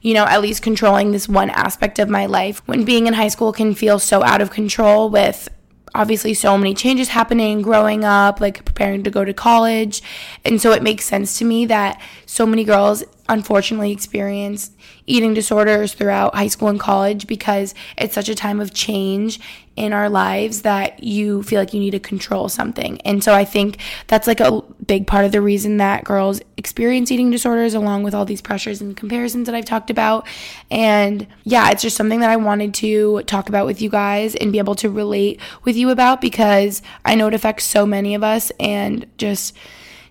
you 0.01 0.13
know, 0.13 0.25
at 0.25 0.41
least 0.41 0.61
controlling 0.61 1.11
this 1.11 1.27
one 1.27 1.49
aspect 1.49 1.99
of 1.99 2.09
my 2.09 2.25
life. 2.25 2.61
When 2.67 2.85
being 2.85 3.07
in 3.07 3.13
high 3.13 3.27
school 3.27 3.51
can 3.51 3.73
feel 3.73 3.99
so 3.99 4.23
out 4.23 4.41
of 4.41 4.51
control 4.51 5.09
with 5.09 5.49
obviously 5.93 6.33
so 6.33 6.57
many 6.57 6.73
changes 6.73 7.09
happening 7.09 7.61
growing 7.61 8.03
up, 8.03 8.39
like 8.39 8.63
preparing 8.63 9.03
to 9.03 9.11
go 9.11 9.25
to 9.25 9.33
college. 9.33 10.01
And 10.45 10.61
so 10.61 10.71
it 10.71 10.83
makes 10.83 11.05
sense 11.05 11.37
to 11.39 11.45
me 11.45 11.65
that 11.65 12.01
so 12.25 12.45
many 12.45 12.63
girls 12.63 13.03
unfortunately 13.31 13.91
experience 13.91 14.71
eating 15.07 15.33
disorders 15.33 15.93
throughout 15.93 16.35
high 16.35 16.47
school 16.47 16.67
and 16.67 16.79
college 16.79 17.27
because 17.27 17.73
it's 17.97 18.13
such 18.13 18.27
a 18.27 18.35
time 18.35 18.59
of 18.59 18.73
change 18.73 19.39
in 19.77 19.93
our 19.93 20.09
lives 20.09 20.63
that 20.63 21.01
you 21.01 21.41
feel 21.43 21.57
like 21.57 21.73
you 21.73 21.79
need 21.79 21.91
to 21.91 21.99
control 21.99 22.49
something. 22.49 22.99
And 23.01 23.23
so 23.23 23.33
I 23.33 23.45
think 23.45 23.77
that's 24.07 24.27
like 24.27 24.41
a 24.41 24.61
big 24.85 25.07
part 25.07 25.23
of 25.23 25.31
the 25.31 25.41
reason 25.41 25.77
that 25.77 26.03
girls 26.03 26.41
experience 26.57 27.09
eating 27.09 27.31
disorders 27.31 27.73
along 27.73 28.03
with 28.03 28.13
all 28.13 28.25
these 28.25 28.41
pressures 28.41 28.81
and 28.81 28.97
comparisons 28.97 29.45
that 29.45 29.55
I've 29.55 29.65
talked 29.65 29.89
about. 29.89 30.27
And 30.69 31.25
yeah, 31.45 31.71
it's 31.71 31.81
just 31.81 31.95
something 31.95 32.19
that 32.19 32.29
I 32.29 32.35
wanted 32.35 32.73
to 32.75 33.21
talk 33.23 33.47
about 33.47 33.65
with 33.65 33.81
you 33.81 33.89
guys 33.89 34.35
and 34.35 34.51
be 34.51 34.59
able 34.59 34.75
to 34.75 34.89
relate 34.89 35.39
with 35.63 35.77
you 35.77 35.89
about 35.89 36.19
because 36.19 36.81
I 37.05 37.15
know 37.15 37.27
it 37.27 37.33
affects 37.33 37.63
so 37.63 37.85
many 37.85 38.13
of 38.13 38.23
us 38.23 38.51
and 38.59 39.05
just 39.17 39.55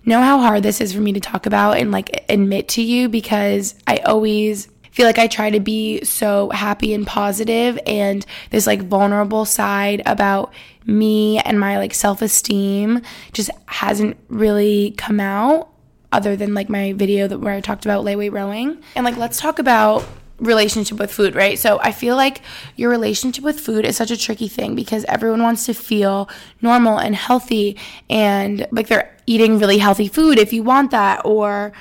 know 0.04 0.20
how 0.20 0.38
hard 0.38 0.62
this 0.62 0.80
is 0.80 0.92
for 0.92 1.00
me 1.00 1.12
to 1.12 1.20
talk 1.20 1.46
about 1.46 1.78
and 1.78 1.90
like 1.92 2.24
admit 2.28 2.68
to 2.70 2.82
you 2.82 3.08
because 3.08 3.74
I 3.86 3.98
always 3.98 4.68
feel 4.90 5.06
like 5.06 5.18
I 5.18 5.26
try 5.26 5.50
to 5.50 5.60
be 5.60 6.04
so 6.04 6.50
happy 6.50 6.94
and 6.94 7.06
positive 7.06 7.78
and 7.86 8.24
this 8.50 8.66
like 8.66 8.82
vulnerable 8.82 9.44
side 9.44 10.02
about 10.06 10.52
me 10.84 11.38
and 11.38 11.60
my 11.60 11.78
like 11.78 11.94
self-esteem 11.94 13.02
just 13.32 13.50
hasn't 13.66 14.16
really 14.28 14.94
come 14.96 15.20
out 15.20 15.68
other 16.12 16.34
than 16.34 16.54
like 16.54 16.68
my 16.68 16.92
video 16.92 17.28
that 17.28 17.38
where 17.38 17.54
I 17.54 17.60
talked 17.60 17.84
about 17.84 18.04
lightweight 18.04 18.32
rowing. 18.32 18.82
And 18.96 19.04
like 19.04 19.16
let's 19.16 19.38
talk 19.38 19.58
about 19.58 20.04
relationship 20.38 20.98
with 20.98 21.12
food, 21.12 21.34
right? 21.34 21.58
So 21.58 21.78
I 21.80 21.92
feel 21.92 22.16
like 22.16 22.40
your 22.74 22.90
relationship 22.90 23.44
with 23.44 23.60
food 23.60 23.84
is 23.84 23.96
such 23.96 24.10
a 24.10 24.16
tricky 24.16 24.48
thing 24.48 24.74
because 24.74 25.04
everyone 25.04 25.42
wants 25.42 25.66
to 25.66 25.74
feel 25.74 26.28
normal 26.62 26.98
and 26.98 27.14
healthy 27.14 27.76
and 28.08 28.66
like 28.72 28.88
they're 28.88 29.14
eating 29.30 29.60
really 29.60 29.78
healthy 29.78 30.08
food 30.08 30.38
if 30.38 30.52
you 30.52 30.62
want 30.62 30.90
that 30.90 31.24
or 31.24 31.72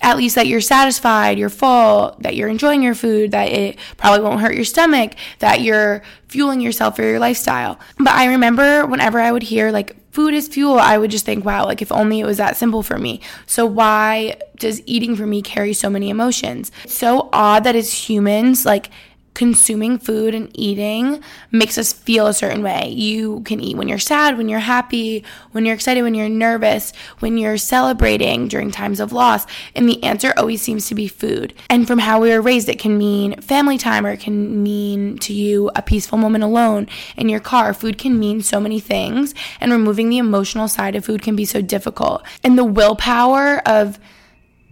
at 0.00 0.16
least 0.16 0.34
that 0.34 0.46
you're 0.46 0.60
satisfied, 0.60 1.38
you're 1.38 1.48
full, 1.48 2.14
that 2.20 2.36
you're 2.36 2.48
enjoying 2.48 2.82
your 2.82 2.94
food, 2.94 3.30
that 3.30 3.50
it 3.50 3.78
probably 3.96 4.22
won't 4.22 4.40
hurt 4.40 4.54
your 4.54 4.64
stomach, 4.64 5.14
that 5.38 5.60
you're 5.62 6.02
fueling 6.28 6.60
yourself 6.60 6.96
for 6.96 7.02
your 7.02 7.18
lifestyle. 7.18 7.80
But 7.98 8.12
I 8.12 8.26
remember 8.26 8.86
whenever 8.86 9.18
I 9.18 9.32
would 9.32 9.42
hear 9.42 9.70
like 9.70 9.96
food 10.12 10.34
is 10.34 10.46
fuel, 10.46 10.78
I 10.78 10.98
would 10.98 11.10
just 11.10 11.24
think, 11.24 11.44
wow, 11.44 11.64
like 11.64 11.80
if 11.80 11.90
only 11.90 12.20
it 12.20 12.26
was 12.26 12.36
that 12.36 12.56
simple 12.56 12.82
for 12.82 12.98
me. 12.98 13.20
So 13.46 13.64
why 13.66 14.36
does 14.56 14.82
eating 14.86 15.16
for 15.16 15.26
me 15.26 15.42
carry 15.42 15.72
so 15.72 15.88
many 15.88 16.10
emotions? 16.10 16.70
It's 16.84 16.94
so 16.94 17.28
odd 17.32 17.64
that 17.64 17.74
as 17.74 17.92
humans, 17.92 18.66
like 18.66 18.90
consuming 19.34 19.98
food 19.98 20.34
and 20.34 20.48
eating 20.54 21.22
makes 21.50 21.76
us 21.76 21.92
feel 21.92 22.26
a 22.26 22.34
certain 22.34 22.62
way. 22.62 22.88
You 22.88 23.40
can 23.40 23.60
eat 23.60 23.76
when 23.76 23.88
you're 23.88 23.98
sad, 23.98 24.38
when 24.38 24.48
you're 24.48 24.60
happy, 24.60 25.24
when 25.52 25.64
you're 25.64 25.74
excited, 25.74 26.02
when 26.02 26.14
you're 26.14 26.28
nervous, 26.28 26.92
when 27.18 27.36
you're 27.36 27.58
celebrating 27.58 28.48
during 28.48 28.70
times 28.70 29.00
of 29.00 29.12
loss. 29.12 29.46
And 29.74 29.88
the 29.88 30.02
answer 30.04 30.32
always 30.36 30.62
seems 30.62 30.86
to 30.88 30.94
be 30.94 31.08
food. 31.08 31.52
And 31.68 31.86
from 31.86 31.98
how 31.98 32.20
we 32.20 32.30
were 32.30 32.40
raised, 32.40 32.68
it 32.68 32.78
can 32.78 32.96
mean 32.96 33.40
family 33.40 33.76
time 33.76 34.06
or 34.06 34.10
it 34.10 34.20
can 34.20 34.62
mean 34.62 35.18
to 35.18 35.32
you 35.32 35.70
a 35.74 35.82
peaceful 35.82 36.18
moment 36.18 36.44
alone 36.44 36.88
in 37.16 37.28
your 37.28 37.40
car. 37.40 37.74
Food 37.74 37.98
can 37.98 38.18
mean 38.18 38.40
so 38.40 38.60
many 38.60 38.80
things, 38.80 39.34
and 39.60 39.72
removing 39.72 40.08
the 40.08 40.18
emotional 40.18 40.68
side 40.68 40.94
of 40.94 41.04
food 41.04 41.22
can 41.22 41.34
be 41.34 41.44
so 41.44 41.60
difficult. 41.60 42.24
And 42.42 42.56
the 42.56 42.64
willpower 42.64 43.60
of 43.66 43.98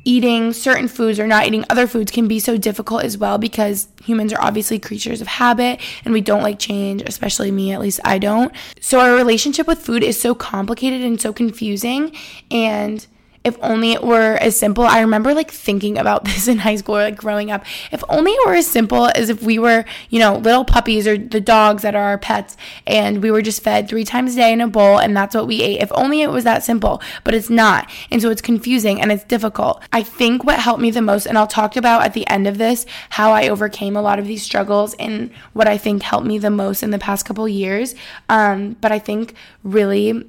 eating 0.05 0.53
certain 0.53 0.89
foods 0.89 1.19
or 1.19 1.27
not 1.27 1.47
eating 1.47 1.65
other 1.71 1.87
foods 1.87 2.11
can 2.11 2.29
be 2.29 2.39
so 2.41 2.57
difficult 2.57 3.05
as 3.05 3.17
well 3.17 3.39
because 3.39 3.89
humans 4.05 4.33
are 4.33 4.43
obviously 4.43 4.79
creatures 4.79 5.21
of 5.21 5.27
habit 5.27 5.81
and 6.05 6.13
we 6.13 6.21
don't 6.21 6.43
like 6.43 6.59
change, 6.59 7.03
especially 7.07 7.51
me, 7.51 7.73
at 7.73 7.81
least 7.81 8.01
I 8.05 8.19
don't. 8.19 8.53
So 8.81 9.01
our 9.01 9.15
relationship 9.15 9.67
with 9.67 9.81
food 9.81 10.03
is 10.03 10.21
so 10.21 10.35
complicated 10.35 11.03
and 11.03 11.21
so 11.21 11.33
confusing 11.33 12.15
and 12.51 13.07
if 13.45 13.59
only 13.61 13.93
it 13.93 14.03
were 14.03 14.37
as 14.37 14.57
simple. 14.59 14.85
I 14.85 15.01
remember 15.01 15.35
like 15.35 15.51
thinking 15.51 15.99
about 15.99 16.25
this 16.33 16.49
in 16.49 16.59
high 16.59 16.77
school 16.77 16.97
or 16.97 17.03
like 17.03 17.17
growing 17.17 17.51
up. 17.51 17.65
If 17.91 18.03
only 18.09 18.33
it 18.33 18.47
were 18.47 18.55
as 18.55 18.67
simple 18.67 19.11
as 19.15 19.29
if 19.29 19.43
we 19.43 19.59
were, 19.59 19.85
you 20.11 20.19
know, 20.19 20.37
little 20.37 20.65
puppies 20.65 21.07
or 21.07 21.19
the 21.19 21.41
dogs 21.41 21.83
that 21.83 21.95
are 21.95 22.05
our 22.05 22.19
pets 22.19 22.57
and 22.87 23.23
we 23.23 23.31
were 23.31 23.43
just 23.43 23.63
fed 23.63 23.89
three 23.89 24.05
times 24.05 24.35
a 24.35 24.37
day 24.37 24.53
in 24.53 24.61
a 24.61 24.69
bowl 24.69 24.99
and 24.99 25.17
that's 25.17 25.35
what 25.35 25.47
we 25.47 25.63
ate. 25.63 25.81
If 25.81 25.91
only 25.95 26.23
it 26.23 26.31
was 26.31 26.45
that 26.45 26.63
simple, 26.63 27.03
but 27.25 27.35
it's 27.35 27.51
not. 27.51 27.91
And 28.11 28.23
so 28.23 28.31
it's 28.31 28.43
confusing 28.43 29.01
and 29.01 29.11
it's 29.11 29.25
difficult. 29.25 29.83
I 29.93 30.03
think 30.03 30.45
what 30.45 30.59
helped 30.59 30.81
me 30.81 30.91
the 30.91 31.03
most, 31.03 31.27
and 31.27 31.37
I'll 31.37 31.47
talk 31.47 31.77
about 31.77 32.03
at 32.03 32.15
the 32.15 32.27
end 32.29 32.47
of 32.47 32.59
this 32.59 32.87
how 33.11 33.33
I 33.33 33.49
overcame 33.49 33.97
a 33.97 34.03
lot 34.03 34.19
of 34.19 34.27
these 34.27 34.43
struggles 34.43 34.95
and 34.95 35.31
what 35.53 35.69
I 35.69 35.79
think 35.79 36.03
helped 36.03 36.27
me 36.27 36.39
the 36.39 36.51
most 36.51 36.83
in 36.83 36.91
the 36.91 36.99
past 36.99 37.27
couple 37.27 37.49
years. 37.49 37.95
Um, 38.29 38.77
but 38.81 38.93
I 38.93 38.99
think 38.99 39.35
really 39.63 40.29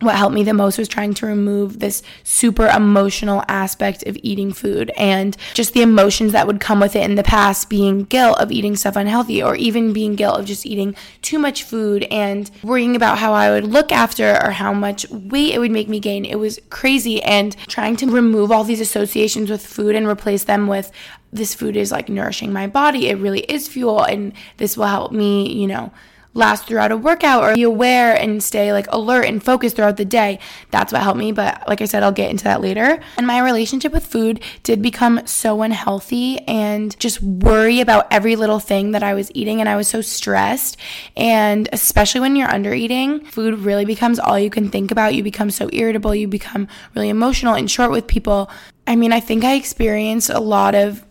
what 0.00 0.14
helped 0.14 0.34
me 0.34 0.42
the 0.42 0.52
most 0.52 0.76
was 0.76 0.88
trying 0.88 1.14
to 1.14 1.26
remove 1.26 1.78
this 1.78 2.02
super 2.22 2.66
emotional 2.66 3.42
aspect 3.48 4.06
of 4.06 4.16
eating 4.22 4.52
food 4.52 4.90
and 4.98 5.36
just 5.54 5.72
the 5.72 5.80
emotions 5.80 6.32
that 6.32 6.46
would 6.46 6.60
come 6.60 6.80
with 6.80 6.94
it 6.94 7.02
in 7.02 7.14
the 7.14 7.22
past 7.22 7.70
being 7.70 8.04
guilt 8.04 8.38
of 8.38 8.52
eating 8.52 8.76
stuff 8.76 8.94
unhealthy 8.94 9.42
or 9.42 9.56
even 9.56 9.94
being 9.94 10.14
guilt 10.14 10.38
of 10.38 10.44
just 10.44 10.66
eating 10.66 10.94
too 11.22 11.38
much 11.38 11.62
food 11.62 12.02
and 12.10 12.50
worrying 12.62 12.94
about 12.94 13.16
how 13.18 13.32
I 13.32 13.50
would 13.50 13.64
look 13.64 13.90
after 13.90 14.36
or 14.44 14.50
how 14.50 14.74
much 14.74 15.08
weight 15.08 15.54
it 15.54 15.60
would 15.60 15.70
make 15.70 15.88
me 15.88 15.98
gain. 15.98 16.26
It 16.26 16.38
was 16.38 16.60
crazy 16.68 17.22
and 17.22 17.56
trying 17.66 17.96
to 17.96 18.10
remove 18.10 18.52
all 18.52 18.64
these 18.64 18.82
associations 18.82 19.50
with 19.50 19.66
food 19.66 19.94
and 19.94 20.06
replace 20.06 20.44
them 20.44 20.66
with 20.66 20.92
this 21.32 21.54
food 21.54 21.74
is 21.74 21.90
like 21.90 22.10
nourishing 22.10 22.52
my 22.52 22.66
body. 22.66 23.08
It 23.08 23.18
really 23.18 23.40
is 23.40 23.66
fuel 23.66 24.02
and 24.02 24.34
this 24.58 24.76
will 24.76 24.86
help 24.86 25.10
me, 25.10 25.50
you 25.50 25.66
know, 25.66 25.90
last 26.36 26.66
throughout 26.66 26.92
a 26.92 26.96
workout 26.96 27.42
or 27.42 27.54
be 27.54 27.62
aware 27.62 28.14
and 28.14 28.42
stay 28.42 28.72
like 28.72 28.86
alert 28.92 29.24
and 29.24 29.42
focused 29.42 29.76
throughout 29.76 29.96
the 29.96 30.04
day. 30.04 30.38
That's 30.70 30.92
what 30.92 31.02
helped 31.02 31.18
me. 31.18 31.32
But 31.32 31.66
like 31.66 31.80
I 31.80 31.86
said, 31.86 32.02
I'll 32.02 32.12
get 32.12 32.30
into 32.30 32.44
that 32.44 32.60
later. 32.60 33.00
And 33.16 33.26
my 33.26 33.40
relationship 33.40 33.92
with 33.92 34.06
food 34.06 34.40
did 34.62 34.82
become 34.82 35.26
so 35.26 35.62
unhealthy 35.62 36.38
and 36.40 36.98
just 37.00 37.22
worry 37.22 37.80
about 37.80 38.06
every 38.10 38.36
little 38.36 38.60
thing 38.60 38.92
that 38.92 39.02
I 39.02 39.14
was 39.14 39.30
eating. 39.34 39.60
And 39.60 39.68
I 39.68 39.76
was 39.76 39.88
so 39.88 40.00
stressed. 40.00 40.76
And 41.16 41.68
especially 41.72 42.20
when 42.20 42.36
you're 42.36 42.52
under 42.52 42.74
eating, 42.74 43.24
food 43.24 43.58
really 43.58 43.84
becomes 43.84 44.18
all 44.18 44.38
you 44.38 44.50
can 44.50 44.70
think 44.70 44.90
about. 44.90 45.14
You 45.14 45.22
become 45.22 45.50
so 45.50 45.70
irritable. 45.72 46.14
You 46.14 46.28
become 46.28 46.68
really 46.94 47.08
emotional 47.08 47.54
and 47.54 47.70
short 47.70 47.90
with 47.90 48.06
people. 48.06 48.50
I 48.86 48.94
mean, 48.94 49.12
I 49.12 49.20
think 49.20 49.42
I 49.42 49.54
experienced 49.54 50.30
a 50.30 50.38
lot 50.38 50.74
of 50.74 51.04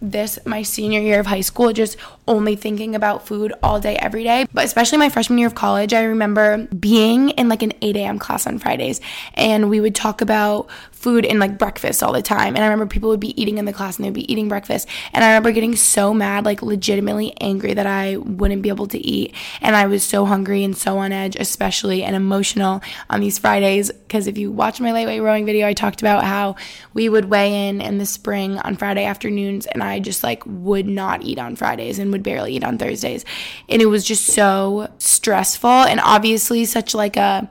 this 0.00 0.38
my 0.46 0.62
senior 0.62 1.00
year 1.00 1.18
of 1.18 1.26
high 1.26 1.40
school 1.40 1.72
just 1.72 1.96
only 2.28 2.54
thinking 2.54 2.94
about 2.94 3.26
food 3.26 3.52
all 3.62 3.80
day, 3.80 3.96
every 3.96 4.22
day. 4.22 4.46
But 4.52 4.64
especially 4.64 4.98
my 4.98 5.08
freshman 5.08 5.38
year 5.38 5.48
of 5.48 5.54
college, 5.54 5.92
I 5.92 6.04
remember 6.04 6.66
being 6.66 7.30
in 7.30 7.48
like 7.48 7.62
an 7.62 7.72
8 7.82 7.96
a.m. 7.96 8.18
class 8.18 8.46
on 8.46 8.58
Fridays 8.58 9.00
and 9.34 9.68
we 9.68 9.80
would 9.80 9.94
talk 9.94 10.20
about 10.20 10.68
food 10.92 11.24
and 11.24 11.38
like 11.38 11.58
breakfast 11.58 12.02
all 12.02 12.12
the 12.12 12.22
time. 12.22 12.56
And 12.56 12.64
I 12.64 12.68
remember 12.68 12.86
people 12.86 13.08
would 13.10 13.20
be 13.20 13.40
eating 13.40 13.58
in 13.58 13.64
the 13.64 13.72
class 13.72 13.96
and 13.96 14.04
they'd 14.04 14.12
be 14.12 14.30
eating 14.30 14.48
breakfast. 14.48 14.88
And 15.12 15.24
I 15.24 15.28
remember 15.28 15.52
getting 15.52 15.76
so 15.76 16.12
mad, 16.12 16.44
like 16.44 16.60
legitimately 16.60 17.34
angry 17.40 17.74
that 17.74 17.86
I 17.86 18.16
wouldn't 18.16 18.62
be 18.62 18.68
able 18.68 18.88
to 18.88 18.98
eat. 18.98 19.34
And 19.60 19.76
I 19.76 19.86
was 19.86 20.04
so 20.04 20.24
hungry 20.24 20.64
and 20.64 20.76
so 20.76 20.98
on 20.98 21.12
edge, 21.12 21.36
especially 21.36 22.02
and 22.02 22.14
emotional 22.14 22.82
on 23.08 23.20
these 23.20 23.38
Fridays. 23.38 23.90
Because 23.92 24.26
if 24.26 24.36
you 24.36 24.50
watch 24.50 24.80
my 24.80 24.92
lightweight 24.92 25.22
rowing 25.22 25.46
video, 25.46 25.66
I 25.66 25.72
talked 25.72 26.02
about 26.02 26.24
how 26.24 26.56
we 26.94 27.08
would 27.08 27.26
weigh 27.26 27.68
in 27.68 27.80
in 27.80 27.98
the 27.98 28.06
spring 28.06 28.58
on 28.58 28.76
Friday 28.76 29.04
afternoons 29.04 29.66
and 29.66 29.82
I 29.82 30.00
just 30.00 30.24
like 30.24 30.42
would 30.46 30.86
not 30.86 31.22
eat 31.22 31.38
on 31.38 31.56
Fridays 31.56 31.98
and 31.98 32.10
would 32.12 32.17
barely 32.22 32.54
eat 32.56 32.64
on 32.64 32.78
Thursdays. 32.78 33.24
And 33.68 33.82
it 33.82 33.86
was 33.86 34.04
just 34.04 34.26
so 34.26 34.90
stressful 34.98 35.70
and 35.70 36.00
obviously 36.00 36.64
such 36.64 36.94
like 36.94 37.16
a 37.16 37.48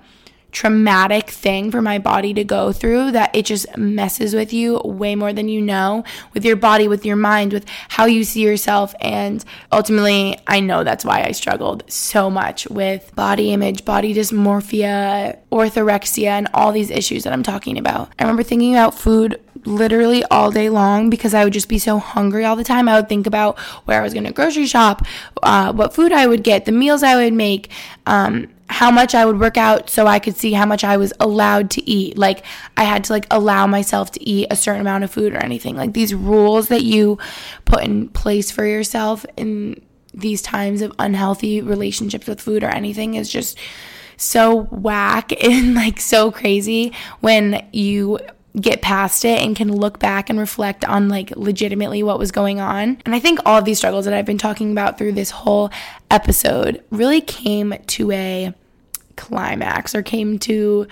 traumatic 0.52 1.30
thing 1.30 1.70
for 1.70 1.82
my 1.82 2.00
body 2.00 2.34
to 2.34 2.44
go 2.44 2.72
through 2.72 3.12
that 3.12 3.36
it 3.36 3.46
just 3.46 3.66
messes 3.78 4.34
with 4.34 4.54
you 4.54 4.82
way 4.84 5.14
more 5.16 5.34
than 5.34 5.50
you 5.50 5.62
know 5.62 6.04
with 6.34 6.46
your 6.46 6.56
body, 6.56 6.88
with 6.88 7.06
your 7.06 7.16
mind, 7.16 7.54
with 7.54 7.66
how 7.90 8.06
you 8.06 8.24
see 8.24 8.44
yourself. 8.44 8.96
And 9.02 9.44
ultimately, 9.72 10.40
I 10.48 10.60
know 10.60 10.84
that's 10.84 11.06
why 11.06 11.24
I 11.24 11.32
struggled 11.32 11.84
so 11.92 12.30
much 12.30 12.68
with 12.70 13.14
body 13.16 13.52
image, 13.52 13.86
body 13.86 14.14
dysmorphia, 14.14 15.38
orthorexia, 15.52 16.28
and 16.28 16.48
all 16.54 16.72
these 16.72 16.90
issues 16.90 17.24
that 17.24 17.34
I'm 17.34 17.44
talking 17.44 17.78
about. 17.78 18.10
I 18.18 18.24
remember 18.24 18.44
thinking 18.44 18.74
about 18.74 18.94
food 18.96 19.40
literally 19.66 20.24
all 20.26 20.50
day 20.50 20.70
long 20.70 21.10
because 21.10 21.34
I 21.34 21.44
would 21.44 21.54
just 21.54 21.70
be 21.70 21.80
so 21.80 22.00
hungry 22.00 22.46
all 22.46 22.56
the 22.56 22.64
time. 22.64 22.88
I 22.88 22.96
would 22.96 23.10
think 23.10 23.28
about 23.28 23.60
where 23.86 24.00
I 24.00 24.04
was 24.04 24.14
going 24.14 24.26
to 24.26 24.34
grocery 24.34 24.66
shop, 24.66 25.06
uh, 25.44 25.74
what 25.74 25.94
food 25.94 26.12
I 26.12 26.26
would 26.26 26.44
get, 26.44 26.66
the 26.66 26.72
meals 26.72 27.04
I 27.04 27.16
would 27.16 27.34
make. 27.34 27.70
Um, 28.06 28.48
how 28.70 28.92
much 28.92 29.16
I 29.16 29.26
would 29.26 29.40
work 29.40 29.58
out 29.58 29.90
so 29.90 30.08
I 30.08 30.20
could 30.20 30.36
see 30.36 30.54
how 30.54 30.66
much 30.66 30.84
I 30.84 30.98
was 30.98 31.14
allowed 31.20 31.70
to 31.72 31.90
eat. 31.90 32.18
Like 32.18 32.46
I 32.76 32.84
had 32.84 33.04
to 33.06 33.14
like 33.14 33.26
allow 33.32 33.66
myself 33.66 34.12
to 34.12 34.30
eat 34.30 34.48
a 34.52 34.56
certain 34.56 34.82
amount 34.82 35.04
of 35.04 35.12
food 35.12 35.34
or 35.34 35.38
anything. 35.38 35.76
Like 35.76 35.94
these 35.94 36.14
rules 36.14 36.68
that 36.68 36.84
you 36.84 37.18
put 37.66 37.84
in 37.84 38.10
place 38.10 38.52
for 38.52 38.66
yourself 38.66 39.26
in 39.38 39.82
these 40.14 40.42
times 40.42 40.82
of 40.82 40.94
unhealthy 41.00 41.62
relationships 41.62 42.28
with 42.28 42.42
food 42.42 42.64
or 42.64 42.70
anything 42.70 43.16
is 43.16 43.30
just 43.30 43.58
so 44.18 44.64
whack 44.72 45.32
and 45.44 45.76
like 45.76 46.00
so 46.00 46.32
crazy 46.32 46.94
when 47.22 47.66
you 47.72 48.20
get 48.60 48.82
past 48.82 49.24
it 49.24 49.40
and 49.42 49.56
can 49.56 49.72
look 49.72 50.00
back 50.00 50.30
and 50.30 50.40
reflect 50.40 50.84
on 50.86 51.10
like 51.10 51.32
legitimately 51.32 52.04
what 52.04 52.20
was 52.20 52.32
going 52.32 52.60
on. 52.60 52.98
And 53.06 53.14
I 53.14 53.20
think 53.20 53.40
all 53.46 53.58
of 53.58 53.66
these 53.66 53.78
struggles 53.78 54.06
that 54.06 54.14
I've 54.14 54.26
been 54.26 54.38
talking 54.38 54.72
about 54.72 54.98
through 54.98 55.14
this 55.14 55.30
whole 55.30 55.70
episode 56.10 56.84
really 56.90 57.22
came 57.22 57.76
to 57.88 58.12
a 58.12 58.54
climax 59.16 59.94
or 59.94 60.02
came 60.02 60.40
to 60.40 60.88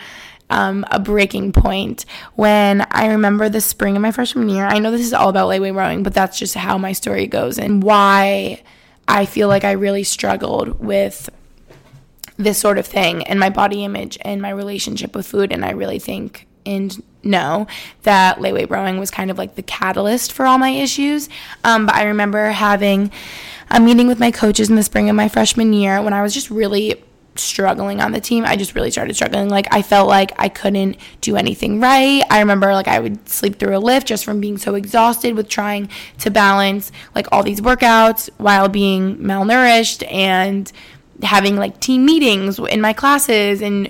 um, 0.49 0.85
a 0.91 0.99
breaking 0.99 1.51
point 1.51 2.05
when 2.35 2.85
I 2.91 3.07
remember 3.07 3.49
the 3.49 3.61
spring 3.61 3.95
of 3.95 4.01
my 4.01 4.11
freshman 4.11 4.49
year. 4.49 4.65
I 4.65 4.79
know 4.79 4.91
this 4.91 5.01
is 5.01 5.13
all 5.13 5.29
about 5.29 5.47
lightweight 5.47 5.73
rowing, 5.73 6.03
but 6.03 6.13
that's 6.13 6.37
just 6.37 6.55
how 6.55 6.77
my 6.77 6.91
story 6.91 7.25
goes 7.25 7.57
and 7.57 7.81
why 7.81 8.61
I 9.07 9.25
feel 9.25 9.47
like 9.47 9.63
I 9.63 9.71
really 9.71 10.03
struggled 10.03 10.79
with 10.79 11.29
this 12.37 12.57
sort 12.57 12.77
of 12.77 12.85
thing 12.85 13.23
and 13.23 13.39
my 13.39 13.49
body 13.49 13.83
image 13.83 14.17
and 14.21 14.41
my 14.41 14.49
relationship 14.49 15.15
with 15.15 15.25
food. 15.25 15.51
And 15.51 15.65
I 15.65 15.71
really 15.71 15.99
think 15.99 16.47
and 16.65 17.01
know 17.23 17.67
that 18.03 18.39
lightweight 18.39 18.69
rowing 18.69 18.99
was 18.99 19.11
kind 19.11 19.31
of 19.31 19.37
like 19.37 19.55
the 19.55 19.63
catalyst 19.63 20.31
for 20.31 20.45
all 20.45 20.57
my 20.57 20.69
issues. 20.69 21.29
Um, 21.63 21.85
but 21.85 21.95
I 21.95 22.03
remember 22.03 22.51
having 22.51 23.11
a 23.69 23.79
meeting 23.79 24.07
with 24.07 24.19
my 24.19 24.31
coaches 24.31 24.69
in 24.69 24.75
the 24.75 24.83
spring 24.83 25.09
of 25.09 25.15
my 25.15 25.27
freshman 25.27 25.73
year 25.73 26.01
when 26.01 26.13
I 26.13 26.21
was 26.21 26.33
just 26.33 26.49
really 26.49 27.03
struggling 27.37 27.99
on 28.01 28.11
the 28.11 28.21
team. 28.21 28.45
I 28.45 28.55
just 28.55 28.75
really 28.75 28.91
started 28.91 29.13
struggling. 29.15 29.49
Like 29.49 29.67
I 29.71 29.81
felt 29.81 30.07
like 30.07 30.31
I 30.37 30.49
couldn't 30.49 30.97
do 31.21 31.35
anything 31.35 31.79
right. 31.81 32.23
I 32.29 32.39
remember 32.39 32.73
like 32.73 32.87
I 32.87 32.99
would 32.99 33.27
sleep 33.27 33.59
through 33.59 33.75
a 33.75 33.79
lift 33.79 34.07
just 34.07 34.23
from 34.23 34.39
being 34.39 34.57
so 34.57 34.75
exhausted 34.75 35.35
with 35.35 35.49
trying 35.49 35.89
to 36.19 36.29
balance 36.29 36.91
like 37.13 37.27
all 37.31 37.43
these 37.43 37.61
workouts 37.61 38.29
while 38.37 38.69
being 38.69 39.17
malnourished 39.17 40.09
and 40.11 40.71
having 41.23 41.55
like 41.55 41.79
team 41.79 42.05
meetings 42.05 42.59
in 42.59 42.81
my 42.81 42.93
classes 42.93 43.61
and 43.61 43.89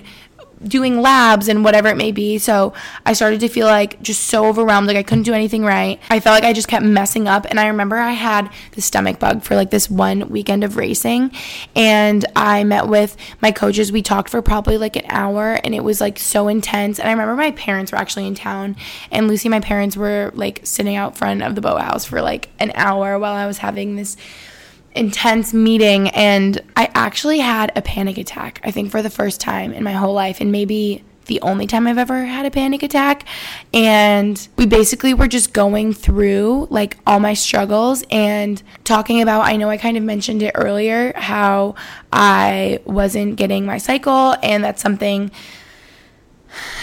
doing 0.62 1.00
labs 1.00 1.48
and 1.48 1.64
whatever 1.64 1.88
it 1.88 1.96
may 1.96 2.12
be. 2.12 2.38
So 2.38 2.72
I 3.04 3.12
started 3.12 3.40
to 3.40 3.48
feel 3.48 3.66
like 3.66 4.00
just 4.02 4.24
so 4.24 4.46
overwhelmed, 4.46 4.86
like 4.86 4.96
I 4.96 5.02
couldn't 5.02 5.24
do 5.24 5.34
anything 5.34 5.64
right. 5.64 6.00
I 6.10 6.20
felt 6.20 6.34
like 6.34 6.44
I 6.44 6.52
just 6.52 6.68
kept 6.68 6.84
messing 6.84 7.28
up. 7.28 7.46
And 7.48 7.60
I 7.60 7.68
remember 7.68 7.96
I 7.96 8.12
had 8.12 8.50
the 8.72 8.82
stomach 8.82 9.18
bug 9.18 9.42
for 9.42 9.54
like 9.54 9.70
this 9.70 9.90
one 9.90 10.28
weekend 10.28 10.64
of 10.64 10.76
racing. 10.76 11.32
And 11.74 12.24
I 12.34 12.64
met 12.64 12.88
with 12.88 13.16
my 13.42 13.52
coaches. 13.52 13.92
We 13.92 14.02
talked 14.02 14.30
for 14.30 14.42
probably 14.42 14.78
like 14.78 14.96
an 14.96 15.06
hour 15.08 15.58
and 15.64 15.74
it 15.74 15.84
was 15.84 16.00
like 16.00 16.18
so 16.18 16.48
intense. 16.48 16.98
And 16.98 17.08
I 17.08 17.12
remember 17.12 17.36
my 17.36 17.50
parents 17.52 17.92
were 17.92 17.98
actually 17.98 18.26
in 18.26 18.34
town. 18.34 18.76
And 19.10 19.28
Lucy 19.28 19.48
my 19.48 19.60
parents 19.60 19.96
were 19.96 20.32
like 20.34 20.60
sitting 20.64 20.96
out 20.96 21.16
front 21.16 21.42
of 21.42 21.54
the 21.54 21.60
boathouse 21.60 22.04
for 22.04 22.22
like 22.22 22.48
an 22.58 22.72
hour 22.74 23.18
while 23.18 23.34
I 23.34 23.46
was 23.46 23.58
having 23.58 23.96
this 23.96 24.16
intense 24.96 25.52
meeting 25.52 26.08
and 26.10 26.60
I 26.76 26.90
actually 26.94 27.38
had 27.38 27.70
a 27.76 27.82
panic 27.82 28.18
attack, 28.18 28.60
I 28.64 28.70
think 28.70 28.90
for 28.90 29.02
the 29.02 29.10
first 29.10 29.40
time 29.40 29.72
in 29.72 29.84
my 29.84 29.92
whole 29.92 30.14
life 30.14 30.40
and 30.40 30.50
maybe 30.50 31.04
the 31.26 31.40
only 31.40 31.66
time 31.66 31.86
I've 31.86 31.98
ever 31.98 32.24
had 32.24 32.46
a 32.46 32.50
panic 32.50 32.82
attack. 32.82 33.24
And 33.74 34.46
we 34.56 34.66
basically 34.66 35.12
were 35.12 35.28
just 35.28 35.52
going 35.52 35.92
through 35.92 36.68
like 36.70 36.96
all 37.06 37.20
my 37.20 37.34
struggles 37.34 38.04
and 38.10 38.62
talking 38.84 39.20
about, 39.20 39.44
I 39.44 39.56
know 39.56 39.68
I 39.68 39.76
kind 39.76 39.96
of 39.96 40.02
mentioned 40.02 40.42
it 40.42 40.52
earlier, 40.54 41.12
how 41.16 41.74
I 42.12 42.80
wasn't 42.84 43.36
getting 43.36 43.66
my 43.66 43.78
cycle, 43.78 44.36
and 44.42 44.62
that's 44.62 44.82
something 44.82 45.30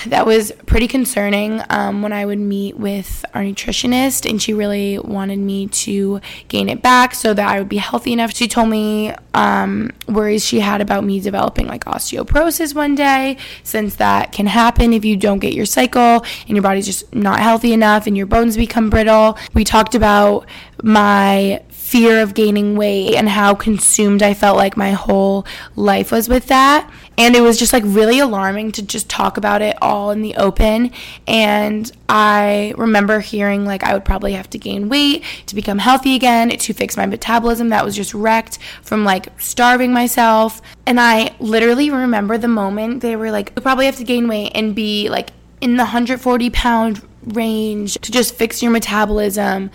that 0.07 0.25
was 0.25 0.51
pretty 0.65 0.87
concerning 0.87 1.61
um, 1.69 2.01
when 2.01 2.13
I 2.13 2.25
would 2.25 2.39
meet 2.39 2.77
with 2.77 3.25
our 3.33 3.41
nutritionist, 3.41 4.29
and 4.29 4.41
she 4.41 4.53
really 4.53 4.99
wanted 4.99 5.39
me 5.39 5.67
to 5.67 6.21
gain 6.47 6.69
it 6.69 6.81
back 6.81 7.15
so 7.15 7.33
that 7.33 7.47
I 7.47 7.59
would 7.59 7.69
be 7.69 7.77
healthy 7.77 8.13
enough. 8.13 8.35
She 8.35 8.47
told 8.47 8.69
me 8.69 9.13
um, 9.33 9.91
worries 10.07 10.45
she 10.45 10.59
had 10.59 10.81
about 10.81 11.03
me 11.03 11.19
developing 11.19 11.67
like 11.67 11.85
osteoporosis 11.85 12.75
one 12.75 12.95
day, 12.95 13.37
since 13.63 13.95
that 13.95 14.31
can 14.31 14.47
happen 14.47 14.93
if 14.93 15.05
you 15.05 15.17
don't 15.17 15.39
get 15.39 15.53
your 15.53 15.65
cycle 15.65 16.25
and 16.47 16.49
your 16.49 16.61
body's 16.61 16.85
just 16.85 17.13
not 17.13 17.39
healthy 17.39 17.73
enough 17.73 18.07
and 18.07 18.15
your 18.17 18.27
bones 18.27 18.57
become 18.57 18.89
brittle. 18.89 19.37
We 19.53 19.63
talked 19.63 19.95
about 19.95 20.47
my 20.83 21.63
fear 21.93 22.21
of 22.21 22.33
gaining 22.33 22.75
weight 22.75 23.13
and 23.13 23.29
how 23.29 23.53
consumed 23.53 24.23
I 24.23 24.33
felt 24.33 24.57
like 24.57 24.75
my 24.75 24.93
whole 24.93 25.45
life 25.75 26.11
was 26.11 26.27
with 26.27 26.47
that. 26.47 26.89
And 27.19 27.35
it 27.35 27.41
was 27.41 27.59
just 27.59 27.71
like 27.71 27.83
really 27.85 28.17
alarming 28.17 28.71
to 28.71 28.81
just 28.81 29.11
talk 29.11 29.37
about 29.37 29.61
it 29.61 29.77
all 29.79 30.09
in 30.09 30.23
the 30.23 30.35
open. 30.37 30.89
And 31.27 31.91
I 32.09 32.73
remember 32.79 33.19
hearing 33.19 33.63
like 33.65 33.83
I 33.83 33.93
would 33.93 34.03
probably 34.03 34.33
have 34.33 34.49
to 34.49 34.57
gain 34.57 34.89
weight 34.89 35.23
to 35.45 35.53
become 35.53 35.77
healthy 35.77 36.15
again, 36.15 36.49
to 36.49 36.73
fix 36.73 36.97
my 36.97 37.05
metabolism 37.05 37.69
that 37.69 37.85
was 37.85 37.95
just 37.95 38.15
wrecked 38.15 38.57
from 38.81 39.05
like 39.05 39.27
starving 39.39 39.93
myself. 39.93 40.63
And 40.87 40.99
I 40.99 41.35
literally 41.39 41.91
remember 41.91 42.39
the 42.39 42.47
moment 42.47 43.03
they 43.03 43.15
were 43.15 43.29
like, 43.29 43.53
you 43.55 43.61
probably 43.61 43.85
have 43.85 43.97
to 43.97 44.03
gain 44.03 44.27
weight 44.27 44.51
and 44.55 44.73
be 44.73 45.09
like 45.09 45.29
in 45.61 45.77
the 45.77 45.83
140 45.83 46.49
pound 46.49 47.07
range 47.25 47.95
to 48.01 48.11
just 48.11 48.35
fix 48.35 48.61
your 48.61 48.71
metabolism, 48.71 49.71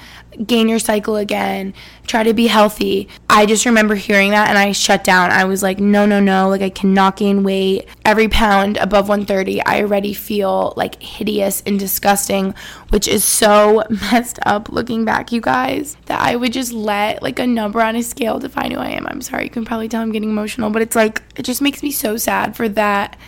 gain 0.47 0.69
your 0.69 0.79
cycle 0.79 1.17
again, 1.17 1.75
try 2.07 2.23
to 2.23 2.35
be 2.35 2.47
healthy. 2.47 3.09
I 3.29 3.47
just 3.47 3.67
remember 3.67 3.95
hearing 3.95 4.31
that 4.31 4.49
and 4.49 4.59
I 4.59 4.73
shut 4.73 5.05
down. 5.05 5.31
I 5.31 5.45
was 5.45 5.63
like, 5.63 5.79
no, 5.79 6.07
no, 6.07 6.21
no, 6.21 6.49
like 6.49 6.63
I 6.63 6.71
cannot 6.71 7.17
gain 7.17 7.43
weight. 7.43 7.89
Every 8.05 8.29
pound 8.29 8.77
above 8.77 9.09
130, 9.09 9.65
I 9.65 9.81
already 9.81 10.15
feel 10.15 10.75
like 10.77 11.03
hideous 11.03 11.63
and 11.67 11.79
disgusting, 11.79 12.55
which 12.91 13.09
is 13.09 13.25
so 13.25 13.85
messed 13.91 14.39
up 14.45 14.69
looking 14.69 15.05
back, 15.05 15.33
you 15.33 15.41
guys, 15.41 15.97
that 16.07 16.21
I 16.21 16.37
would 16.37 16.53
just 16.53 16.73
let 16.73 17.23
like 17.23 17.39
a 17.39 17.47
number 17.47 17.81
on 17.81 17.97
a 17.97 18.03
scale 18.03 18.39
define 18.39 18.71
who 18.71 18.79
I 18.79 18.91
am. 18.91 19.07
I'm 19.07 19.21
sorry, 19.21 19.45
you 19.45 19.51
can 19.51 19.65
probably 19.65 19.89
tell 19.89 20.03
I'm 20.03 20.13
getting 20.13 20.31
emotional, 20.31 20.71
but 20.71 20.83
it's 20.83 20.97
like, 20.97 21.23
it 21.37 21.43
just 21.43 21.63
makes 21.63 21.83
me 21.83 21.91
so 21.91 22.17
sad 22.17 22.57
for 22.57 22.69
that 22.71 23.19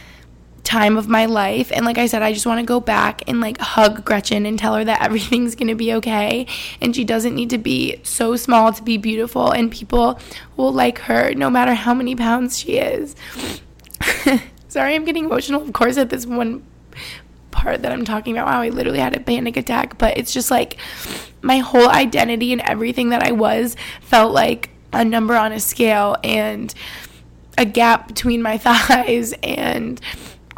time 0.70 0.96
of 0.96 1.08
my 1.08 1.26
life. 1.26 1.72
And 1.72 1.84
like 1.84 1.98
I 1.98 2.06
said, 2.06 2.22
I 2.22 2.32
just 2.32 2.46
want 2.46 2.60
to 2.60 2.64
go 2.64 2.78
back 2.78 3.22
and 3.26 3.40
like 3.40 3.58
hug 3.58 4.04
Gretchen 4.04 4.46
and 4.46 4.56
tell 4.56 4.76
her 4.76 4.84
that 4.84 5.02
everything's 5.04 5.56
going 5.56 5.66
to 5.66 5.74
be 5.74 5.92
okay. 5.94 6.46
And 6.80 6.94
she 6.94 7.04
doesn't 7.04 7.34
need 7.34 7.50
to 7.50 7.58
be 7.58 8.00
so 8.04 8.36
small 8.36 8.72
to 8.72 8.82
be 8.82 8.96
beautiful. 8.96 9.50
And 9.50 9.70
people 9.72 10.20
will 10.56 10.72
like 10.72 10.98
her 11.00 11.34
no 11.34 11.50
matter 11.50 11.74
how 11.74 11.92
many 11.92 12.14
pounds 12.14 12.56
she 12.56 12.78
is. 12.78 13.16
Sorry, 14.68 14.94
I'm 14.94 15.04
getting 15.04 15.24
emotional, 15.24 15.60
of 15.60 15.72
course, 15.72 15.96
at 15.96 16.10
this 16.10 16.24
one 16.24 16.64
part 17.50 17.82
that 17.82 17.90
I'm 17.90 18.04
talking 18.04 18.38
about. 18.38 18.46
Wow, 18.46 18.60
I 18.60 18.68
literally 18.68 19.00
had 19.00 19.16
a 19.16 19.20
panic 19.20 19.56
attack. 19.56 19.98
But 19.98 20.18
it's 20.18 20.32
just 20.32 20.52
like 20.52 20.76
my 21.42 21.58
whole 21.58 21.88
identity 21.88 22.52
and 22.52 22.62
everything 22.62 23.08
that 23.08 23.24
I 23.24 23.32
was 23.32 23.74
felt 24.02 24.32
like 24.32 24.70
a 24.92 25.04
number 25.04 25.34
on 25.34 25.50
a 25.50 25.58
scale 25.58 26.16
and 26.22 26.72
a 27.58 27.64
gap 27.64 28.06
between 28.06 28.40
my 28.40 28.56
thighs 28.66 29.34
and 29.42 30.00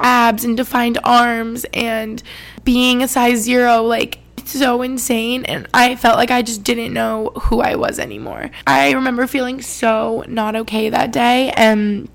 abs 0.02 0.44
and 0.44 0.56
defined 0.56 0.98
arms 1.04 1.64
and 1.72 2.22
being 2.64 3.02
a 3.02 3.08
size 3.08 3.40
zero, 3.40 3.82
like 3.82 4.18
so 4.44 4.82
insane. 4.82 5.44
And 5.44 5.68
I 5.72 5.96
felt 5.96 6.16
like 6.16 6.30
I 6.30 6.42
just 6.42 6.64
didn't 6.64 6.92
know 6.92 7.30
who 7.42 7.60
I 7.60 7.76
was 7.76 7.98
anymore. 7.98 8.50
I 8.66 8.92
remember 8.92 9.26
feeling 9.26 9.62
so 9.62 10.24
not 10.28 10.56
okay 10.56 10.90
that 10.90 11.12
day. 11.12 11.50
And 11.56 12.08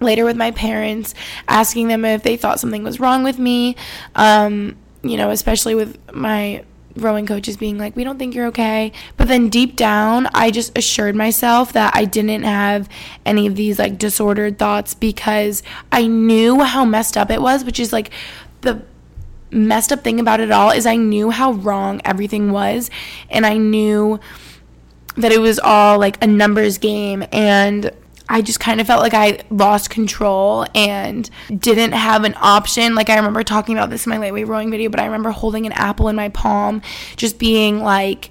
later 0.00 0.24
with 0.24 0.36
my 0.36 0.50
parents, 0.50 1.14
asking 1.48 1.88
them 1.88 2.04
if 2.04 2.22
they 2.22 2.36
thought 2.36 2.60
something 2.60 2.82
was 2.82 3.00
wrong 3.00 3.22
with 3.24 3.38
me. 3.38 3.76
Um, 4.14 4.76
you 5.02 5.16
know, 5.16 5.30
especially 5.30 5.74
with 5.74 5.98
my 6.12 6.64
rowing 6.96 7.26
coaches 7.26 7.56
being 7.56 7.78
like, 7.78 7.96
we 7.96 8.04
don't 8.04 8.18
think 8.18 8.34
you're 8.34 8.46
okay. 8.46 8.92
But 9.16 9.28
then 9.28 9.48
deep 9.48 9.76
down, 9.76 10.28
I 10.34 10.50
just 10.50 10.76
assured 10.76 11.16
myself 11.16 11.72
that 11.72 11.94
I 11.94 12.04
didn't 12.04 12.42
have 12.42 12.88
any 13.24 13.46
of 13.46 13.56
these 13.56 13.78
like 13.78 13.98
disordered 13.98 14.58
thoughts 14.58 14.94
because 14.94 15.62
I 15.90 16.06
knew 16.06 16.60
how 16.60 16.84
messed 16.84 17.16
up 17.16 17.30
it 17.30 17.40
was, 17.40 17.64
which 17.64 17.80
is 17.80 17.92
like 17.92 18.10
the 18.62 18.82
messed 19.50 19.92
up 19.92 20.02
thing 20.02 20.18
about 20.18 20.40
it 20.40 20.50
all 20.50 20.70
is 20.70 20.86
I 20.86 20.96
knew 20.96 21.30
how 21.30 21.52
wrong 21.52 22.00
everything 22.04 22.52
was 22.52 22.90
and 23.28 23.44
I 23.44 23.58
knew 23.58 24.18
that 25.16 25.30
it 25.30 25.40
was 25.40 25.58
all 25.58 25.98
like 25.98 26.22
a 26.24 26.26
numbers 26.26 26.78
game 26.78 27.22
and 27.32 27.90
I 28.32 28.40
just 28.40 28.60
kind 28.60 28.80
of 28.80 28.86
felt 28.86 29.02
like 29.02 29.12
I 29.12 29.40
lost 29.50 29.90
control 29.90 30.64
and 30.74 31.28
didn't 31.54 31.92
have 31.92 32.24
an 32.24 32.34
option. 32.40 32.94
Like 32.94 33.10
I 33.10 33.16
remember 33.16 33.42
talking 33.44 33.76
about 33.76 33.90
this 33.90 34.06
in 34.06 34.10
my 34.10 34.16
lightweight 34.16 34.48
rowing 34.48 34.70
video, 34.70 34.88
but 34.88 35.00
I 35.00 35.04
remember 35.04 35.30
holding 35.30 35.66
an 35.66 35.72
apple 35.72 36.08
in 36.08 36.16
my 36.16 36.30
palm, 36.30 36.80
just 37.16 37.38
being 37.38 37.82
like, 37.82 38.30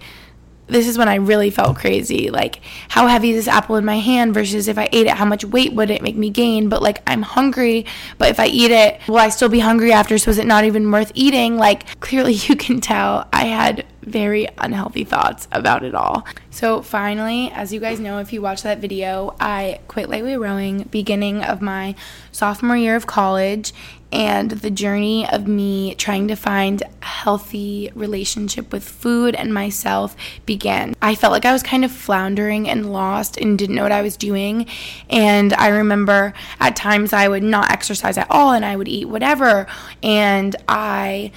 this 0.72 0.88
is 0.88 0.98
when 0.98 1.10
I 1.10 1.16
really 1.16 1.50
felt 1.50 1.78
crazy. 1.78 2.30
Like, 2.30 2.62
how 2.90 3.08
heavy 3.08 3.32
is 3.32 3.46
this 3.46 3.54
apple 3.54 3.76
in 3.76 3.86
my 3.86 4.00
hand 4.00 4.34
versus 4.34 4.68
if 4.68 4.78
I 4.78 4.88
ate 4.92 5.08
it, 5.08 5.14
how 5.14 5.26
much 5.26 5.44
weight 5.44 5.74
would 5.74 5.92
it 5.92 6.02
make 6.02 6.16
me 6.16 6.30
gain? 6.30 6.70
But 6.70 6.82
like, 6.82 7.02
I'm 7.06 7.22
hungry, 7.22 7.86
but 8.18 8.30
if 8.30 8.40
I 8.40 8.48
eat 8.48 8.72
it, 8.72 9.00
will 9.08 9.18
I 9.18 9.30
still 9.30 9.50
be 9.50 9.60
hungry 9.60 9.92
after? 9.92 10.18
So 10.18 10.32
is 10.32 10.38
it 10.38 10.48
not 10.48 10.64
even 10.64 10.90
worth 10.90 11.12
eating? 11.14 11.58
Like, 11.58 12.00
clearly 12.00 12.34
you 12.34 12.56
can 12.56 12.80
tell 12.80 13.28
I 13.34 13.46
had 13.46 13.86
very 14.02 14.48
unhealthy 14.58 15.04
thoughts 15.04 15.48
about 15.52 15.84
it 15.84 15.94
all. 15.94 16.26
So 16.50 16.82
finally, 16.82 17.52
as 17.52 17.72
you 17.72 17.80
guys 17.80 18.00
know, 18.00 18.20
if 18.20 18.34
you 18.34 18.42
watch 18.42 18.64
that 18.64 18.80
video, 18.80 19.36
I 19.40 19.80
quit 19.88 20.10
lightweight 20.10 20.40
rowing 20.40 20.84
beginning 20.84 21.44
of 21.44 21.62
my 21.62 21.96
sophomore 22.32 22.78
year 22.78 22.96
of 22.96 23.06
college 23.06 23.74
and 24.12 24.52
the 24.52 24.70
journey 24.70 25.28
of 25.30 25.48
me 25.48 25.96
trying 25.96 26.28
to 26.28 26.36
find 26.36 26.82
a 26.82 27.06
healthy 27.06 27.92
relationship 27.96 28.72
with 28.74 28.84
food 28.84 29.36
and 29.36 29.54
myself 29.54 30.16
began. 30.46 30.94
I 31.02 31.16
felt 31.16 31.32
like 31.32 31.46
I 31.46 31.54
was 31.54 31.64
kind 31.64 31.86
of 31.86 31.92
floundering 31.92 32.70
and 32.70 32.92
lost 32.92 33.38
and 33.38 33.58
didn't 33.58 33.76
know 33.76 33.84
what 33.84 33.92
I 33.92 34.02
was 34.02 34.18
doing. 34.18 34.68
And 35.10 35.54
I 35.54 35.70
remember 35.70 36.34
at 36.60 36.76
times 36.76 37.14
I 37.14 37.28
would 37.28 37.44
not 37.44 37.72
exercise 37.72 38.18
at 38.18 38.30
all 38.30 38.52
and 38.52 38.66
I 38.66 38.76
would 38.76 38.88
eat 38.88 39.06
whatever. 39.06 39.68
And 40.04 40.56
I 40.68 41.32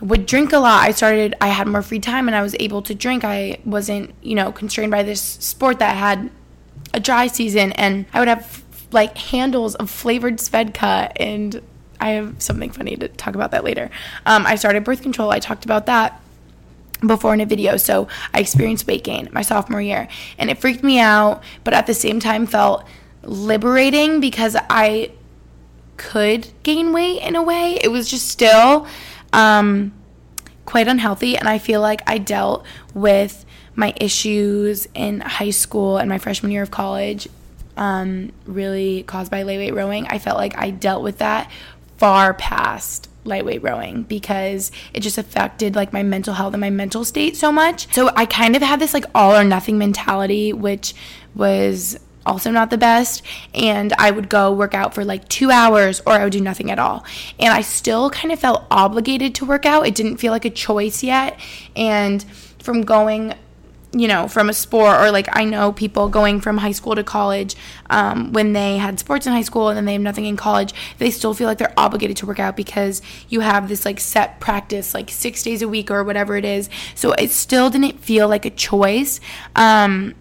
would 0.00 0.26
drink 0.26 0.52
a 0.52 0.58
lot. 0.58 0.82
I 0.82 0.90
started, 0.90 1.34
I 1.40 1.48
had 1.48 1.66
more 1.66 1.82
free 1.82 2.00
time 2.00 2.28
and 2.28 2.36
I 2.36 2.42
was 2.42 2.54
able 2.60 2.82
to 2.82 2.94
drink. 2.94 3.24
I 3.24 3.58
wasn't, 3.64 4.14
you 4.22 4.34
know, 4.34 4.52
constrained 4.52 4.90
by 4.90 5.02
this 5.02 5.22
sport 5.22 5.78
that 5.78 5.96
had 5.96 6.30
a 6.92 7.00
dry 7.00 7.26
season 7.26 7.72
and 7.72 8.04
I 8.12 8.18
would 8.18 8.28
have 8.28 8.62
like 8.90 9.16
handles 9.16 9.74
of 9.76 9.88
flavored 9.90 10.36
Svedka 10.36 11.10
and 11.16 11.62
I 12.02 12.10
have 12.10 12.42
something 12.42 12.70
funny 12.70 12.96
to 12.96 13.08
talk 13.08 13.34
about 13.34 13.52
that 13.52 13.64
later. 13.64 13.90
Um, 14.26 14.44
I 14.44 14.56
started 14.56 14.84
birth 14.84 15.02
control. 15.02 15.30
I 15.30 15.38
talked 15.38 15.64
about 15.64 15.86
that 15.86 16.20
before 17.06 17.32
in 17.34 17.40
a 17.40 17.46
video. 17.46 17.76
So 17.76 18.08
I 18.34 18.40
experienced 18.40 18.86
weight 18.86 19.04
gain 19.04 19.28
my 19.32 19.42
sophomore 19.42 19.80
year 19.80 20.08
and 20.38 20.50
it 20.50 20.58
freaked 20.58 20.82
me 20.82 20.98
out, 20.98 21.42
but 21.64 21.74
at 21.74 21.86
the 21.86 21.94
same 21.94 22.20
time 22.20 22.46
felt 22.46 22.84
liberating 23.22 24.20
because 24.20 24.56
I 24.68 25.12
could 25.96 26.48
gain 26.62 26.92
weight 26.92 27.22
in 27.22 27.36
a 27.36 27.42
way. 27.42 27.78
It 27.82 27.88
was 27.88 28.10
just 28.10 28.28
still 28.28 28.86
um, 29.32 29.92
quite 30.66 30.88
unhealthy. 30.88 31.36
And 31.36 31.48
I 31.48 31.58
feel 31.58 31.80
like 31.80 32.02
I 32.06 32.18
dealt 32.18 32.64
with 32.94 33.44
my 33.74 33.94
issues 33.96 34.86
in 34.94 35.20
high 35.20 35.50
school 35.50 35.98
and 35.98 36.08
my 36.08 36.18
freshman 36.18 36.52
year 36.52 36.62
of 36.62 36.70
college, 36.70 37.28
um, 37.76 38.32
really 38.44 39.02
caused 39.04 39.30
by 39.30 39.42
lightweight 39.42 39.74
rowing. 39.74 40.06
I 40.08 40.18
felt 40.18 40.36
like 40.36 40.56
I 40.58 40.70
dealt 40.70 41.02
with 41.02 41.18
that 41.18 41.50
far 42.02 42.34
past 42.34 43.08
lightweight 43.22 43.62
rowing 43.62 44.02
because 44.02 44.72
it 44.92 44.98
just 44.98 45.18
affected 45.18 45.76
like 45.76 45.92
my 45.92 46.02
mental 46.02 46.34
health 46.34 46.52
and 46.52 46.60
my 46.60 46.68
mental 46.68 47.04
state 47.04 47.36
so 47.36 47.52
much. 47.52 47.86
So 47.94 48.10
I 48.16 48.26
kind 48.26 48.56
of 48.56 48.62
had 48.62 48.80
this 48.80 48.92
like 48.92 49.04
all 49.14 49.36
or 49.36 49.44
nothing 49.44 49.78
mentality, 49.78 50.52
which 50.52 50.94
was 51.36 51.96
also 52.26 52.50
not 52.50 52.70
the 52.70 52.76
best. 52.76 53.22
And 53.54 53.92
I 54.00 54.10
would 54.10 54.28
go 54.28 54.50
work 54.52 54.74
out 54.74 54.94
for 54.94 55.04
like 55.04 55.28
two 55.28 55.52
hours 55.52 56.02
or 56.04 56.14
I 56.14 56.24
would 56.24 56.32
do 56.32 56.40
nothing 56.40 56.72
at 56.72 56.80
all. 56.80 57.04
And 57.38 57.54
I 57.54 57.60
still 57.60 58.10
kind 58.10 58.32
of 58.32 58.40
felt 58.40 58.66
obligated 58.68 59.32
to 59.36 59.44
work 59.44 59.64
out. 59.64 59.86
It 59.86 59.94
didn't 59.94 60.16
feel 60.16 60.32
like 60.32 60.44
a 60.44 60.50
choice 60.50 61.04
yet. 61.04 61.38
And 61.76 62.24
from 62.58 62.82
going 62.82 63.34
you 63.92 64.08
know, 64.08 64.26
from 64.26 64.48
a 64.48 64.54
sport, 64.54 65.00
or 65.00 65.10
like 65.10 65.28
I 65.32 65.44
know 65.44 65.72
people 65.72 66.08
going 66.08 66.40
from 66.40 66.58
high 66.58 66.72
school 66.72 66.94
to 66.94 67.04
college 67.04 67.54
um, 67.90 68.32
when 68.32 68.54
they 68.54 68.78
had 68.78 68.98
sports 68.98 69.26
in 69.26 69.32
high 69.32 69.42
school 69.42 69.68
and 69.68 69.76
then 69.76 69.84
they 69.84 69.92
have 69.92 70.02
nothing 70.02 70.24
in 70.24 70.36
college, 70.36 70.72
they 70.98 71.10
still 71.10 71.34
feel 71.34 71.46
like 71.46 71.58
they're 71.58 71.74
obligated 71.76 72.16
to 72.18 72.26
work 72.26 72.38
out 72.38 72.56
because 72.56 73.02
you 73.28 73.40
have 73.40 73.68
this 73.68 73.84
like 73.84 74.00
set 74.00 74.40
practice, 74.40 74.94
like 74.94 75.10
six 75.10 75.42
days 75.42 75.60
a 75.60 75.68
week 75.68 75.90
or 75.90 76.04
whatever 76.04 76.36
it 76.36 76.44
is. 76.44 76.70
So 76.94 77.12
it 77.12 77.30
still 77.30 77.68
didn't 77.68 78.00
feel 78.00 78.28
like 78.28 78.46
a 78.46 78.50
choice. 78.50 79.20
Um, 79.54 80.14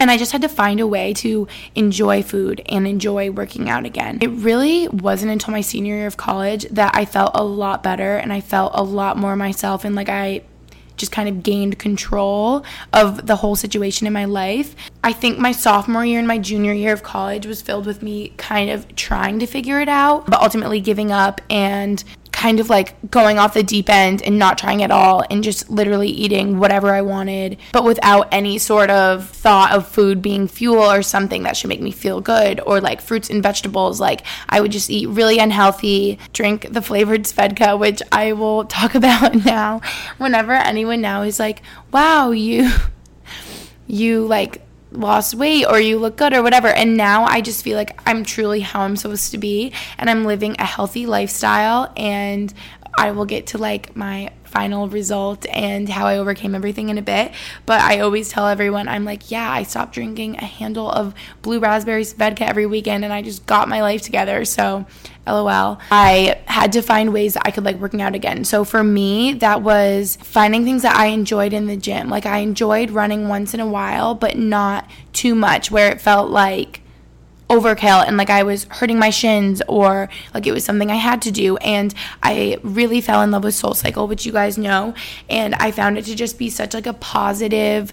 and 0.00 0.10
I 0.10 0.18
just 0.18 0.32
had 0.32 0.42
to 0.42 0.48
find 0.48 0.80
a 0.80 0.86
way 0.86 1.14
to 1.14 1.46
enjoy 1.76 2.22
food 2.22 2.60
and 2.66 2.86
enjoy 2.86 3.30
working 3.30 3.70
out 3.70 3.86
again. 3.86 4.18
It 4.20 4.30
really 4.30 4.88
wasn't 4.88 5.30
until 5.30 5.52
my 5.52 5.60
senior 5.60 5.94
year 5.94 6.06
of 6.06 6.16
college 6.16 6.66
that 6.70 6.96
I 6.96 7.04
felt 7.04 7.30
a 7.34 7.44
lot 7.44 7.82
better 7.82 8.16
and 8.16 8.32
I 8.32 8.40
felt 8.40 8.72
a 8.74 8.82
lot 8.82 9.16
more 9.16 9.36
myself 9.36 9.84
and 9.84 9.94
like 9.94 10.08
I 10.08 10.42
just 10.96 11.12
kind 11.12 11.28
of 11.28 11.42
gained 11.42 11.78
control 11.78 12.64
of 12.92 13.26
the 13.26 13.36
whole 13.36 13.56
situation 13.56 14.06
in 14.06 14.12
my 14.12 14.24
life. 14.24 14.74
I 15.02 15.12
think 15.12 15.38
my 15.38 15.52
sophomore 15.52 16.04
year 16.04 16.18
and 16.18 16.28
my 16.28 16.38
junior 16.38 16.72
year 16.72 16.92
of 16.92 17.02
college 17.02 17.46
was 17.46 17.62
filled 17.62 17.86
with 17.86 18.02
me 18.02 18.32
kind 18.36 18.70
of 18.70 18.94
trying 18.96 19.38
to 19.40 19.46
figure 19.46 19.80
it 19.80 19.88
out, 19.88 20.26
but 20.26 20.40
ultimately 20.40 20.80
giving 20.80 21.10
up 21.10 21.40
and 21.50 22.02
kind 22.44 22.60
of 22.60 22.68
like 22.68 23.10
going 23.10 23.38
off 23.38 23.54
the 23.54 23.62
deep 23.62 23.88
end 23.88 24.20
and 24.20 24.38
not 24.38 24.58
trying 24.58 24.82
at 24.82 24.90
all 24.90 25.24
and 25.30 25.42
just 25.42 25.70
literally 25.70 26.10
eating 26.10 26.58
whatever 26.58 26.92
I 26.92 27.00
wanted, 27.00 27.56
but 27.72 27.84
without 27.84 28.28
any 28.30 28.58
sort 28.58 28.90
of 28.90 29.30
thought 29.30 29.72
of 29.72 29.88
food 29.88 30.20
being 30.20 30.46
fuel 30.46 30.82
or 30.82 31.00
something 31.00 31.44
that 31.44 31.56
should 31.56 31.70
make 31.70 31.80
me 31.80 31.90
feel 31.90 32.20
good 32.20 32.60
or 32.66 32.82
like 32.82 33.00
fruits 33.00 33.30
and 33.30 33.42
vegetables. 33.42 33.98
Like 33.98 34.26
I 34.46 34.60
would 34.60 34.72
just 34.72 34.90
eat 34.90 35.08
really 35.08 35.38
unhealthy, 35.38 36.18
drink 36.34 36.70
the 36.70 36.82
flavored 36.82 37.22
Svedka, 37.22 37.78
which 37.78 38.02
I 38.12 38.34
will 38.34 38.64
talk 38.78 38.94
about 38.94 39.46
now. 39.46 39.80
Whenever 40.18 40.52
anyone 40.52 41.00
now 41.00 41.22
is 41.22 41.38
like, 41.40 41.62
wow, 41.92 42.30
you, 42.30 42.70
you 43.86 44.26
like 44.26 44.60
lost 44.94 45.34
weight 45.34 45.66
or 45.66 45.80
you 45.80 45.98
look 45.98 46.16
good 46.16 46.32
or 46.32 46.42
whatever. 46.42 46.68
And 46.68 46.96
now 46.96 47.24
I 47.24 47.40
just 47.40 47.62
feel 47.62 47.76
like 47.76 48.00
I'm 48.06 48.24
truly 48.24 48.60
how 48.60 48.80
I'm 48.80 48.96
supposed 48.96 49.30
to 49.32 49.38
be 49.38 49.72
and 49.98 50.08
I'm 50.08 50.24
living 50.24 50.56
a 50.58 50.64
healthy 50.64 51.06
lifestyle 51.06 51.92
and 51.96 52.52
I 52.96 53.10
will 53.10 53.26
get 53.26 53.48
to 53.48 53.58
like 53.58 53.96
my 53.96 54.30
final 54.54 54.88
result 54.88 55.44
and 55.50 55.88
how 55.88 56.06
I 56.06 56.16
overcame 56.16 56.54
everything 56.54 56.88
in 56.88 56.96
a 56.96 57.02
bit. 57.02 57.32
But 57.66 57.80
I 57.80 57.98
always 57.98 58.28
tell 58.28 58.46
everyone, 58.46 58.88
I'm 58.88 59.04
like, 59.04 59.30
yeah, 59.30 59.50
I 59.50 59.64
stopped 59.64 59.92
drinking 59.92 60.36
a 60.36 60.44
handle 60.44 60.88
of 60.88 61.12
blue 61.42 61.58
raspberries 61.58 62.12
vodka 62.12 62.46
every 62.46 62.64
weekend 62.64 63.04
and 63.04 63.12
I 63.12 63.20
just 63.20 63.44
got 63.46 63.68
my 63.68 63.82
life 63.82 64.02
together. 64.02 64.44
So, 64.44 64.86
lol. 65.26 65.80
I 65.90 66.40
had 66.46 66.72
to 66.72 66.82
find 66.82 67.12
ways 67.12 67.34
that 67.34 67.46
I 67.46 67.50
could 67.50 67.64
like 67.64 67.76
working 67.76 68.00
out 68.00 68.14
again. 68.14 68.44
So 68.44 68.64
for 68.64 68.84
me, 68.84 69.32
that 69.34 69.62
was 69.62 70.16
finding 70.22 70.64
things 70.64 70.82
that 70.82 70.96
I 70.96 71.06
enjoyed 71.06 71.52
in 71.52 71.66
the 71.66 71.76
gym. 71.76 72.08
Like 72.08 72.26
I 72.26 72.38
enjoyed 72.38 72.90
running 72.90 73.28
once 73.28 73.54
in 73.54 73.60
a 73.60 73.66
while, 73.66 74.14
but 74.14 74.38
not 74.38 74.88
too 75.12 75.34
much 75.34 75.70
where 75.70 75.90
it 75.90 76.00
felt 76.00 76.30
like 76.30 76.80
overkill 77.50 78.06
and 78.06 78.16
like 78.16 78.30
I 78.30 78.42
was 78.42 78.64
hurting 78.64 78.98
my 78.98 79.10
shins 79.10 79.62
or 79.68 80.08
like 80.32 80.46
it 80.46 80.52
was 80.52 80.64
something 80.64 80.90
I 80.90 80.96
had 80.96 81.22
to 81.22 81.30
do. 81.30 81.56
And 81.58 81.94
I 82.22 82.58
really 82.62 83.00
fell 83.00 83.22
in 83.22 83.30
love 83.30 83.44
with 83.44 83.54
Soul 83.54 83.74
Cycle, 83.74 84.08
which 84.08 84.26
you 84.26 84.32
guys 84.32 84.58
know. 84.58 84.94
And 85.28 85.54
I 85.56 85.70
found 85.70 85.98
it 85.98 86.04
to 86.06 86.14
just 86.14 86.38
be 86.38 86.50
such 86.50 86.74
like 86.74 86.86
a 86.86 86.94
positive, 86.94 87.92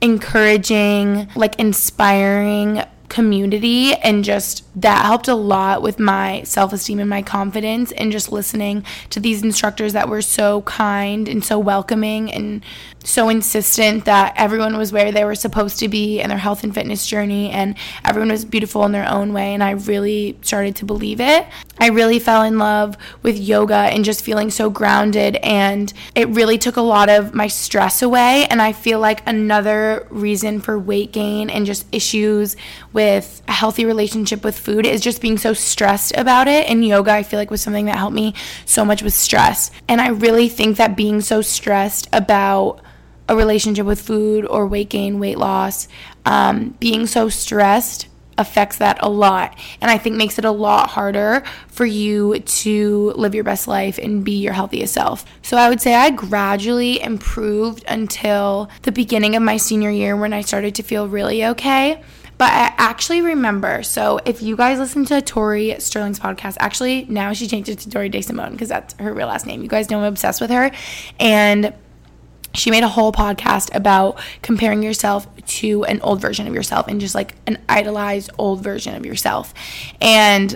encouraging, 0.00 1.28
like 1.34 1.58
inspiring 1.58 2.84
community 3.12 3.92
and 3.96 4.24
just 4.24 4.64
that 4.80 5.04
helped 5.04 5.28
a 5.28 5.34
lot 5.34 5.82
with 5.82 5.98
my 5.98 6.42
self-esteem 6.44 6.98
and 6.98 7.10
my 7.10 7.20
confidence 7.20 7.92
and 7.92 8.10
just 8.10 8.32
listening 8.32 8.82
to 9.10 9.20
these 9.20 9.42
instructors 9.42 9.92
that 9.92 10.08
were 10.08 10.22
so 10.22 10.62
kind 10.62 11.28
and 11.28 11.44
so 11.44 11.58
welcoming 11.58 12.32
and 12.32 12.64
so 13.04 13.28
insistent 13.28 14.06
that 14.06 14.32
everyone 14.36 14.78
was 14.78 14.92
where 14.92 15.12
they 15.12 15.26
were 15.26 15.34
supposed 15.34 15.78
to 15.78 15.88
be 15.88 16.20
in 16.20 16.30
their 16.30 16.38
health 16.38 16.64
and 16.64 16.74
fitness 16.74 17.06
journey 17.06 17.50
and 17.50 17.74
everyone 18.02 18.30
was 18.30 18.46
beautiful 18.46 18.82
in 18.86 18.92
their 18.92 19.08
own 19.10 19.34
way 19.34 19.52
and 19.52 19.62
I 19.62 19.72
really 19.72 20.38
started 20.40 20.76
to 20.76 20.86
believe 20.86 21.20
it. 21.20 21.46
I 21.78 21.88
really 21.88 22.18
fell 22.18 22.42
in 22.42 22.58
love 22.58 22.96
with 23.22 23.36
yoga 23.36 23.74
and 23.74 24.06
just 24.06 24.24
feeling 24.24 24.50
so 24.50 24.70
grounded 24.70 25.36
and 25.36 25.92
it 26.14 26.28
really 26.28 26.56
took 26.56 26.76
a 26.76 26.80
lot 26.80 27.10
of 27.10 27.34
my 27.34 27.48
stress 27.48 28.00
away 28.00 28.46
and 28.48 28.62
I 28.62 28.72
feel 28.72 29.00
like 29.00 29.26
another 29.26 30.06
reason 30.08 30.60
for 30.60 30.78
weight 30.78 31.12
gain 31.12 31.50
and 31.50 31.66
just 31.66 31.84
issues 31.92 32.56
with 32.94 33.01
with 33.02 33.42
a 33.48 33.52
healthy 33.52 33.84
relationship 33.84 34.44
with 34.44 34.56
food 34.56 34.86
is 34.86 35.00
just 35.00 35.20
being 35.20 35.36
so 35.36 35.52
stressed 35.52 36.12
about 36.16 36.46
it. 36.46 36.70
And 36.70 36.86
yoga, 36.86 37.10
I 37.10 37.24
feel 37.24 37.40
like, 37.40 37.50
was 37.50 37.60
something 37.60 37.86
that 37.86 37.96
helped 37.96 38.14
me 38.14 38.32
so 38.64 38.84
much 38.84 39.02
with 39.02 39.12
stress. 39.12 39.72
And 39.88 40.00
I 40.00 40.10
really 40.10 40.48
think 40.48 40.76
that 40.76 40.96
being 40.96 41.20
so 41.20 41.42
stressed 41.42 42.08
about 42.12 42.80
a 43.28 43.34
relationship 43.34 43.86
with 43.86 44.00
food 44.00 44.46
or 44.46 44.68
weight 44.68 44.88
gain, 44.88 45.18
weight 45.18 45.36
loss, 45.36 45.88
um, 46.24 46.76
being 46.78 47.08
so 47.08 47.28
stressed 47.28 48.06
affects 48.38 48.78
that 48.78 48.96
a 49.02 49.08
lot 49.10 49.58
and 49.82 49.90
i 49.90 49.98
think 49.98 50.16
makes 50.16 50.38
it 50.38 50.44
a 50.46 50.50
lot 50.50 50.88
harder 50.88 51.42
for 51.68 51.84
you 51.84 52.38
to 52.40 53.12
live 53.14 53.34
your 53.34 53.44
best 53.44 53.68
life 53.68 53.98
and 53.98 54.24
be 54.24 54.32
your 54.32 54.54
healthiest 54.54 54.94
self 54.94 55.26
so 55.42 55.58
i 55.58 55.68
would 55.68 55.82
say 55.82 55.94
i 55.94 56.08
gradually 56.08 56.98
improved 57.02 57.84
until 57.86 58.70
the 58.82 58.90
beginning 58.90 59.36
of 59.36 59.42
my 59.42 59.58
senior 59.58 59.90
year 59.90 60.16
when 60.16 60.32
i 60.32 60.40
started 60.40 60.74
to 60.74 60.82
feel 60.82 61.06
really 61.06 61.44
okay 61.44 62.02
but 62.38 62.50
I 62.52 62.74
actually 62.76 63.22
remember. 63.22 63.82
So 63.82 64.20
if 64.24 64.42
you 64.42 64.56
guys 64.56 64.78
listen 64.78 65.04
to 65.06 65.22
Tori 65.22 65.76
Sterling's 65.78 66.18
podcast, 66.18 66.56
actually 66.60 67.04
now 67.08 67.32
she 67.32 67.46
changed 67.46 67.68
it 67.68 67.78
to 67.80 67.90
Tori 67.90 68.10
DeSimone 68.10 68.52
because 68.52 68.68
that's 68.68 68.94
her 68.94 69.12
real 69.12 69.28
last 69.28 69.46
name. 69.46 69.62
You 69.62 69.68
guys 69.68 69.90
know 69.90 69.98
I'm 69.98 70.04
obsessed 70.04 70.40
with 70.40 70.50
her, 70.50 70.70
and 71.20 71.72
she 72.54 72.70
made 72.70 72.82
a 72.82 72.88
whole 72.88 73.12
podcast 73.12 73.74
about 73.74 74.20
comparing 74.42 74.82
yourself 74.82 75.26
to 75.46 75.84
an 75.84 76.00
old 76.02 76.20
version 76.20 76.46
of 76.46 76.54
yourself 76.54 76.86
and 76.88 77.00
just 77.00 77.14
like 77.14 77.34
an 77.46 77.58
idolized 77.68 78.30
old 78.38 78.62
version 78.62 78.94
of 78.94 79.06
yourself. 79.06 79.54
And 80.00 80.54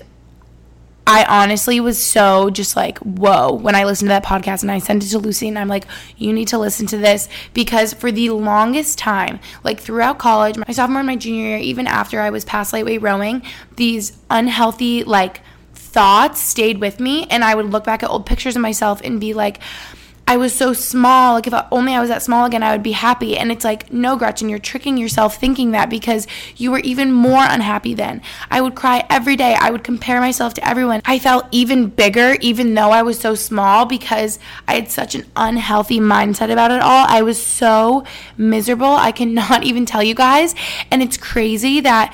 I 1.07 1.25
honestly 1.25 1.79
was 1.79 2.03
so 2.03 2.51
just 2.51 2.75
like, 2.75 2.99
whoa, 2.99 3.53
when 3.53 3.77
I 3.77 3.85
listened 3.85 4.09
to 4.09 4.11
that 4.11 4.25
podcast 4.25 4.63
and 4.63 4.73
I 4.73 4.81
sent 4.81 5.05
it 5.05 5.09
to 5.09 5.19
Lucy 5.19 5.47
and 5.47 5.59
I'm 5.59 5.69
like, 5.69 5.87
you 6.17 6.33
need 6.33 6.49
to 6.49 6.59
listen 6.59 6.87
to 6.89 6.97
this. 6.97 7.29
Because 7.55 7.95
for 7.95 8.11
the 8.11 8.31
longest 8.31 8.99
time, 8.99 9.39
like 9.63 9.79
throughout 9.79 10.19
college, 10.19 10.57
my 10.57 10.73
sophomore 10.73 11.01
and 11.01 11.07
my 11.07 11.17
junior 11.17 11.51
year, 11.51 11.59
even 11.59 11.87
after 11.87 12.21
I 12.21 12.31
was 12.31 12.45
past 12.45 12.73
lightweight 12.73 13.03
rowing, 13.03 13.43
these 13.77 14.19
unhealthy, 14.31 15.05
like, 15.05 15.43
thoughts 15.75 16.41
stayed 16.41 16.79
with 16.79 17.01
me. 17.01 17.27
And 17.31 17.43
I 17.43 17.55
would 17.55 17.67
look 17.67 17.85
back 17.85 18.03
at 18.03 18.11
old 18.11 18.27
pictures 18.27 18.57
of 18.57 18.63
myself 18.63 19.01
and 19.03 19.19
be 19.21 19.33
like, 19.33 19.61
I 20.29 20.37
was 20.37 20.53
so 20.53 20.73
small. 20.73 21.35
Like, 21.35 21.47
if 21.47 21.55
only 21.71 21.95
I 21.95 22.01
was 22.01 22.09
that 22.09 22.23
small 22.23 22.47
again, 22.47 22.65
I 22.65 22.73
would 22.73 22.83
be 22.83 22.93
happy. 22.93 23.39
And 23.39 23.53
it's 23.53 23.65
like, 23.65 23.93
no, 23.93 24.17
Gretchen, 24.17 24.49
you're 24.49 24.59
tricking 24.59 24.97
yourself 24.97 25.37
thinking 25.39 25.71
that 25.71 25.89
because 25.89 26.27
you 26.57 26.73
were 26.73 26.81
even 26.81 27.13
more 27.13 27.45
unhappy 27.45 27.95
then. 27.95 28.23
I 28.51 28.61
would 28.61 28.75
cry 28.75 29.07
every 29.09 29.37
day. 29.37 29.55
I 29.55 29.71
would 29.71 29.85
compare 29.85 30.21
myself 30.21 30.55
to 30.55 30.69
everyone. 30.69 31.01
I 31.05 31.21
felt 31.21 31.47
even 31.53 31.91
bigger, 31.91 32.37
even 32.41 32.75
though 32.75 32.91
I 32.91 33.03
was 33.03 33.21
so 33.21 33.37
small, 33.37 33.87
because 33.87 34.41
I 34.67 34.75
had 34.75 34.91
such 34.91 35.15
an 35.15 35.27
unhealthy 35.37 36.01
mindset 36.01 36.51
about 36.51 36.73
it 36.73 36.83
all. 36.83 37.07
I 37.09 37.23
was 37.23 37.41
so 37.41 38.05
miserable. 38.37 38.87
I 38.87 39.13
cannot 39.13 39.63
even 39.63 39.87
tell 39.87 40.03
you 40.03 40.15
guys. 40.15 40.57
And 40.91 41.05
it's 41.05 41.17
crazy 41.17 41.81
that 41.83 42.13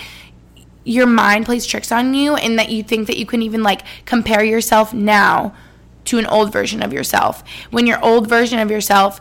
your 0.84 1.06
mind 1.06 1.46
plays 1.46 1.64
tricks 1.64 1.90
on 1.90 2.12
you 2.12 2.36
and 2.36 2.58
that 2.58 2.68
you 2.68 2.82
think 2.82 3.06
that 3.06 3.16
you 3.16 3.24
can 3.24 3.40
even 3.40 3.62
like 3.62 3.82
compare 4.04 4.44
yourself 4.44 4.92
now 4.92 5.54
to 6.06 6.18
an 6.18 6.26
old 6.26 6.52
version 6.52 6.82
of 6.82 6.92
yourself. 6.92 7.44
When 7.70 7.86
your 7.86 8.02
old 8.04 8.28
version 8.28 8.58
of 8.58 8.70
yourself 8.70 9.20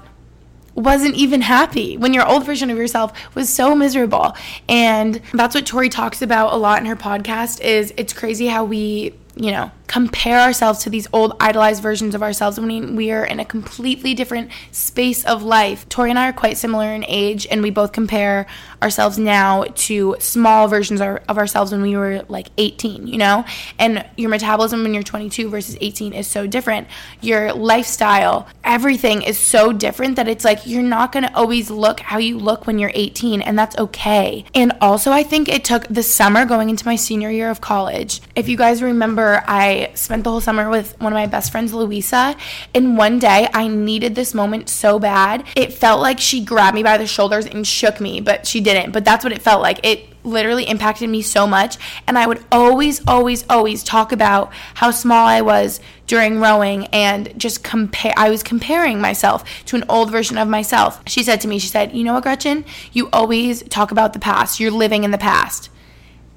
wasn't 0.75 1.15
even 1.15 1.41
happy. 1.41 1.97
When 1.97 2.13
your 2.13 2.27
old 2.27 2.45
version 2.45 2.69
of 2.69 2.77
yourself 2.77 3.11
was 3.35 3.49
so 3.49 3.75
miserable. 3.75 4.35
And 4.69 5.21
that's 5.33 5.53
what 5.55 5.65
tori 5.65 5.89
talks 5.89 6.21
about 6.21 6.53
a 6.53 6.57
lot 6.57 6.79
in 6.79 6.85
her 6.85 6.95
podcast 6.95 7.61
is 7.61 7.93
it's 7.97 8.13
crazy 8.13 8.47
how 8.47 8.63
we 8.63 9.15
you 9.35 9.51
know 9.51 9.71
compare 9.91 10.39
ourselves 10.39 10.79
to 10.79 10.89
these 10.89 11.05
old 11.11 11.35
idolized 11.41 11.83
versions 11.83 12.15
of 12.15 12.23
ourselves 12.23 12.57
when 12.57 12.95
we 12.95 13.11
are 13.11 13.25
in 13.25 13.41
a 13.41 13.45
completely 13.45 14.13
different 14.13 14.49
space 14.71 15.25
of 15.25 15.43
life. 15.43 15.87
Tori 15.89 16.09
and 16.09 16.17
I 16.17 16.29
are 16.29 16.33
quite 16.33 16.57
similar 16.57 16.93
in 16.93 17.03
age, 17.09 17.45
and 17.51 17.61
we 17.61 17.71
both 17.71 17.91
compare 17.91 18.47
ourselves 18.81 19.17
now 19.17 19.65
to 19.75 20.15
small 20.19 20.69
versions 20.69 21.01
of 21.01 21.37
ourselves 21.37 21.73
when 21.73 21.81
we 21.81 21.97
were 21.97 22.23
like 22.29 22.47
18, 22.57 23.05
you 23.05 23.17
know? 23.17 23.43
And 23.77 24.05
your 24.15 24.29
metabolism 24.29 24.81
when 24.81 24.93
you're 24.93 25.03
22 25.03 25.49
versus 25.49 25.77
18 25.81 26.13
is 26.13 26.25
so 26.25 26.47
different. 26.47 26.87
Your 27.19 27.51
lifestyle, 27.51 28.47
everything 28.63 29.21
is 29.21 29.37
so 29.37 29.73
different 29.73 30.15
that 30.15 30.29
it's 30.29 30.45
like 30.45 30.65
you're 30.65 30.81
not 30.81 31.11
gonna 31.11 31.31
always 31.35 31.69
look 31.69 31.99
how 31.99 32.17
you 32.17 32.37
look 32.37 32.65
when 32.65 32.79
you're 32.79 32.93
18, 32.93 33.41
and 33.41 33.59
that's 33.59 33.77
okay. 33.77 34.45
And 34.55 34.71
also, 34.79 35.11
I 35.11 35.23
think 35.23 35.49
it 35.49 35.65
took 35.65 35.85
the 35.89 36.01
summer 36.01 36.45
going 36.45 36.69
into 36.69 36.85
my 36.85 36.95
senior 36.95 37.29
year 37.29 37.49
of 37.49 37.59
college. 37.59 38.21
If 38.37 38.47
you 38.47 38.55
guys 38.55 38.81
remember, 38.81 39.43
I 39.45 39.80
spent 39.93 40.23
the 40.23 40.31
whole 40.31 40.41
summer 40.41 40.69
with 40.69 40.99
one 40.99 41.13
of 41.13 41.17
my 41.17 41.27
best 41.27 41.51
friends, 41.51 41.73
Louisa. 41.73 42.35
And 42.73 42.97
one 42.97 43.19
day 43.19 43.47
I 43.53 43.67
needed 43.67 44.15
this 44.15 44.33
moment 44.33 44.69
so 44.69 44.99
bad. 44.99 45.45
It 45.55 45.73
felt 45.73 46.01
like 46.01 46.19
she 46.19 46.43
grabbed 46.43 46.75
me 46.75 46.83
by 46.83 46.97
the 46.97 47.07
shoulders 47.07 47.45
and 47.45 47.65
shook 47.65 47.99
me, 47.99 48.21
but 48.21 48.47
she 48.47 48.61
didn't. 48.61 48.91
But 48.91 49.05
that's 49.05 49.23
what 49.23 49.33
it 49.33 49.41
felt 49.41 49.61
like. 49.61 49.85
It 49.85 50.07
literally 50.23 50.65
impacted 50.65 51.09
me 51.09 51.21
so 51.21 51.47
much. 51.47 51.77
And 52.07 52.17
I 52.17 52.27
would 52.27 52.43
always, 52.51 53.01
always, 53.07 53.45
always 53.49 53.83
talk 53.83 54.11
about 54.11 54.51
how 54.75 54.91
small 54.91 55.27
I 55.27 55.41
was 55.41 55.79
during 56.07 56.39
rowing 56.39 56.87
and 56.87 57.37
just 57.39 57.63
compare. 57.63 58.13
I 58.17 58.29
was 58.29 58.43
comparing 58.43 58.99
myself 58.99 59.43
to 59.65 59.75
an 59.75 59.83
old 59.89 60.11
version 60.11 60.37
of 60.37 60.47
myself. 60.47 61.01
She 61.07 61.23
said 61.23 61.41
to 61.41 61.47
me, 61.47 61.59
she 61.59 61.67
said, 61.67 61.93
You 61.93 62.03
know 62.03 62.13
what, 62.13 62.23
Gretchen? 62.23 62.65
You 62.91 63.09
always 63.11 63.63
talk 63.63 63.91
about 63.91 64.13
the 64.13 64.19
past. 64.19 64.59
You're 64.59 64.71
living 64.71 65.03
in 65.03 65.11
the 65.11 65.17
past. 65.17 65.69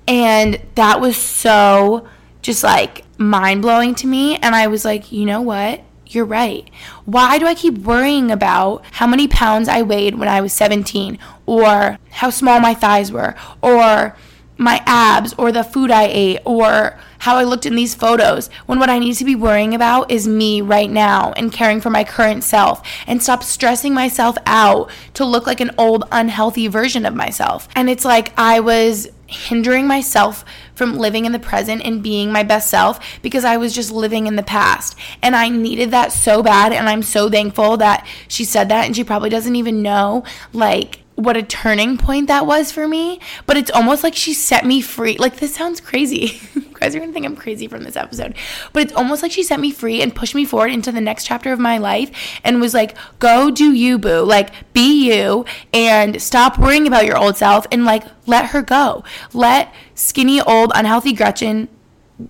And 0.07 0.61
that 0.74 1.01
was 1.01 1.16
so 1.16 2.07
just 2.45 2.62
like 2.62 3.05
mind 3.16 3.62
blowing 3.62 3.95
to 3.97 4.07
me. 4.07 4.36
And 4.36 4.55
I 4.55 4.66
was 4.66 4.84
like, 4.84 5.11
you 5.11 5.24
know 5.24 5.40
what? 5.40 5.80
You're 6.07 6.26
right. 6.26 6.68
Why 7.07 7.38
do 7.38 7.47
I 7.47 7.55
keep 7.55 7.78
worrying 7.78 8.30
about 8.30 8.84
how 8.92 9.07
many 9.07 9.26
pounds 9.26 9.66
I 9.66 9.80
weighed 9.80 10.16
when 10.16 10.28
I 10.28 10.42
was 10.42 10.53
17 10.53 11.18
or 11.47 11.99
how 12.11 12.28
small 12.28 12.61
my 12.61 12.74
thighs 12.74 13.11
were 13.11 13.34
or 13.62 14.14
my 14.59 14.82
abs 14.84 15.32
or 15.38 15.51
the 15.51 15.64
food 15.64 15.90
I 15.90 16.05
ate 16.05 16.40
or 16.45 16.99
how 17.20 17.36
I 17.36 17.45
looked 17.45 17.64
in 17.64 17.74
these 17.74 17.95
photos 17.95 18.51
when 18.66 18.78
what 18.78 18.90
I 18.90 18.99
need 18.99 19.14
to 19.14 19.24
be 19.24 19.34
worrying 19.34 19.74
about 19.74 20.11
is 20.11 20.28
me 20.28 20.61
right 20.61 20.90
now 20.90 21.32
and 21.32 21.51
caring 21.51 21.80
for 21.80 21.88
my 21.88 22.05
current 22.05 22.45
self 22.45 22.86
and 23.07 23.22
stop 23.22 23.42
stressing 23.42 23.95
myself 23.95 24.36
out 24.45 24.90
to 25.14 25.24
look 25.24 25.47
like 25.47 25.61
an 25.61 25.70
old 25.78 26.05
unhealthy 26.12 26.68
version 26.68 27.07
of 27.07 27.14
myself. 27.14 27.68
And 27.74 27.88
it's 27.88 28.05
like 28.05 28.38
I 28.38 28.61
was 28.61 29.09
hindering 29.26 29.86
myself 29.86 30.45
from 30.75 30.99
living 30.99 31.25
in 31.25 31.33
the 31.33 31.39
present 31.39 31.83
and 31.85 32.03
being 32.03 32.33
my 32.33 32.43
best 32.43 32.68
self 32.68 33.01
because 33.22 33.45
I 33.45 33.57
was 33.57 33.75
just 33.75 33.91
living 33.91 34.27
in 34.27 34.37
the 34.37 34.43
past. 34.43 34.97
And 35.22 35.37
I 35.37 35.49
needed 35.49 35.91
that 35.93 36.12
so 36.12 36.43
bad. 36.43 36.72
And 36.72 36.89
I'm 36.89 37.03
so 37.03 37.31
thankful 37.31 37.77
that 37.79 38.07
she 38.29 38.45
said 38.45 38.68
that. 38.68 38.87
And 38.87 38.97
she 38.97 39.05
probably 39.05 39.31
doesn't 39.31 39.57
even 39.57 39.83
know, 39.83 40.25
like, 40.53 41.03
what 41.17 41.37
a 41.37 41.43
turning 41.43 41.97
point 41.97 42.27
that 42.27 42.47
was 42.47 42.73
for 42.73 42.89
me, 42.89 43.21
but 43.47 43.57
it's 43.57 43.71
almost 43.71 44.03
like 44.03 44.15
she 44.15 44.35
set 44.35 44.67
me 44.67 44.81
free. 44.81 45.17
Like, 45.17 45.37
this 45.37 45.55
sounds 45.55 45.81
crazy. 45.81 46.41
you 46.55 46.62
guys 46.73 46.95
are 46.95 47.01
gonna 47.01 47.12
think 47.12 47.25
I'm 47.25 47.37
crazy 47.37 47.69
from 47.69 47.85
this 47.85 47.97
episode, 47.97 48.35
but 48.73 48.83
it's 48.83 48.93
almost 48.93 49.23
like 49.23 49.31
she 49.31 49.43
set 49.43 49.61
me 49.61 49.71
free 49.71 50.03
and 50.03 50.15
pushed 50.15 50.35
me 50.35 50.45
forward 50.45 50.73
into 50.73 50.91
the 50.91 51.01
next 51.01 51.25
chapter 51.25 51.53
of 51.53 51.61
my 51.61 51.79
life 51.79 52.41
and 52.43 52.61
was 52.61 52.75
like, 52.75 52.97
go 53.21 53.51
do 53.51 53.73
you, 53.73 53.99
boo. 53.99 54.25
Like, 54.25 54.73
be 54.73 55.12
you 55.12 55.45
and 55.73 56.21
stop 56.21 56.59
worrying 56.59 56.87
about 56.87 57.07
your 57.07 57.17
old 57.17 57.37
self 57.37 57.67
and 57.71 57.85
like 57.85 58.05
let 58.27 58.47
her 58.47 58.62
go. 58.62 59.05
Let 59.33 59.73
skinny, 59.95 60.41
old, 60.41 60.73
unhealthy 60.75 61.12
Gretchen 61.12 61.69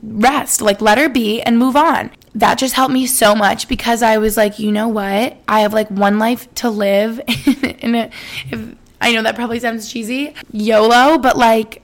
rest. 0.03 0.61
Like, 0.61 0.81
let 0.81 0.99
her 0.99 1.09
be 1.09 1.41
and 1.41 1.59
move 1.59 1.77
on 1.77 2.11
that 2.35 2.59
just 2.59 2.75
helped 2.75 2.93
me 2.93 3.07
so 3.07 3.35
much 3.35 3.69
because 3.69 4.03
I 4.03 4.19
was 4.19 4.37
like, 4.37 4.59
you 4.59 4.73
know 4.73 4.89
what? 4.89 5.37
I 5.47 5.61
have 5.61 5.73
like 5.73 5.89
one 5.91 6.19
life 6.19 6.53
to 6.57 6.71
live. 6.71 7.21
and 7.29 8.11
if, 8.51 8.75
I 9.01 9.13
know 9.13 9.23
that 9.23 9.37
probably 9.37 9.61
sounds 9.61 9.91
cheesy, 9.91 10.35
YOLO, 10.51 11.19
but 11.19 11.37
like 11.37 11.83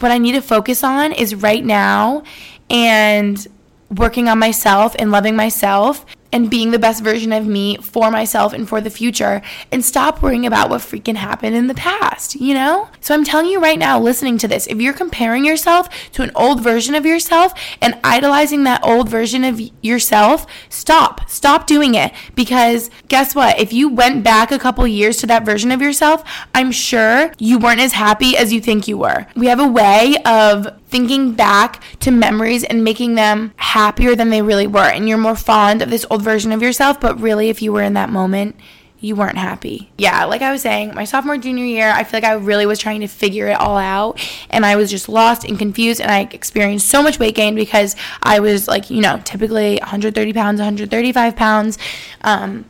what 0.00 0.12
I 0.12 0.18
need 0.18 0.32
to 0.32 0.40
focus 0.40 0.84
on 0.84 1.12
is 1.12 1.34
right 1.34 1.64
now 1.64 2.22
and 2.70 3.46
working 3.90 4.28
on 4.28 4.38
myself 4.38 4.94
and 4.98 5.10
loving 5.10 5.34
myself 5.34 6.04
and 6.32 6.50
being 6.50 6.70
the 6.70 6.78
best 6.78 7.02
version 7.02 7.32
of 7.32 7.46
me 7.46 7.76
for 7.78 8.10
myself 8.10 8.52
and 8.52 8.68
for 8.68 8.80
the 8.80 8.90
future 8.90 9.42
and 9.72 9.84
stop 9.84 10.22
worrying 10.22 10.46
about 10.46 10.70
what 10.70 10.80
freaking 10.80 11.16
happened 11.16 11.56
in 11.56 11.66
the 11.66 11.74
past, 11.74 12.34
you 12.34 12.54
know? 12.54 12.88
So 13.00 13.14
I'm 13.14 13.24
telling 13.24 13.46
you 13.46 13.60
right 13.60 13.78
now, 13.78 13.98
listening 13.98 14.38
to 14.38 14.48
this, 14.48 14.66
if 14.66 14.80
you're 14.80 14.92
comparing 14.92 15.44
yourself 15.44 15.88
to 16.12 16.22
an 16.22 16.30
old 16.34 16.62
version 16.62 16.94
of 16.94 17.06
yourself 17.06 17.52
and 17.80 17.98
idolizing 18.04 18.64
that 18.64 18.84
old 18.84 19.08
version 19.08 19.44
of 19.44 19.60
yourself, 19.82 20.46
stop. 20.68 21.28
Stop 21.30 21.66
doing 21.66 21.94
it 21.94 22.12
because 22.34 22.90
guess 23.08 23.34
what? 23.34 23.58
If 23.58 23.72
you 23.72 23.88
went 23.88 24.24
back 24.24 24.52
a 24.52 24.58
couple 24.58 24.86
years 24.86 25.16
to 25.18 25.26
that 25.28 25.44
version 25.44 25.72
of 25.72 25.80
yourself, 25.80 26.22
I'm 26.54 26.72
sure 26.72 27.32
you 27.38 27.58
weren't 27.58 27.80
as 27.80 27.92
happy 27.92 28.36
as 28.36 28.52
you 28.52 28.60
think 28.60 28.86
you 28.86 28.98
were. 28.98 29.26
We 29.34 29.46
have 29.46 29.60
a 29.60 29.68
way 29.68 30.16
of 30.24 30.77
thinking 30.88 31.32
back 31.32 31.82
to 32.00 32.10
memories 32.10 32.64
and 32.64 32.82
making 32.82 33.14
them 33.14 33.52
happier 33.56 34.14
than 34.14 34.30
they 34.30 34.42
really 34.42 34.66
were. 34.66 34.90
And 34.90 35.08
you're 35.08 35.18
more 35.18 35.36
fond 35.36 35.82
of 35.82 35.90
this 35.90 36.06
old 36.10 36.22
version 36.22 36.52
of 36.52 36.62
yourself, 36.62 37.00
but 37.00 37.20
really, 37.20 37.48
if 37.48 37.62
you 37.62 37.72
were 37.72 37.82
in 37.82 37.94
that 37.94 38.10
moment, 38.10 38.56
you 39.00 39.14
weren't 39.14 39.38
happy. 39.38 39.90
Yeah, 39.96 40.24
like 40.24 40.42
I 40.42 40.50
was 40.50 40.62
saying, 40.62 40.94
my 40.94 41.04
sophomore, 41.04 41.38
junior 41.38 41.64
year, 41.64 41.90
I 41.90 42.02
feel 42.02 42.18
like 42.18 42.28
I 42.28 42.32
really 42.32 42.66
was 42.66 42.80
trying 42.80 43.00
to 43.00 43.06
figure 43.06 43.46
it 43.46 43.58
all 43.60 43.76
out 43.76 44.20
and 44.50 44.66
I 44.66 44.74
was 44.74 44.90
just 44.90 45.08
lost 45.08 45.44
and 45.44 45.56
confused 45.56 46.00
and 46.00 46.10
I 46.10 46.22
experienced 46.32 46.88
so 46.88 47.02
much 47.02 47.20
weight 47.20 47.36
gain 47.36 47.54
because 47.54 47.94
I 48.22 48.40
was 48.40 48.66
like, 48.66 48.90
you 48.90 49.00
know, 49.00 49.20
typically 49.24 49.76
130 49.76 50.32
pounds, 50.32 50.58
135 50.58 51.36
pounds. 51.36 51.78
Um, 52.22 52.64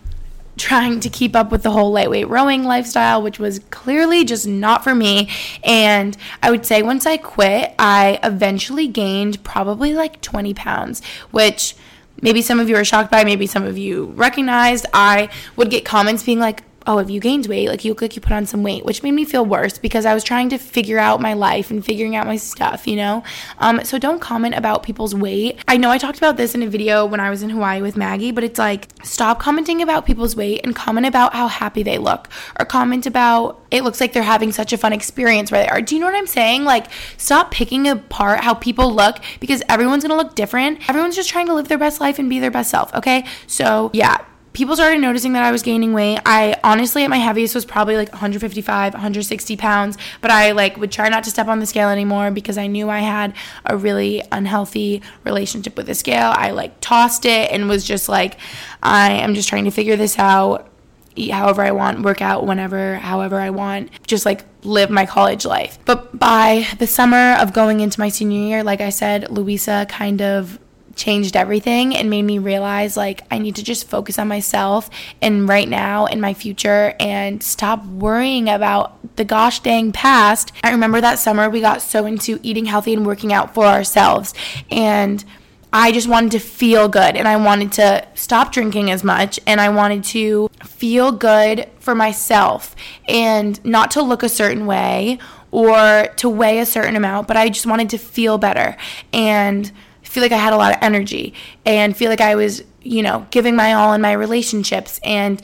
trying 0.58 1.00
to 1.00 1.08
keep 1.08 1.34
up 1.34 1.50
with 1.50 1.62
the 1.62 1.70
whole 1.70 1.90
lightweight 1.92 2.28
rowing 2.28 2.64
lifestyle, 2.64 3.22
which 3.22 3.38
was 3.38 3.60
clearly 3.70 4.24
just 4.24 4.46
not 4.46 4.84
for 4.84 4.94
me. 4.94 5.30
And 5.64 6.16
I 6.42 6.50
would 6.50 6.66
say 6.66 6.82
once 6.82 7.06
I 7.06 7.16
quit, 7.16 7.74
I 7.78 8.18
eventually 8.22 8.88
gained 8.88 9.42
probably 9.44 9.94
like 9.94 10.20
20 10.20 10.54
pounds, 10.54 11.02
which 11.30 11.74
maybe 12.20 12.42
some 12.42 12.60
of 12.60 12.68
you 12.68 12.76
are 12.76 12.84
shocked 12.84 13.10
by, 13.10 13.24
maybe 13.24 13.46
some 13.46 13.64
of 13.64 13.78
you 13.78 14.06
recognized. 14.16 14.86
I 14.92 15.28
would 15.56 15.70
get 15.70 15.84
comments 15.84 16.22
being 16.22 16.40
like, 16.40 16.62
oh, 16.88 16.96
have 16.96 17.10
you 17.10 17.20
gained 17.20 17.46
weight? 17.46 17.68
Like 17.68 17.84
you 17.84 17.92
look 17.92 18.00
like 18.00 18.16
you 18.16 18.22
put 18.22 18.32
on 18.32 18.46
some 18.46 18.62
weight, 18.62 18.84
which 18.84 19.02
made 19.02 19.12
me 19.12 19.26
feel 19.26 19.44
worse 19.44 19.76
because 19.76 20.06
I 20.06 20.14
was 20.14 20.24
trying 20.24 20.48
to 20.48 20.58
figure 20.58 20.98
out 20.98 21.20
my 21.20 21.34
life 21.34 21.70
and 21.70 21.84
figuring 21.84 22.16
out 22.16 22.26
my 22.26 22.36
stuff, 22.36 22.86
you 22.86 22.96
know? 22.96 23.22
Um, 23.58 23.84
so 23.84 23.98
don't 23.98 24.20
comment 24.20 24.54
about 24.54 24.82
people's 24.82 25.14
weight. 25.14 25.62
I 25.68 25.76
know 25.76 25.90
I 25.90 25.98
talked 25.98 26.16
about 26.16 26.38
this 26.38 26.54
in 26.54 26.62
a 26.62 26.66
video 26.66 27.04
when 27.04 27.20
I 27.20 27.28
was 27.28 27.42
in 27.42 27.50
Hawaii 27.50 27.82
with 27.82 27.98
Maggie, 27.98 28.32
but 28.32 28.42
it's 28.42 28.58
like 28.58 28.88
stop 29.04 29.38
commenting 29.38 29.82
about 29.82 30.06
people's 30.06 30.34
weight 30.34 30.62
and 30.64 30.74
comment 30.74 31.06
about 31.06 31.34
how 31.34 31.46
happy 31.46 31.82
they 31.82 31.98
look 31.98 32.30
or 32.58 32.64
comment 32.64 33.04
about 33.04 33.62
it 33.70 33.84
looks 33.84 34.00
like 34.00 34.14
they're 34.14 34.22
having 34.22 34.50
such 34.50 34.72
a 34.72 34.78
fun 34.78 34.94
experience 34.94 35.52
where 35.52 35.62
they 35.62 35.68
are. 35.68 35.82
Do 35.82 35.94
you 35.94 36.00
know 36.00 36.06
what 36.06 36.16
I'm 36.16 36.26
saying? 36.26 36.64
Like 36.64 36.86
stop 37.18 37.50
picking 37.50 37.86
apart 37.86 38.40
how 38.40 38.54
people 38.54 38.94
look 38.94 39.18
because 39.40 39.62
everyone's 39.68 40.04
gonna 40.04 40.16
look 40.16 40.34
different. 40.34 40.88
Everyone's 40.88 41.16
just 41.16 41.28
trying 41.28 41.48
to 41.48 41.54
live 41.54 41.68
their 41.68 41.76
best 41.76 42.00
life 42.00 42.18
and 42.18 42.30
be 42.30 42.38
their 42.38 42.50
best 42.50 42.70
self, 42.70 42.94
okay? 42.94 43.26
So 43.46 43.90
yeah, 43.92 44.24
people 44.52 44.74
started 44.74 45.00
noticing 45.00 45.34
that 45.34 45.42
I 45.42 45.50
was 45.50 45.62
gaining 45.62 45.92
weight. 45.92 46.20
I 46.26 46.56
honestly, 46.64 47.04
at 47.04 47.10
my 47.10 47.18
heaviest, 47.18 47.54
was 47.54 47.64
probably 47.64 47.96
like 47.96 48.10
155, 48.12 48.92
160 48.92 49.56
pounds, 49.56 49.98
but 50.20 50.30
I 50.30 50.52
like 50.52 50.76
would 50.76 50.92
try 50.92 51.08
not 51.08 51.24
to 51.24 51.30
step 51.30 51.48
on 51.48 51.60
the 51.60 51.66
scale 51.66 51.88
anymore 51.88 52.30
because 52.30 52.58
I 52.58 52.66
knew 52.66 52.88
I 52.88 53.00
had 53.00 53.34
a 53.64 53.76
really 53.76 54.22
unhealthy 54.32 55.02
relationship 55.24 55.76
with 55.76 55.86
the 55.86 55.94
scale. 55.94 56.32
I 56.34 56.50
like 56.50 56.80
tossed 56.80 57.24
it 57.24 57.50
and 57.52 57.68
was 57.68 57.84
just 57.84 58.08
like, 58.08 58.38
I 58.82 59.12
am 59.12 59.34
just 59.34 59.48
trying 59.48 59.64
to 59.64 59.70
figure 59.70 59.96
this 59.96 60.18
out. 60.18 60.68
Eat 61.16 61.32
however 61.32 61.62
I 61.62 61.72
want, 61.72 62.02
work 62.02 62.22
out 62.22 62.46
whenever, 62.46 62.94
however 62.96 63.40
I 63.40 63.50
want, 63.50 63.90
just 64.06 64.24
like 64.24 64.44
live 64.62 64.88
my 64.88 65.04
college 65.04 65.44
life. 65.44 65.76
But 65.84 66.16
by 66.16 66.66
the 66.78 66.86
summer 66.86 67.34
of 67.40 67.52
going 67.52 67.80
into 67.80 67.98
my 67.98 68.08
senior 68.08 68.40
year, 68.40 68.62
like 68.62 68.80
I 68.80 68.90
said, 68.90 69.28
Louisa 69.28 69.86
kind 69.88 70.22
of 70.22 70.60
changed 70.98 71.36
everything 71.36 71.96
and 71.96 72.10
made 72.10 72.22
me 72.22 72.38
realize 72.38 72.96
like 72.96 73.22
I 73.30 73.38
need 73.38 73.56
to 73.56 73.64
just 73.64 73.88
focus 73.88 74.18
on 74.18 74.28
myself 74.28 74.90
and 75.22 75.48
right 75.48 75.68
now 75.68 76.06
in 76.06 76.20
my 76.20 76.34
future 76.34 76.94
and 77.00 77.42
stop 77.42 77.84
worrying 77.86 78.48
about 78.48 79.16
the 79.16 79.24
gosh 79.24 79.60
dang 79.60 79.92
past. 79.92 80.52
I 80.62 80.72
remember 80.72 81.00
that 81.00 81.18
summer 81.18 81.48
we 81.48 81.60
got 81.60 81.80
so 81.80 82.04
into 82.04 82.38
eating 82.42 82.66
healthy 82.66 82.92
and 82.92 83.06
working 83.06 83.32
out 83.32 83.54
for 83.54 83.64
ourselves 83.64 84.34
and 84.70 85.24
I 85.72 85.92
just 85.92 86.08
wanted 86.08 86.32
to 86.32 86.38
feel 86.38 86.88
good 86.88 87.14
and 87.14 87.28
I 87.28 87.36
wanted 87.36 87.72
to 87.72 88.06
stop 88.14 88.52
drinking 88.52 88.90
as 88.90 89.04
much 89.04 89.38
and 89.46 89.60
I 89.60 89.68
wanted 89.68 90.02
to 90.04 90.48
feel 90.64 91.12
good 91.12 91.68
for 91.78 91.94
myself 91.94 92.74
and 93.06 93.62
not 93.64 93.90
to 93.92 94.02
look 94.02 94.22
a 94.22 94.28
certain 94.28 94.66
way 94.66 95.18
or 95.50 96.08
to 96.16 96.28
weigh 96.28 96.58
a 96.58 96.66
certain 96.66 96.96
amount, 96.96 97.28
but 97.28 97.36
I 97.36 97.48
just 97.48 97.66
wanted 97.66 97.90
to 97.90 97.98
feel 97.98 98.38
better. 98.38 98.76
And 99.12 99.70
feel 100.08 100.22
like 100.22 100.32
I 100.32 100.36
had 100.36 100.52
a 100.52 100.56
lot 100.56 100.74
of 100.74 100.82
energy 100.82 101.34
and 101.64 101.96
feel 101.96 102.10
like 102.10 102.20
I 102.20 102.34
was, 102.34 102.62
you 102.82 103.02
know, 103.02 103.26
giving 103.30 103.56
my 103.56 103.74
all 103.74 103.92
in 103.92 104.00
my 104.00 104.12
relationships 104.12 104.98
and 105.04 105.40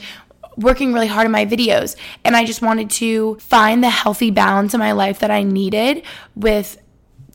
working 0.57 0.93
really 0.93 1.07
hard 1.07 1.25
in 1.25 1.31
my 1.31 1.45
videos. 1.45 1.95
And 2.23 2.35
I 2.35 2.45
just 2.45 2.61
wanted 2.61 2.89
to 2.91 3.35
find 3.35 3.83
the 3.83 3.89
healthy 3.89 4.31
balance 4.31 4.73
in 4.73 4.79
my 4.79 4.93
life 4.93 5.19
that 5.19 5.31
I 5.31 5.43
needed 5.43 6.03
with 6.35 6.81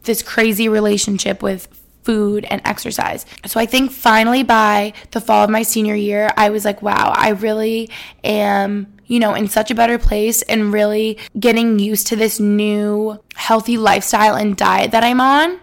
this 0.03 0.23
crazy 0.23 0.69
relationship 0.69 1.43
with 1.43 1.69
food 2.03 2.47
and 2.51 2.63
exercise. 2.65 3.27
So 3.47 3.61
I 3.61 3.67
think 3.67 3.91
finally 3.91 4.43
by 4.43 4.95
the 5.11 5.21
fall 5.21 5.45
of 5.45 5.51
my 5.51 5.63
senior 5.63 5.95
year, 5.95 6.31
I 6.37 6.49
was 6.49 6.65
like, 6.65 6.81
wow, 6.81 7.13
I 7.15 7.31
really 7.31 7.91
am, 8.25 8.97
you 9.07 9.21
know, 9.21 9.35
in 9.35 9.49
such 9.49 9.71
a 9.71 9.75
better 9.75 9.99
place 9.99 10.41
and 10.43 10.73
really 10.73 11.19
getting 11.39 11.79
used 11.79 12.07
to 12.09 12.17
this 12.17 12.41
new 12.41 13.23
healthy 13.35 13.77
lifestyle 13.77 14.35
and 14.35 14.57
diet 14.57 14.93
that 14.93 15.05
I'm 15.05 15.21
on 15.21 15.61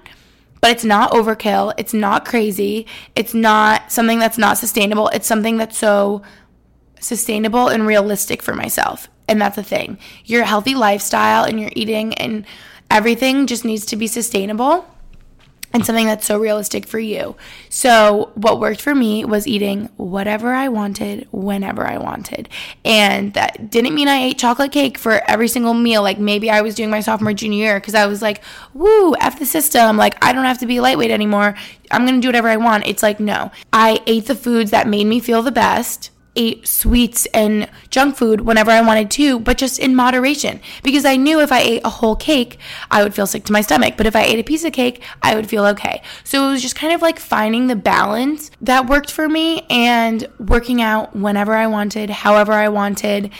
but 0.61 0.71
it's 0.71 0.85
not 0.85 1.11
overkill. 1.11 1.73
It's 1.77 1.93
not 1.93 2.25
crazy. 2.25 2.87
It's 3.15 3.33
not 3.33 3.91
something 3.91 4.19
that's 4.19 4.37
not 4.37 4.57
sustainable. 4.57 5.09
It's 5.09 5.27
something 5.27 5.57
that's 5.57 5.77
so 5.77 6.21
sustainable 6.99 7.67
and 7.67 7.85
realistic 7.85 8.41
for 8.41 8.53
myself. 8.53 9.07
And 9.27 9.41
that's 9.41 9.55
the 9.55 9.63
thing. 9.63 9.97
Your 10.25 10.43
healthy 10.43 10.75
lifestyle 10.75 11.43
and 11.43 11.59
your 11.59 11.69
eating 11.75 12.13
and 12.15 12.45
everything 12.89 13.47
just 13.47 13.65
needs 13.65 13.85
to 13.87 13.95
be 13.95 14.07
sustainable 14.07 14.85
and 15.77 15.85
something 15.85 16.07
that's 16.07 16.25
so 16.25 16.39
realistic 16.39 16.87
for 16.87 16.97
you. 16.97 17.35
So, 17.69 18.31
what 18.33 18.59
worked 18.59 18.81
for 18.81 18.95
me 18.95 19.23
was 19.23 19.45
eating 19.45 19.89
whatever 19.95 20.53
I 20.53 20.69
wanted 20.69 21.27
whenever 21.31 21.85
I 21.85 21.99
wanted. 21.99 22.49
And 22.83 23.31
that 23.35 23.69
didn't 23.69 23.93
mean 23.93 24.07
I 24.07 24.17
ate 24.17 24.39
chocolate 24.39 24.71
cake 24.71 24.97
for 24.97 25.21
every 25.29 25.47
single 25.47 25.75
meal. 25.75 26.01
Like 26.01 26.17
maybe 26.17 26.49
I 26.49 26.61
was 26.61 26.73
doing 26.73 26.89
my 26.89 26.99
sophomore, 26.99 27.33
junior 27.33 27.57
year 27.59 27.79
because 27.79 27.93
I 27.93 28.07
was 28.07 28.23
like, 28.23 28.41
woo, 28.73 29.15
F 29.17 29.37
the 29.37 29.45
system. 29.45 29.97
Like, 29.97 30.17
I 30.25 30.33
don't 30.33 30.45
have 30.45 30.57
to 30.59 30.65
be 30.65 30.79
lightweight 30.79 31.11
anymore. 31.11 31.55
I'm 31.91 32.07
going 32.07 32.15
to 32.15 32.21
do 32.21 32.27
whatever 32.27 32.49
I 32.49 32.57
want. 32.57 32.87
It's 32.87 33.03
like, 33.03 33.19
no. 33.19 33.51
I 33.71 34.01
ate 34.07 34.25
the 34.25 34.35
foods 34.35 34.71
that 34.71 34.87
made 34.87 35.05
me 35.05 35.19
feel 35.19 35.43
the 35.43 35.51
best 35.51 36.09
ate 36.37 36.67
sweets 36.67 37.25
and 37.33 37.69
junk 37.89 38.15
food 38.15 38.41
whenever 38.41 38.71
I 38.71 38.81
wanted 38.81 39.11
to, 39.11 39.39
but 39.39 39.57
just 39.57 39.79
in 39.79 39.95
moderation. 39.95 40.61
Because 40.83 41.03
I 41.03 41.17
knew 41.17 41.41
if 41.41 41.51
I 41.51 41.59
ate 41.59 41.81
a 41.83 41.89
whole 41.89 42.15
cake, 42.15 42.59
I 42.89 43.03
would 43.03 43.13
feel 43.13 43.27
sick 43.27 43.43
to 43.45 43.51
my 43.51 43.61
stomach. 43.61 43.95
But 43.97 44.05
if 44.05 44.15
I 44.15 44.23
ate 44.23 44.39
a 44.39 44.43
piece 44.43 44.63
of 44.63 44.71
cake, 44.71 45.03
I 45.21 45.35
would 45.35 45.49
feel 45.49 45.65
okay. 45.65 46.01
So 46.23 46.47
it 46.47 46.51
was 46.51 46.61
just 46.61 46.75
kind 46.75 46.93
of 46.93 47.01
like 47.01 47.19
finding 47.19 47.67
the 47.67 47.75
balance 47.75 48.51
that 48.61 48.87
worked 48.87 49.11
for 49.11 49.27
me 49.27 49.65
and 49.69 50.27
working 50.39 50.81
out 50.81 51.15
whenever 51.15 51.53
I 51.53 51.67
wanted, 51.67 52.09
however 52.09 52.53
I 52.53 52.69
wanted, 52.69 53.31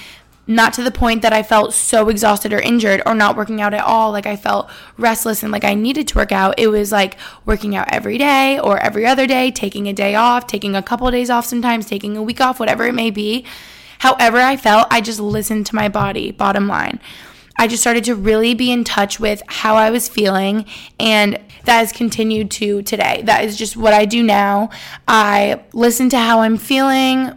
not 0.47 0.73
to 0.73 0.83
the 0.83 0.91
point 0.91 1.21
that 1.21 1.33
I 1.33 1.43
felt 1.43 1.73
so 1.73 2.07
exhausted 2.09 2.53
or 2.53 2.59
injured 2.59 3.01
or 3.05 3.13
not 3.13 3.35
working 3.35 3.61
out 3.61 3.73
at 3.73 3.83
all. 3.83 4.11
Like 4.11 4.25
I 4.25 4.37
felt 4.37 4.69
restless 4.97 5.43
and 5.43 5.51
like 5.51 5.65
I 5.65 5.73
needed 5.73 6.07
to 6.07 6.15
work 6.15 6.31
out. 6.31 6.55
It 6.57 6.67
was 6.67 6.91
like 6.91 7.17
working 7.45 7.75
out 7.75 7.91
every 7.91 8.17
day 8.17 8.57
or 8.57 8.79
every 8.79 9.05
other 9.05 9.27
day, 9.27 9.51
taking 9.51 9.87
a 9.87 9.93
day 9.93 10.15
off, 10.15 10.47
taking 10.47 10.75
a 10.75 10.81
couple 10.81 11.05
of 11.05 11.13
days 11.13 11.29
off 11.29 11.45
sometimes, 11.45 11.85
taking 11.85 12.15
a 12.15 12.23
week 12.23 12.39
off, 12.39 12.59
whatever 12.59 12.87
it 12.87 12.93
may 12.93 13.11
be. 13.11 13.45
However, 13.99 14.37
I 14.37 14.57
felt, 14.57 14.87
I 14.89 15.01
just 15.01 15.19
listened 15.19 15.65
to 15.67 15.75
my 15.75 15.89
body, 15.89 16.31
bottom 16.31 16.67
line. 16.67 16.99
I 17.59 17.67
just 17.67 17.81
started 17.81 18.03
to 18.03 18.15
really 18.15 18.53
be 18.53 18.71
in 18.71 18.83
touch 18.83 19.19
with 19.19 19.41
how 19.47 19.75
I 19.75 19.89
was 19.89 20.07
feeling, 20.07 20.65
and 20.99 21.39
that 21.65 21.79
has 21.79 21.91
continued 21.91 22.51
to 22.51 22.83
today. 22.83 23.23
That 23.25 23.43
is 23.43 23.57
just 23.57 23.75
what 23.75 23.93
I 23.93 24.05
do 24.05 24.21
now. 24.21 24.69
I 25.07 25.63
listen 25.73 26.09
to 26.09 26.19
how 26.19 26.41
I'm 26.41 26.57
feeling, 26.57 27.31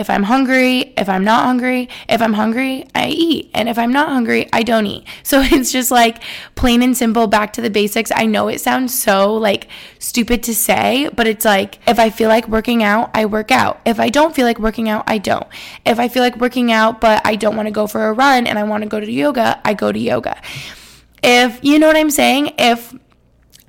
if 0.00 0.08
I'm 0.08 0.22
hungry, 0.22 0.94
if 0.96 1.10
I'm 1.10 1.24
not 1.24 1.44
hungry, 1.44 1.90
if 2.08 2.22
I'm 2.22 2.32
hungry, 2.32 2.86
I 2.94 3.08
eat. 3.08 3.50
And 3.52 3.68
if 3.68 3.78
I'm 3.78 3.92
not 3.92 4.08
hungry, 4.08 4.48
I 4.52 4.62
don't 4.62 4.86
eat. 4.86 5.06
So 5.22 5.42
it's 5.42 5.70
just 5.70 5.92
like 5.92 6.22
plain 6.56 6.82
and 6.82 6.96
simple, 6.96 7.26
back 7.28 7.52
to 7.52 7.60
the 7.60 7.70
basics. 7.70 8.10
I 8.12 8.26
know 8.26 8.48
it 8.48 8.60
sounds 8.60 8.98
so 8.98 9.34
like 9.34 9.68
stupid 10.00 10.42
to 10.44 10.54
say, 10.54 11.08
but 11.14 11.28
it's 11.28 11.44
like 11.44 11.78
if 11.86 12.00
I 12.00 12.10
feel 12.10 12.28
like 12.28 12.48
working 12.48 12.82
out, 12.82 13.10
I 13.14 13.26
work 13.26 13.52
out. 13.52 13.80
If 13.84 14.00
I 14.00 14.08
don't 14.08 14.34
feel 14.34 14.46
like 14.46 14.58
working 14.58 14.88
out, 14.88 15.04
I 15.06 15.18
don't. 15.18 15.46
If 15.84 16.00
I 16.00 16.08
feel 16.08 16.22
like 16.22 16.36
working 16.38 16.72
out, 16.72 17.00
but 17.00 17.24
I 17.24 17.36
don't 17.36 17.54
want 17.54 17.66
to 17.66 17.70
go 17.70 17.86
for 17.86 18.08
a 18.08 18.12
run 18.12 18.46
and 18.46 18.58
I 18.58 18.64
want 18.64 18.82
to 18.82 18.88
go 18.88 18.98
to 18.98 19.12
yoga, 19.12 19.60
I 19.64 19.74
go 19.74 19.92
to 19.92 19.98
yoga. 19.98 20.40
If 21.22 21.62
you 21.62 21.78
know 21.78 21.86
what 21.86 21.96
I'm 21.96 22.10
saying, 22.10 22.54
if 22.58 22.92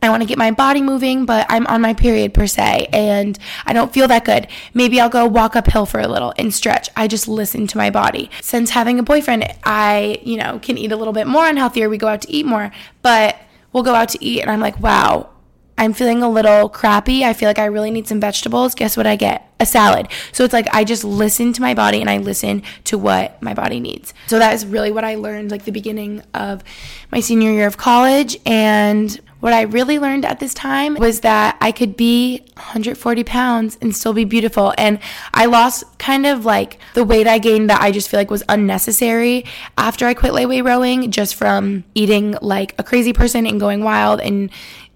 I 0.04 0.10
want 0.10 0.24
to 0.24 0.28
get 0.28 0.40
my 0.40 0.50
body 0.50 0.82
moving, 0.82 1.26
but 1.26 1.46
I'm 1.48 1.68
on 1.68 1.80
my 1.80 1.94
period 1.94 2.34
per 2.34 2.48
se, 2.48 2.88
and 2.92 3.38
I 3.66 3.74
don't 3.74 3.94
feel 3.94 4.08
that 4.08 4.26
good. 4.26 4.48
Maybe 4.74 5.00
I'll 5.00 5.10
go 5.10 5.28
walk 5.28 5.56
uphill 5.56 5.86
for 5.86 6.00
a 6.00 6.08
little 6.08 6.34
and 6.40 6.52
stretch. 6.52 6.90
I 6.96 7.08
just 7.08 7.28
listen 7.28 7.68
to 7.68 7.78
my 7.78 7.92
body. 7.92 8.32
Since 8.42 8.72
having 8.72 8.98
a 8.98 9.04
boyfriend, 9.04 9.46
I, 9.64 10.20
you 10.24 10.38
know, 10.38 10.58
can 10.58 10.80
eat 10.80 10.92
a 10.92 10.96
little 10.96 11.14
bit 11.14 11.28
more 11.28 11.44
unhealthier. 11.44 11.88
We 11.88 11.98
go 12.00 12.08
out 12.08 12.22
to 12.24 12.32
eat 12.32 12.48
more, 12.48 12.72
but 13.04 13.38
we'll 13.74 13.84
go 13.84 13.94
out 13.94 14.10
to 14.10 14.26
eat, 14.26 14.42
and 14.42 14.50
I'm 14.50 14.60
like, 14.60 14.80
wow, 14.80 15.30
I'm 15.78 15.94
feeling 15.94 16.22
a 16.22 16.30
little 16.30 16.70
crappy. 16.70 17.24
I 17.24 17.34
feel 17.34 17.50
like 17.50 17.60
I 17.60 17.66
really 17.66 17.92
need 17.92 18.08
some 18.08 18.20
vegetables. 18.20 18.76
Guess 18.76 18.98
what 18.98 19.08
I 19.08 19.16
get? 19.16 19.52
A 19.60 19.66
salad. 19.66 20.08
So 20.32 20.44
it's 20.44 20.54
like 20.54 20.68
I 20.74 20.84
just 20.84 21.04
listen 21.04 21.54
to 21.54 21.62
my 21.62 21.74
body 21.74 22.02
and 22.02 22.10
I 22.10 22.18
listen 22.18 22.64
to 22.86 22.98
what 22.98 23.42
my 23.42 23.54
body 23.54 23.80
needs. 23.80 24.14
So 24.28 24.40
that 24.40 24.54
is 24.54 24.66
really 24.66 24.92
what 24.92 25.04
I 25.04 25.16
learned 25.16 25.52
like 25.52 25.66
the 25.66 25.72
beginning 25.72 26.24
of 26.34 26.64
my 27.12 27.20
senior 27.20 27.52
year 27.52 27.68
of 27.68 27.78
college 27.78 28.38
and 28.46 29.20
what 29.42 29.54
I 29.54 29.64
really 29.64 29.98
learned 29.98 30.24
at 30.24 30.40
this 30.40 30.54
time 30.54 30.94
was 30.96 31.22
that 31.22 31.58
I 31.60 31.72
could 31.72 31.98
be 31.98 32.44
140 32.56 33.24
pounds 33.24 33.78
and 33.82 33.94
still 33.96 34.14
be 34.14 34.24
beautiful. 34.24 34.74
And 34.78 35.00
I 35.34 35.48
lost 35.48 35.84
kind 35.98 36.28
of 36.28 36.46
like 36.46 36.78
the 36.94 37.04
weight 37.04 37.26
I 37.26 37.40
gained 37.40 37.72
that 37.72 37.82
I 37.82 37.92
just 37.92 38.08
feel 38.08 38.20
like 38.20 38.30
was 38.30 38.44
unnecessary 38.48 39.46
after 39.80 40.06
I 40.06 40.14
quit 40.14 40.34
lightweight 40.34 40.64
rowing, 40.64 41.10
just 41.10 41.34
from 41.34 41.84
eating 41.96 42.38
like 42.42 42.76
a 42.78 42.84
crazy 42.84 43.14
person 43.14 43.48
and 43.48 43.60
going 43.60 43.84
wild 43.84 44.22
and 44.22 44.52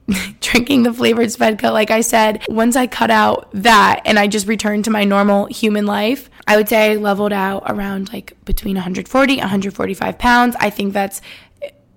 drinking 0.39 0.83
the 0.83 0.93
flavored 0.93 1.29
Svedka, 1.29 1.71
like 1.71 1.91
I 1.91 2.01
said, 2.01 2.45
once 2.47 2.75
I 2.75 2.87
cut 2.87 3.11
out 3.11 3.49
that 3.53 4.01
and 4.05 4.19
I 4.19 4.27
just 4.27 4.47
returned 4.47 4.85
to 4.85 4.91
my 4.91 5.03
normal 5.03 5.45
human 5.45 5.85
life, 5.85 6.29
I 6.47 6.57
would 6.57 6.69
say 6.69 6.91
I 6.91 6.95
leveled 6.95 7.33
out 7.33 7.63
around 7.65 8.13
like 8.13 8.33
between 8.45 8.75
140, 8.75 9.37
145 9.37 10.19
pounds. 10.19 10.55
I 10.59 10.69
think 10.69 10.93
that's 10.93 11.21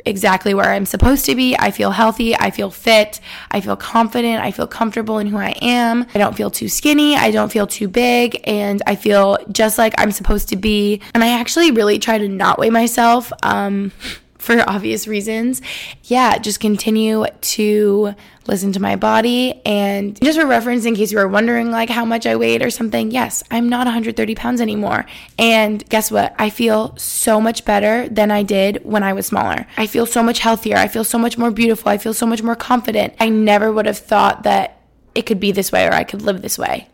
exactly 0.04 0.54
where 0.54 0.70
I'm 0.70 0.86
supposed 0.86 1.26
to 1.26 1.34
be. 1.34 1.56
I 1.58 1.70
feel 1.70 1.90
healthy. 1.90 2.34
I 2.34 2.50
feel 2.50 2.70
fit. 2.70 3.20
I 3.50 3.60
feel 3.60 3.76
confident. 3.76 4.42
I 4.42 4.50
feel 4.50 4.66
comfortable 4.66 5.18
in 5.18 5.26
who 5.26 5.36
I 5.36 5.54
am. 5.60 6.06
I 6.14 6.18
don't 6.18 6.36
feel 6.36 6.50
too 6.50 6.68
skinny. 6.68 7.14
I 7.14 7.30
don't 7.30 7.52
feel 7.52 7.66
too 7.66 7.88
big. 7.88 8.40
And 8.44 8.82
I 8.86 8.96
feel 8.96 9.38
just 9.52 9.76
like 9.76 9.94
I'm 9.98 10.12
supposed 10.12 10.48
to 10.48 10.56
be. 10.56 11.02
And 11.14 11.22
I 11.22 11.38
actually 11.38 11.70
really 11.72 11.98
try 11.98 12.16
to 12.16 12.28
not 12.28 12.58
weigh 12.58 12.70
myself. 12.70 13.32
Um, 13.42 13.92
for 14.38 14.68
obvious 14.68 15.06
reasons. 15.06 15.60
Yeah, 16.04 16.38
just 16.38 16.60
continue 16.60 17.26
to 17.26 18.14
listen 18.46 18.72
to 18.72 18.80
my 18.80 18.96
body. 18.96 19.60
And 19.66 20.20
just 20.22 20.38
for 20.38 20.46
reference, 20.46 20.84
in 20.84 20.94
case 20.94 21.12
you 21.12 21.18
were 21.18 21.28
wondering 21.28 21.70
like 21.70 21.90
how 21.90 22.04
much 22.04 22.26
I 22.26 22.36
weighed 22.36 22.62
or 22.62 22.70
something, 22.70 23.10
yes, 23.10 23.42
I'm 23.50 23.68
not 23.68 23.86
130 23.86 24.34
pounds 24.34 24.60
anymore. 24.60 25.04
And 25.38 25.86
guess 25.88 26.10
what? 26.10 26.34
I 26.38 26.50
feel 26.50 26.96
so 26.96 27.40
much 27.40 27.64
better 27.64 28.08
than 28.08 28.30
I 28.30 28.42
did 28.42 28.84
when 28.84 29.02
I 29.02 29.12
was 29.12 29.26
smaller. 29.26 29.66
I 29.76 29.86
feel 29.86 30.06
so 30.06 30.22
much 30.22 30.38
healthier. 30.38 30.76
I 30.76 30.88
feel 30.88 31.04
so 31.04 31.18
much 31.18 31.36
more 31.36 31.50
beautiful. 31.50 31.90
I 31.90 31.98
feel 31.98 32.14
so 32.14 32.26
much 32.26 32.42
more 32.42 32.56
confident. 32.56 33.14
I 33.20 33.28
never 33.28 33.72
would 33.72 33.86
have 33.86 33.98
thought 33.98 34.44
that 34.44 34.80
it 35.14 35.26
could 35.26 35.40
be 35.40 35.52
this 35.52 35.72
way 35.72 35.86
or 35.86 35.92
I 35.92 36.04
could 36.04 36.22
live 36.22 36.42
this 36.42 36.58
way 36.58 36.88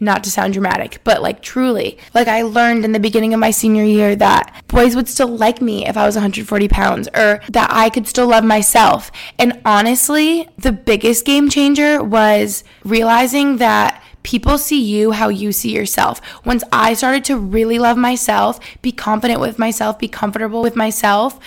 not 0.00 0.24
to 0.24 0.30
sound 0.30 0.52
dramatic, 0.52 1.00
but 1.04 1.22
like 1.22 1.42
truly. 1.42 1.98
Like 2.14 2.28
I 2.28 2.42
learned 2.42 2.84
in 2.84 2.92
the 2.92 3.00
beginning 3.00 3.34
of 3.34 3.40
my 3.40 3.50
senior 3.50 3.84
year 3.84 4.16
that 4.16 4.62
boys 4.68 4.96
would 4.96 5.08
still 5.08 5.28
like 5.28 5.60
me 5.60 5.86
if 5.86 5.96
I 5.96 6.06
was 6.06 6.16
140 6.16 6.68
pounds 6.68 7.08
or 7.14 7.40
that 7.50 7.68
I 7.70 7.90
could 7.90 8.06
still 8.06 8.26
love 8.26 8.44
myself. 8.44 9.10
And 9.38 9.60
honestly, 9.64 10.48
the 10.58 10.72
biggest 10.72 11.24
game 11.24 11.48
changer 11.48 12.02
was 12.02 12.64
realizing 12.84 13.58
that 13.58 14.02
people 14.26 14.58
see 14.58 14.82
you 14.82 15.12
how 15.12 15.28
you 15.28 15.52
see 15.52 15.72
yourself. 15.72 16.20
Once 16.44 16.64
I 16.72 16.94
started 16.94 17.24
to 17.26 17.38
really 17.38 17.78
love 17.78 17.96
myself, 17.96 18.58
be 18.82 18.90
confident 18.90 19.40
with 19.40 19.56
myself, 19.56 20.00
be 20.00 20.08
comfortable 20.08 20.62
with 20.62 20.74
myself, 20.74 21.38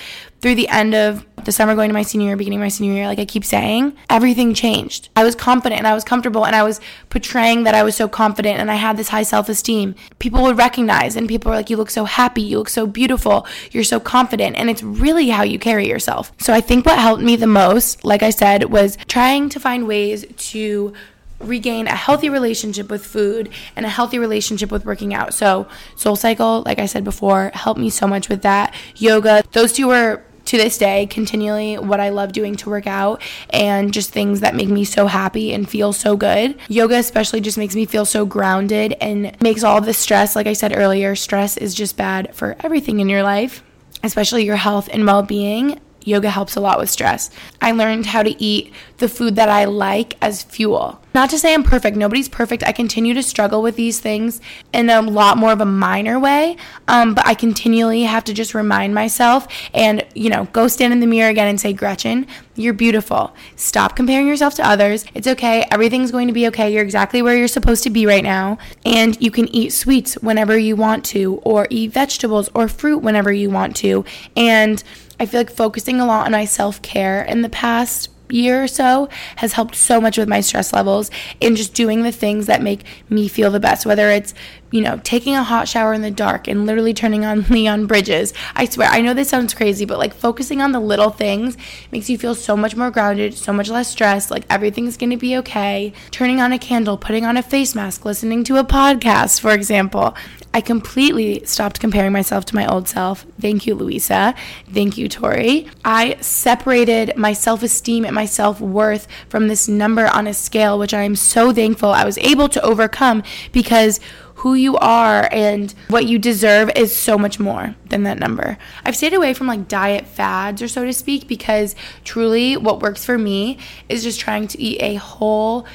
through 0.41 0.55
the 0.55 0.67
end 0.69 0.95
of 0.95 1.25
the 1.45 1.51
summer 1.51 1.75
going 1.75 1.89
to 1.89 1.93
my 1.93 2.01
senior 2.01 2.27
year, 2.27 2.37
beginning 2.37 2.59
of 2.59 2.63
my 2.63 2.69
senior 2.69 2.93
year, 2.93 3.07
like 3.07 3.19
I 3.19 3.25
keep 3.25 3.45
saying, 3.45 3.95
everything 4.09 4.53
changed. 4.53 5.09
I 5.15 5.23
was 5.23 5.35
confident 5.35 5.79
and 5.79 5.87
I 5.87 5.93
was 5.93 6.03
comfortable 6.03 6.45
and 6.45 6.55
I 6.55 6.63
was 6.63 6.79
portraying 7.09 7.63
that 7.63 7.75
I 7.75 7.83
was 7.83 7.95
so 7.95 8.07
confident 8.07 8.59
and 8.59 8.69
I 8.69 8.75
had 8.75 8.97
this 8.97 9.09
high 9.09 9.23
self 9.23 9.49
esteem. 9.49 9.95
People 10.19 10.43
would 10.43 10.57
recognize 10.57 11.15
and 11.15 11.27
people 11.27 11.49
were 11.49 11.55
like, 11.55 11.69
You 11.69 11.77
look 11.77 11.89
so 11.89 12.05
happy, 12.05 12.41
you 12.41 12.57
look 12.57 12.69
so 12.69 12.85
beautiful, 12.85 13.45
you're 13.71 13.83
so 13.83 13.99
confident. 13.99 14.55
And 14.57 14.69
it's 14.69 14.83
really 14.83 15.29
how 15.29 15.43
you 15.43 15.59
carry 15.59 15.87
yourself. 15.87 16.31
So 16.39 16.53
I 16.53 16.61
think 16.61 16.85
what 16.85 16.99
helped 16.99 17.23
me 17.23 17.35
the 17.35 17.47
most, 17.47 18.03
like 18.03 18.23
I 18.23 18.29
said, 18.29 18.65
was 18.65 18.97
trying 19.07 19.49
to 19.49 19.59
find 19.59 19.87
ways 19.87 20.25
to 20.51 20.93
regain 21.39 21.87
a 21.87 21.95
healthy 21.95 22.29
relationship 22.29 22.89
with 22.89 23.05
food 23.05 23.49
and 23.75 23.85
a 23.85 23.89
healthy 23.89 24.19
relationship 24.19 24.71
with 24.71 24.85
working 24.85 25.13
out. 25.13 25.33
So, 25.33 25.67
Soul 25.95 26.17
Cycle, 26.17 26.63
like 26.65 26.79
I 26.79 26.85
said 26.85 27.05
before, 27.05 27.51
helped 27.53 27.79
me 27.79 27.89
so 27.89 28.07
much 28.07 28.29
with 28.29 28.41
that. 28.41 28.73
Yoga, 28.97 29.43
those 29.53 29.71
two 29.71 29.87
were 29.87 30.21
to 30.49 30.57
this 30.57 30.79
day 30.79 31.05
continually 31.05 31.77
what 31.77 31.99
I 31.99 32.09
love 32.09 32.31
doing 32.31 32.55
to 32.55 32.71
work 32.71 32.87
out 32.87 33.21
and 33.51 33.93
just 33.93 34.11
things 34.11 34.39
that 34.39 34.55
make 34.55 34.67
me 34.67 34.83
so 34.83 35.05
happy 35.05 35.53
and 35.53 35.69
feel 35.69 35.93
so 35.93 36.17
good. 36.17 36.57
Yoga 36.67 36.95
especially 36.95 37.39
just 37.39 37.57
makes 37.57 37.75
me 37.75 37.85
feel 37.85 38.03
so 38.03 38.25
grounded 38.25 38.95
and 38.99 39.39
makes 39.43 39.63
all 39.63 39.79
the 39.79 39.93
stress, 39.93 40.35
like 40.35 40.47
I 40.47 40.53
said 40.53 40.75
earlier, 40.75 41.15
stress 41.15 41.55
is 41.55 41.75
just 41.75 41.97
bad 41.97 42.33
for 42.33 42.55
everything 42.61 42.99
in 42.99 43.09
your 43.09 43.21
life, 43.21 43.63
especially 44.01 44.43
your 44.43 44.55
health 44.55 44.89
and 44.91 45.05
well-being 45.05 45.79
yoga 46.09 46.29
helps 46.29 46.55
a 46.55 46.59
lot 46.59 46.79
with 46.79 46.89
stress. 46.89 47.29
I 47.61 47.71
learned 47.71 48.07
how 48.07 48.23
to 48.23 48.41
eat 48.41 48.73
the 48.97 49.09
food 49.09 49.35
that 49.35 49.49
I 49.49 49.65
like 49.65 50.17
as 50.21 50.43
fuel. 50.43 51.01
Not 51.13 51.29
to 51.31 51.39
say 51.39 51.53
I'm 51.53 51.63
perfect, 51.63 51.97
nobody's 51.97 52.29
perfect. 52.29 52.63
I 52.63 52.71
continue 52.71 53.13
to 53.13 53.23
struggle 53.23 53.61
with 53.61 53.75
these 53.75 53.99
things 53.99 54.41
in 54.73 54.89
a 54.89 55.01
lot 55.01 55.37
more 55.37 55.51
of 55.51 55.61
a 55.61 55.65
minor 55.65 56.19
way, 56.19 56.55
um, 56.87 57.15
but 57.15 57.25
I 57.25 57.33
continually 57.33 58.03
have 58.03 58.23
to 58.25 58.33
just 58.33 58.53
remind 58.53 58.93
myself 58.93 59.47
and, 59.73 60.05
you 60.13 60.29
know, 60.29 60.45
go 60.51 60.67
stand 60.67 60.93
in 60.93 60.99
the 60.99 61.07
mirror 61.07 61.29
again 61.29 61.47
and 61.47 61.59
say, 61.59 61.73
Gretchen, 61.73 62.27
you're 62.55 62.73
beautiful. 62.73 63.33
Stop 63.55 63.95
comparing 63.95 64.27
yourself 64.27 64.53
to 64.55 64.67
others. 64.67 65.05
It's 65.13 65.27
okay. 65.27 65.65
Everything's 65.71 66.11
going 66.11 66.27
to 66.27 66.33
be 66.33 66.47
okay. 66.47 66.71
You're 66.71 66.83
exactly 66.83 67.21
where 67.21 67.35
you're 67.35 67.47
supposed 67.47 67.83
to 67.83 67.89
be 67.89 68.05
right 68.05 68.23
now. 68.23 68.57
And 68.85 69.19
you 69.21 69.31
can 69.31 69.47
eat 69.47 69.71
sweets 69.71 70.15
whenever 70.15 70.57
you 70.57 70.75
want 70.75 71.05
to, 71.05 71.35
or 71.43 71.67
eat 71.69 71.91
vegetables 71.91 72.49
or 72.53 72.67
fruit 72.67 72.99
whenever 72.99 73.31
you 73.31 73.49
want 73.49 73.75
to. 73.77 74.03
And 74.35 74.83
I 75.19 75.25
feel 75.25 75.39
like 75.39 75.51
focusing 75.51 75.99
a 75.99 76.05
lot 76.05 76.25
on 76.25 76.31
my 76.31 76.45
self 76.45 76.81
care 76.81 77.23
in 77.23 77.41
the 77.41 77.49
past 77.49 78.09
year 78.31 78.63
or 78.63 78.67
so 78.67 79.09
has 79.37 79.53
helped 79.53 79.75
so 79.75 79.99
much 79.99 80.17
with 80.17 80.29
my 80.29 80.41
stress 80.41 80.73
levels 80.73 81.09
and 81.41 81.57
just 81.57 81.73
doing 81.73 82.03
the 82.03 82.11
things 82.11 82.45
that 82.45 82.61
make 82.61 82.83
me 83.09 83.27
feel 83.27 83.51
the 83.51 83.59
best 83.59 83.85
whether 83.85 84.09
it's 84.09 84.33
you 84.71 84.81
know 84.81 84.99
taking 85.03 85.35
a 85.35 85.43
hot 85.43 85.67
shower 85.67 85.93
in 85.93 86.01
the 86.01 86.11
dark 86.11 86.47
and 86.47 86.65
literally 86.65 86.93
turning 86.93 87.25
on 87.25 87.41
Leon 87.49 87.87
Bridges. 87.87 88.33
I 88.55 88.65
swear 88.65 88.87
I 88.89 89.01
know 89.01 89.13
this 89.13 89.29
sounds 89.29 89.53
crazy 89.53 89.85
but 89.85 89.97
like 89.97 90.13
focusing 90.13 90.61
on 90.61 90.71
the 90.71 90.79
little 90.79 91.09
things 91.09 91.57
makes 91.91 92.09
you 92.09 92.17
feel 92.17 92.35
so 92.35 92.55
much 92.55 92.75
more 92.75 92.91
grounded 92.91 93.33
so 93.33 93.51
much 93.51 93.69
less 93.69 93.89
stressed 93.89 94.29
like 94.31 94.45
everything's 94.49 94.97
to 94.97 95.17
be 95.17 95.37
okay. 95.37 95.93
Turning 96.11 96.39
on 96.39 96.53
a 96.53 96.59
candle 96.59 96.97
putting 96.97 97.25
on 97.25 97.37
a 97.37 97.43
face 97.43 97.73
mask 97.73 98.05
listening 98.05 98.43
to 98.43 98.57
a 98.57 98.63
podcast 98.63 99.39
for 99.39 99.51
example 99.51 100.15
I 100.53 100.61
completely 100.61 101.45
stopped 101.45 101.79
comparing 101.79 102.11
myself 102.11 102.45
to 102.45 102.55
my 102.55 102.65
old 102.65 102.87
self. 102.87 103.25
Thank 103.39 103.67
you, 103.67 103.75
Louisa. 103.75 104.33
Thank 104.73 104.97
you, 104.97 105.07
Tori. 105.07 105.67
I 105.85 106.17
separated 106.21 107.15
my 107.15 107.33
self 107.33 107.61
esteem 107.61 108.03
and 108.03 108.15
my 108.15 108.25
self 108.25 108.59
worth 108.59 109.07
from 109.29 109.47
this 109.47 109.67
number 109.67 110.07
on 110.07 110.25
a 110.25 110.33
scale, 110.33 110.79
which 110.79 110.93
I 110.93 111.03
am 111.03 111.15
so 111.15 111.53
thankful 111.53 111.89
I 111.89 112.03
was 112.03 112.17
able 112.17 112.49
to 112.49 112.61
overcome 112.63 113.21
because 113.51 113.99
who 114.39 114.53
you 114.53 114.77
are 114.77 115.27
and 115.33 115.73
what 115.89 116.05
you 116.05 116.17
deserve 116.17 116.71
is 116.75 116.95
so 116.95 117.17
much 117.17 117.39
more 117.39 117.75
than 117.89 118.03
that 118.03 118.17
number. 118.17 118.57
I've 118.85 118.95
stayed 118.95 119.13
away 119.13 119.33
from 119.33 119.47
like 119.47 119.67
diet 119.67 120.07
fads 120.07 120.61
or 120.61 120.69
so 120.69 120.85
to 120.85 120.93
speak 120.93 121.27
because 121.27 121.75
truly 122.05 122.55
what 122.55 122.81
works 122.81 123.03
for 123.03 123.17
me 123.17 123.57
is 123.89 124.01
just 124.01 124.19
trying 124.19 124.47
to 124.47 124.61
eat 124.61 124.81
a 124.81 124.95
whole, 124.95 125.67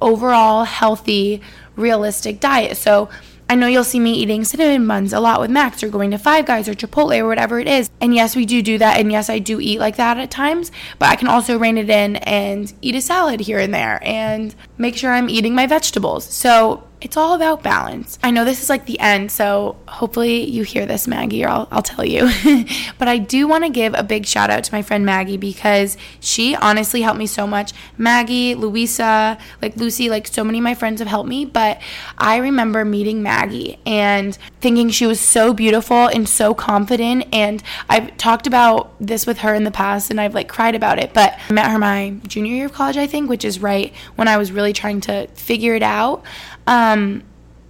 overall 0.00 0.64
healthy, 0.64 1.42
realistic 1.76 2.40
diet. 2.40 2.78
So 2.78 3.10
I 3.48 3.54
know 3.54 3.68
you'll 3.68 3.84
see 3.84 4.00
me 4.00 4.12
eating 4.12 4.44
cinnamon 4.44 4.88
buns 4.88 5.12
a 5.12 5.20
lot 5.20 5.40
with 5.40 5.50
Max 5.50 5.82
or 5.82 5.88
going 5.88 6.10
to 6.10 6.18
Five 6.18 6.46
Guys 6.46 6.68
or 6.68 6.74
Chipotle 6.74 7.18
or 7.18 7.28
whatever 7.28 7.60
it 7.60 7.68
is. 7.68 7.88
And 8.00 8.12
yes, 8.12 8.34
we 8.34 8.44
do 8.44 8.60
do 8.60 8.76
that. 8.78 8.98
And 8.98 9.12
yes, 9.12 9.30
I 9.30 9.38
do 9.38 9.60
eat 9.60 9.78
like 9.78 9.96
that 9.96 10.18
at 10.18 10.32
times. 10.32 10.72
But 10.98 11.10
I 11.10 11.16
can 11.16 11.28
also 11.28 11.56
rein 11.56 11.78
it 11.78 11.88
in 11.88 12.16
and 12.16 12.72
eat 12.82 12.96
a 12.96 13.00
salad 13.00 13.40
here 13.40 13.60
and 13.60 13.72
there 13.72 14.00
and 14.02 14.54
make 14.78 14.96
sure 14.96 15.12
I'm 15.12 15.30
eating 15.30 15.54
my 15.54 15.66
vegetables. 15.66 16.24
So 16.24 16.85
it's 17.00 17.16
all 17.16 17.34
about 17.34 17.62
balance. 17.62 18.18
I 18.22 18.30
know 18.30 18.44
this 18.44 18.62
is 18.62 18.70
like 18.70 18.86
the 18.86 18.98
end, 18.98 19.30
so 19.30 19.76
hopefully 19.86 20.44
you 20.44 20.62
hear 20.62 20.86
this, 20.86 21.06
Maggie, 21.06 21.44
or 21.44 21.48
I'll, 21.48 21.68
I'll 21.70 21.82
tell 21.82 22.04
you. 22.04 22.30
but 22.98 23.06
I 23.06 23.18
do 23.18 23.46
want 23.46 23.64
to 23.64 23.70
give 23.70 23.94
a 23.94 24.02
big 24.02 24.24
shout 24.24 24.48
out 24.48 24.64
to 24.64 24.72
my 24.72 24.80
friend 24.80 25.04
Maggie 25.04 25.36
because 25.36 25.98
she 26.20 26.56
honestly 26.56 27.02
helped 27.02 27.18
me 27.18 27.26
so 27.26 27.46
much. 27.46 27.72
Maggie, 27.98 28.54
Louisa, 28.54 29.36
like 29.60 29.76
Lucy, 29.76 30.08
like 30.08 30.26
so 30.26 30.42
many 30.42 30.58
of 30.58 30.64
my 30.64 30.74
friends 30.74 31.00
have 31.00 31.08
helped 31.08 31.28
me. 31.28 31.44
But 31.44 31.82
I 32.16 32.36
remember 32.38 32.82
meeting 32.82 33.22
Maggie 33.22 33.78
and 33.84 34.36
thinking 34.62 34.88
she 34.88 35.06
was 35.06 35.20
so 35.20 35.52
beautiful 35.52 36.06
and 36.06 36.26
so 36.26 36.54
confident. 36.54 37.26
And 37.30 37.62
I've 37.90 38.16
talked 38.16 38.46
about 38.46 38.94
this 38.98 39.26
with 39.26 39.38
her 39.38 39.54
in 39.54 39.64
the 39.64 39.70
past 39.70 40.10
and 40.10 40.18
I've 40.18 40.34
like 40.34 40.48
cried 40.48 40.74
about 40.74 40.98
it. 40.98 41.12
But 41.12 41.38
I 41.50 41.52
met 41.52 41.70
her 41.70 41.78
my 41.78 42.14
junior 42.26 42.54
year 42.54 42.66
of 42.66 42.72
college, 42.72 42.96
I 42.96 43.06
think, 43.06 43.28
which 43.28 43.44
is 43.44 43.60
right 43.60 43.92
when 44.14 44.28
I 44.28 44.38
was 44.38 44.50
really 44.50 44.72
trying 44.72 45.02
to 45.02 45.26
figure 45.28 45.74
it 45.74 45.82
out 45.82 46.24
um, 46.66 47.22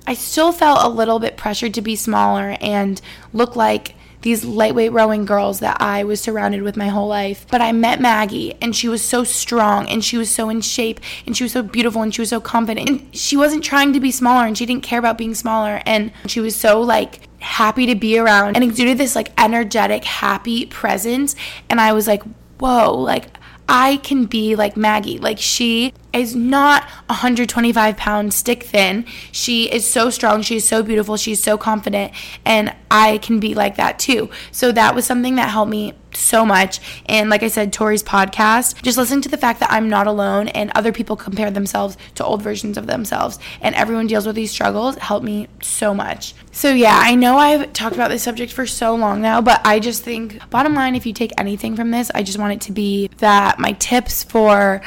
I 0.07 0.15
still 0.15 0.53
felt 0.53 0.83
a 0.83 0.89
little 0.89 1.19
bit 1.19 1.37
pressured 1.37 1.75
to 1.75 1.83
be 1.83 1.97
smaller 1.97 2.57
and 2.61 3.01
look 3.33 3.57
like 3.57 3.97
these 4.23 4.45
lightweight 4.45 4.93
rowing 4.93 5.25
girls 5.25 5.61
that 5.61 5.81
I 5.81 6.03
was 6.03 6.21
surrounded 6.21 6.63
with 6.63 6.77
my 6.77 6.89
whole 6.89 7.07
life. 7.07 7.47
But 7.49 7.61
I 7.61 7.73
met 7.73 8.01
Maggie 8.01 8.55
and 8.61 8.75
she 8.75 8.89
was 8.89 9.03
so 9.03 9.25
strong 9.25 9.89
and 9.89 10.05
she 10.05 10.17
was 10.17 10.31
so 10.31 10.49
in 10.49 10.63
shape 10.63 11.01
and 11.27 11.37
she 11.37 11.45
was 11.45 11.53
so 11.53 11.63
beautiful 11.63 12.03
and 12.03 12.15
she 12.15 12.23
was 12.23 12.31
so 12.31 12.41
confident. 12.41 12.89
And 12.89 13.15
she 13.15 13.37
wasn't 13.37 13.63
trying 13.63 13.93
to 13.93 14.01
be 14.01 14.11
smaller 14.11 14.47
and 14.47 14.59
she 14.59 14.67
didn't 14.67 14.83
care 14.83 14.99
about 14.99 15.19
being 15.19 15.35
smaller 15.35 15.81
and 15.87 16.13
she 16.27 16.41
was 16.41 16.57
so 16.57 16.81
like 16.81 17.29
happy 17.41 17.87
to 17.87 17.95
be 17.95 18.19
around 18.19 18.57
and 18.57 18.65
exuded 18.65 18.99
this 18.99 19.15
like 19.15 19.31
energetic, 19.41 20.05
happy 20.05 20.67
presence. 20.67 21.37
And 21.71 21.81
I 21.81 21.93
was 21.93 22.09
like, 22.09 22.23
whoa, 22.59 22.95
like 22.95 23.29
I 23.69 23.99
can 23.99 24.25
be 24.25 24.57
like 24.57 24.77
Maggie. 24.77 25.19
Like 25.19 25.39
she 25.39 25.93
is 26.17 26.35
not 26.35 26.85
125 27.07 27.97
pounds 27.97 28.35
stick 28.35 28.65
thin. 28.65 29.05
She 29.33 29.73
is 29.73 29.89
so 29.89 30.11
strong. 30.11 30.43
She 30.43 30.57
is 30.57 30.67
so 30.67 30.83
beautiful. 30.83 31.17
She's 31.17 31.43
so 31.43 31.57
confident. 31.59 32.13
And 32.45 32.75
I 32.91 33.19
can 33.19 33.41
be 33.41 33.55
like 33.55 33.77
that 33.77 33.99
too. 33.99 34.31
So 34.53 34.73
that 34.73 34.95
was 34.95 35.05
something 35.05 35.37
that 35.37 35.51
helped 35.51 35.71
me 35.71 35.95
so 36.17 36.47
much. 36.47 36.81
And 37.07 37.31
like 37.31 37.43
I 37.43 37.49
said, 37.49 37.73
Tori's 37.73 38.03
podcast, 38.03 38.83
just 38.83 38.99
listening 38.99 39.21
to 39.23 39.29
the 39.29 39.37
fact 39.37 39.61
that 39.61 39.71
I'm 39.71 39.89
not 39.89 40.07
alone 40.07 40.49
and 40.49 40.71
other 40.75 40.93
people 40.93 41.17
compare 41.17 41.51
themselves 41.51 41.97
to 42.15 42.25
old 42.25 42.43
versions 42.43 42.79
of 42.79 42.87
themselves 42.87 43.39
and 43.61 43.75
everyone 43.75 44.07
deals 44.07 44.27
with 44.27 44.37
these 44.37 44.51
struggles 44.51 44.97
helped 44.97 45.25
me 45.25 45.49
so 45.61 45.95
much. 45.95 46.35
So 46.53 46.71
yeah, 46.73 46.99
I 46.99 47.15
know 47.15 47.37
I've 47.37 47.73
talked 47.73 47.95
about 47.95 48.11
this 48.11 48.23
subject 48.23 48.53
for 48.53 48.67
so 48.67 48.95
long 48.95 49.21
now, 49.21 49.41
but 49.41 49.61
I 49.65 49.79
just 49.79 50.03
think 50.03 50.49
bottom 50.51 50.75
line 50.75 50.95
if 50.95 51.07
you 51.07 51.13
take 51.13 51.33
anything 51.39 51.77
from 51.77 51.91
this, 51.91 52.11
I 52.15 52.23
just 52.23 52.39
want 52.39 52.55
it 52.55 52.61
to 52.63 52.73
be 52.73 53.11
that 53.19 53.59
my 53.59 53.73
tips 53.73 54.25
for 54.25 54.81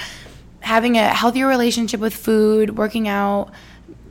having 0.62 0.98
a 0.98 1.10
healthier 1.10 1.48
relationship 1.48 2.00
with 2.00 2.14
food, 2.14 2.78
working 2.78 3.08
out, 3.08 3.52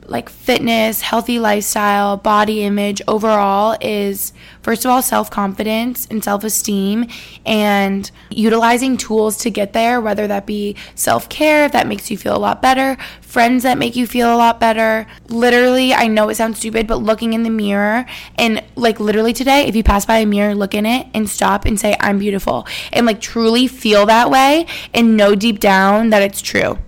like 0.09 0.29
fitness, 0.29 1.01
healthy 1.01 1.39
lifestyle, 1.39 2.17
body 2.17 2.63
image 2.63 3.01
overall 3.07 3.77
is 3.79 4.33
first 4.61 4.85
of 4.85 4.91
all 4.91 5.01
self 5.01 5.29
confidence 5.29 6.07
and 6.09 6.23
self 6.23 6.43
esteem 6.43 7.05
and 7.45 8.09
utilizing 8.29 8.97
tools 8.97 9.37
to 9.37 9.49
get 9.49 9.73
there, 9.73 10.01
whether 10.01 10.27
that 10.27 10.45
be 10.45 10.75
self 10.95 11.29
care, 11.29 11.69
that 11.69 11.87
makes 11.87 12.09
you 12.09 12.17
feel 12.17 12.35
a 12.35 12.39
lot 12.39 12.61
better, 12.61 12.97
friends 13.21 13.63
that 13.63 13.77
make 13.77 13.95
you 13.95 14.07
feel 14.07 14.33
a 14.33 14.37
lot 14.37 14.59
better. 14.59 15.05
Literally, 15.27 15.93
I 15.93 16.07
know 16.07 16.29
it 16.29 16.35
sounds 16.35 16.59
stupid, 16.59 16.87
but 16.87 16.97
looking 16.97 17.33
in 17.33 17.43
the 17.43 17.49
mirror 17.49 18.05
and 18.35 18.63
like 18.75 18.99
literally 18.99 19.33
today, 19.33 19.67
if 19.67 19.75
you 19.75 19.83
pass 19.83 20.05
by 20.05 20.17
a 20.17 20.25
mirror, 20.25 20.55
look 20.55 20.73
in 20.73 20.85
it 20.85 21.07
and 21.13 21.29
stop 21.29 21.65
and 21.65 21.79
say, 21.79 21.95
I'm 21.99 22.19
beautiful 22.19 22.67
and 22.91 23.05
like 23.05 23.21
truly 23.21 23.67
feel 23.67 24.05
that 24.07 24.29
way 24.29 24.65
and 24.93 25.15
know 25.15 25.35
deep 25.35 25.59
down 25.59 26.09
that 26.09 26.21
it's 26.21 26.41
true. 26.41 26.79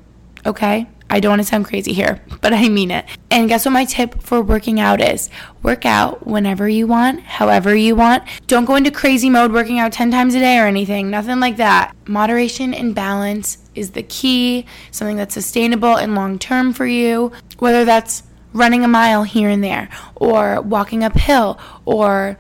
Okay? 0.46 0.88
I 1.12 1.20
don't 1.20 1.32
want 1.32 1.42
to 1.42 1.48
sound 1.48 1.66
crazy 1.66 1.92
here, 1.92 2.24
but 2.40 2.54
I 2.54 2.70
mean 2.70 2.90
it. 2.90 3.04
And 3.30 3.50
guess 3.50 3.66
what 3.66 3.72
my 3.72 3.84
tip 3.84 4.24
for 4.24 4.42
working 4.42 4.80
out 4.80 5.02
is? 5.02 5.30
Work 5.62 5.86
out 5.86 6.26
whenever 6.26 6.70
you 6.70 6.88
want, 6.88 7.20
however 7.20 7.76
you 7.76 7.98
want. 7.98 8.24
Don't 8.48 8.64
go 8.64 8.76
into 8.76 8.92
crazy 8.92 9.30
mode 9.30 9.52
working 9.52 9.78
out 9.78 9.92
10 9.92 10.10
times 10.10 10.36
a 10.36 10.40
day 10.40 10.58
or 10.58 10.68
anything, 10.68 11.10
nothing 11.10 11.42
like 11.42 11.58
that. 11.58 11.94
Moderation 12.08 12.74
and 12.74 12.96
balance 12.96 13.58
is 13.76 13.92
the 13.92 14.04
key, 14.04 14.66
something 14.92 15.18
that's 15.18 15.34
sustainable 15.34 15.98
and 15.98 16.16
long 16.16 16.40
term 16.40 16.72
for 16.72 16.86
you, 16.86 17.34
whether 17.60 17.84
that's 17.84 18.24
running 18.54 18.86
a 18.86 18.88
mile 18.88 19.24
here 19.24 19.50
and 19.50 19.62
there, 19.62 19.90
or 20.16 20.62
walking 20.62 21.04
uphill, 21.04 21.60
or 21.84 22.38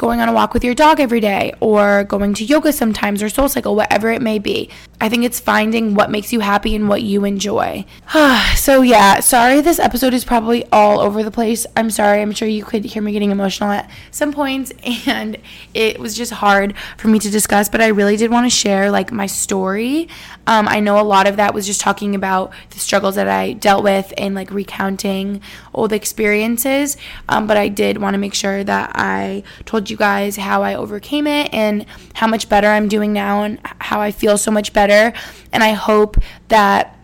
going 0.00 0.18
on 0.18 0.30
a 0.30 0.32
walk 0.32 0.54
with 0.54 0.64
your 0.64 0.74
dog 0.74 0.98
every 0.98 1.20
day 1.20 1.52
or 1.60 2.04
going 2.04 2.32
to 2.32 2.42
yoga 2.42 2.72
sometimes 2.72 3.22
or 3.22 3.26
SoulCycle, 3.26 3.76
whatever 3.76 4.10
it 4.10 4.22
may 4.22 4.38
be. 4.38 4.70
I 5.00 5.08
think 5.08 5.24
it's 5.24 5.40
finding 5.40 5.94
what 5.94 6.10
makes 6.10 6.32
you 6.32 6.40
happy 6.40 6.74
and 6.74 6.88
what 6.88 7.02
you 7.02 7.24
enjoy. 7.24 7.86
so, 8.56 8.82
yeah, 8.82 9.20
sorry 9.20 9.60
this 9.60 9.78
episode 9.78 10.14
is 10.14 10.24
probably 10.24 10.64
all 10.70 11.00
over 11.00 11.22
the 11.22 11.30
place. 11.30 11.66
I'm 11.76 11.90
sorry. 11.90 12.20
I'm 12.20 12.32
sure 12.32 12.48
you 12.48 12.64
could 12.64 12.84
hear 12.84 13.02
me 13.02 13.12
getting 13.12 13.30
emotional 13.30 13.70
at 13.70 13.90
some 14.10 14.32
points, 14.32 14.72
and 15.06 15.38
it 15.74 15.98
was 15.98 16.16
just 16.16 16.32
hard 16.32 16.74
for 16.96 17.08
me 17.08 17.18
to 17.18 17.30
discuss, 17.30 17.68
but 17.68 17.80
I 17.80 17.88
really 17.88 18.16
did 18.16 18.30
want 18.30 18.46
to 18.46 18.50
share 18.50 18.90
like 18.90 19.12
my 19.12 19.26
story. 19.26 20.08
Um, 20.46 20.68
I 20.68 20.80
know 20.80 21.00
a 21.00 21.02
lot 21.02 21.26
of 21.26 21.36
that 21.36 21.54
was 21.54 21.66
just 21.66 21.80
talking 21.80 22.14
about 22.14 22.52
the 22.70 22.78
struggles 22.78 23.14
that 23.14 23.28
I 23.28 23.52
dealt 23.52 23.84
with 23.84 24.12
and 24.18 24.34
like 24.34 24.50
recounting 24.50 25.40
old 25.72 25.92
experiences, 25.92 26.96
um, 27.28 27.46
but 27.46 27.56
I 27.56 27.68
did 27.68 27.98
want 27.98 28.14
to 28.14 28.18
make 28.18 28.34
sure 28.34 28.64
that 28.64 28.92
I 28.94 29.42
told 29.64 29.90
you 29.90 29.96
guys 29.96 30.36
how 30.36 30.62
I 30.62 30.74
overcame 30.74 31.26
it 31.26 31.52
and 31.54 31.86
how 32.14 32.26
much 32.26 32.48
better 32.48 32.66
I'm 32.66 32.88
doing 32.88 33.12
now 33.12 33.42
and 33.44 33.60
how 33.80 34.00
I 34.00 34.10
feel 34.10 34.36
so 34.36 34.50
much 34.50 34.72
better. 34.72 34.89
And 34.90 35.62
I 35.62 35.72
hope 35.72 36.16
that 36.48 36.96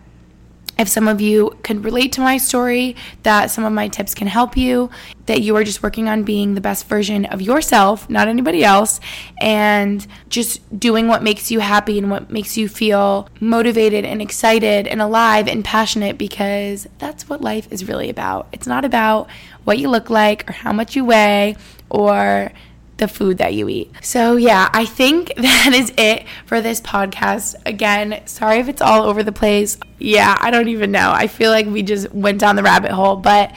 if 0.77 0.87
some 0.87 1.07
of 1.07 1.19
you 1.19 1.57
could 1.63 1.83
relate 1.83 2.11
to 2.13 2.21
my 2.21 2.37
story, 2.37 2.95
that 3.23 3.49
some 3.49 3.63
of 3.63 3.73
my 3.73 3.87
tips 3.87 4.13
can 4.13 4.27
help 4.27 4.55
you, 4.55 4.89
that 5.25 5.41
you 5.41 5.55
are 5.55 5.63
just 5.63 5.81
working 5.81 6.07
on 6.07 6.23
being 6.23 6.53
the 6.53 6.61
best 6.61 6.87
version 6.87 7.25
of 7.25 7.41
yourself, 7.41 8.09
not 8.09 8.27
anybody 8.27 8.63
else, 8.63 8.99
and 9.41 10.05
just 10.29 10.79
doing 10.79 11.07
what 11.07 11.23
makes 11.23 11.49
you 11.49 11.59
happy 11.59 11.97
and 11.97 12.11
what 12.11 12.29
makes 12.29 12.57
you 12.57 12.69
feel 12.69 13.27
motivated 13.39 14.05
and 14.05 14.21
excited 14.21 14.87
and 14.87 15.01
alive 15.01 15.47
and 15.47 15.65
passionate 15.65 16.17
because 16.17 16.87
that's 16.99 17.27
what 17.27 17.41
life 17.41 17.67
is 17.71 17.87
really 17.87 18.09
about. 18.09 18.47
It's 18.51 18.67
not 18.67 18.85
about 18.85 19.29
what 19.63 19.79
you 19.79 19.89
look 19.89 20.09
like 20.09 20.47
or 20.49 20.53
how 20.53 20.73
much 20.73 20.95
you 20.95 21.03
weigh 21.05 21.55
or 21.89 22.51
the 22.97 23.07
food 23.07 23.37
that 23.37 23.53
you 23.53 23.69
eat. 23.69 23.91
So, 24.01 24.35
yeah, 24.35 24.69
I 24.73 24.85
think 24.85 25.33
that 25.37 25.73
is 25.73 25.93
it 25.97 26.25
for 26.45 26.61
this 26.61 26.81
podcast. 26.81 27.55
Again, 27.65 28.21
sorry 28.25 28.59
if 28.59 28.67
it's 28.67 28.81
all 28.81 29.03
over 29.03 29.23
the 29.23 29.31
place. 29.31 29.77
Yeah, 29.99 30.37
I 30.39 30.51
don't 30.51 30.67
even 30.67 30.91
know. 30.91 31.11
I 31.11 31.27
feel 31.27 31.51
like 31.51 31.67
we 31.67 31.83
just 31.83 32.11
went 32.13 32.39
down 32.39 32.55
the 32.55 32.63
rabbit 32.63 32.91
hole, 32.91 33.15
but 33.15 33.51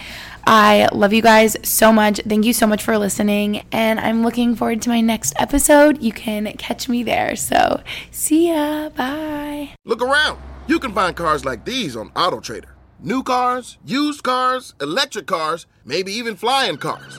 I 0.46 0.88
love 0.92 1.12
you 1.12 1.22
guys 1.22 1.56
so 1.62 1.92
much. 1.92 2.20
Thank 2.26 2.44
you 2.44 2.52
so 2.52 2.66
much 2.66 2.82
for 2.82 2.96
listening, 2.98 3.64
and 3.72 4.00
I'm 4.00 4.22
looking 4.24 4.56
forward 4.56 4.82
to 4.82 4.88
my 4.88 5.00
next 5.00 5.34
episode. 5.36 6.02
You 6.02 6.12
can 6.12 6.52
catch 6.54 6.88
me 6.88 7.02
there. 7.02 7.36
So, 7.36 7.82
see 8.10 8.48
ya. 8.48 8.88
Bye. 8.90 9.74
Look 9.84 10.02
around. 10.02 10.40
You 10.66 10.78
can 10.78 10.92
find 10.92 11.14
cars 11.14 11.44
like 11.44 11.64
these 11.64 11.96
on 11.96 12.10
AutoTrader. 12.10 12.70
New 13.02 13.22
cars, 13.22 13.78
used 13.84 14.22
cars, 14.22 14.74
electric 14.80 15.26
cars, 15.26 15.66
maybe 15.84 16.12
even 16.12 16.36
flying 16.36 16.76
cars. 16.76 17.18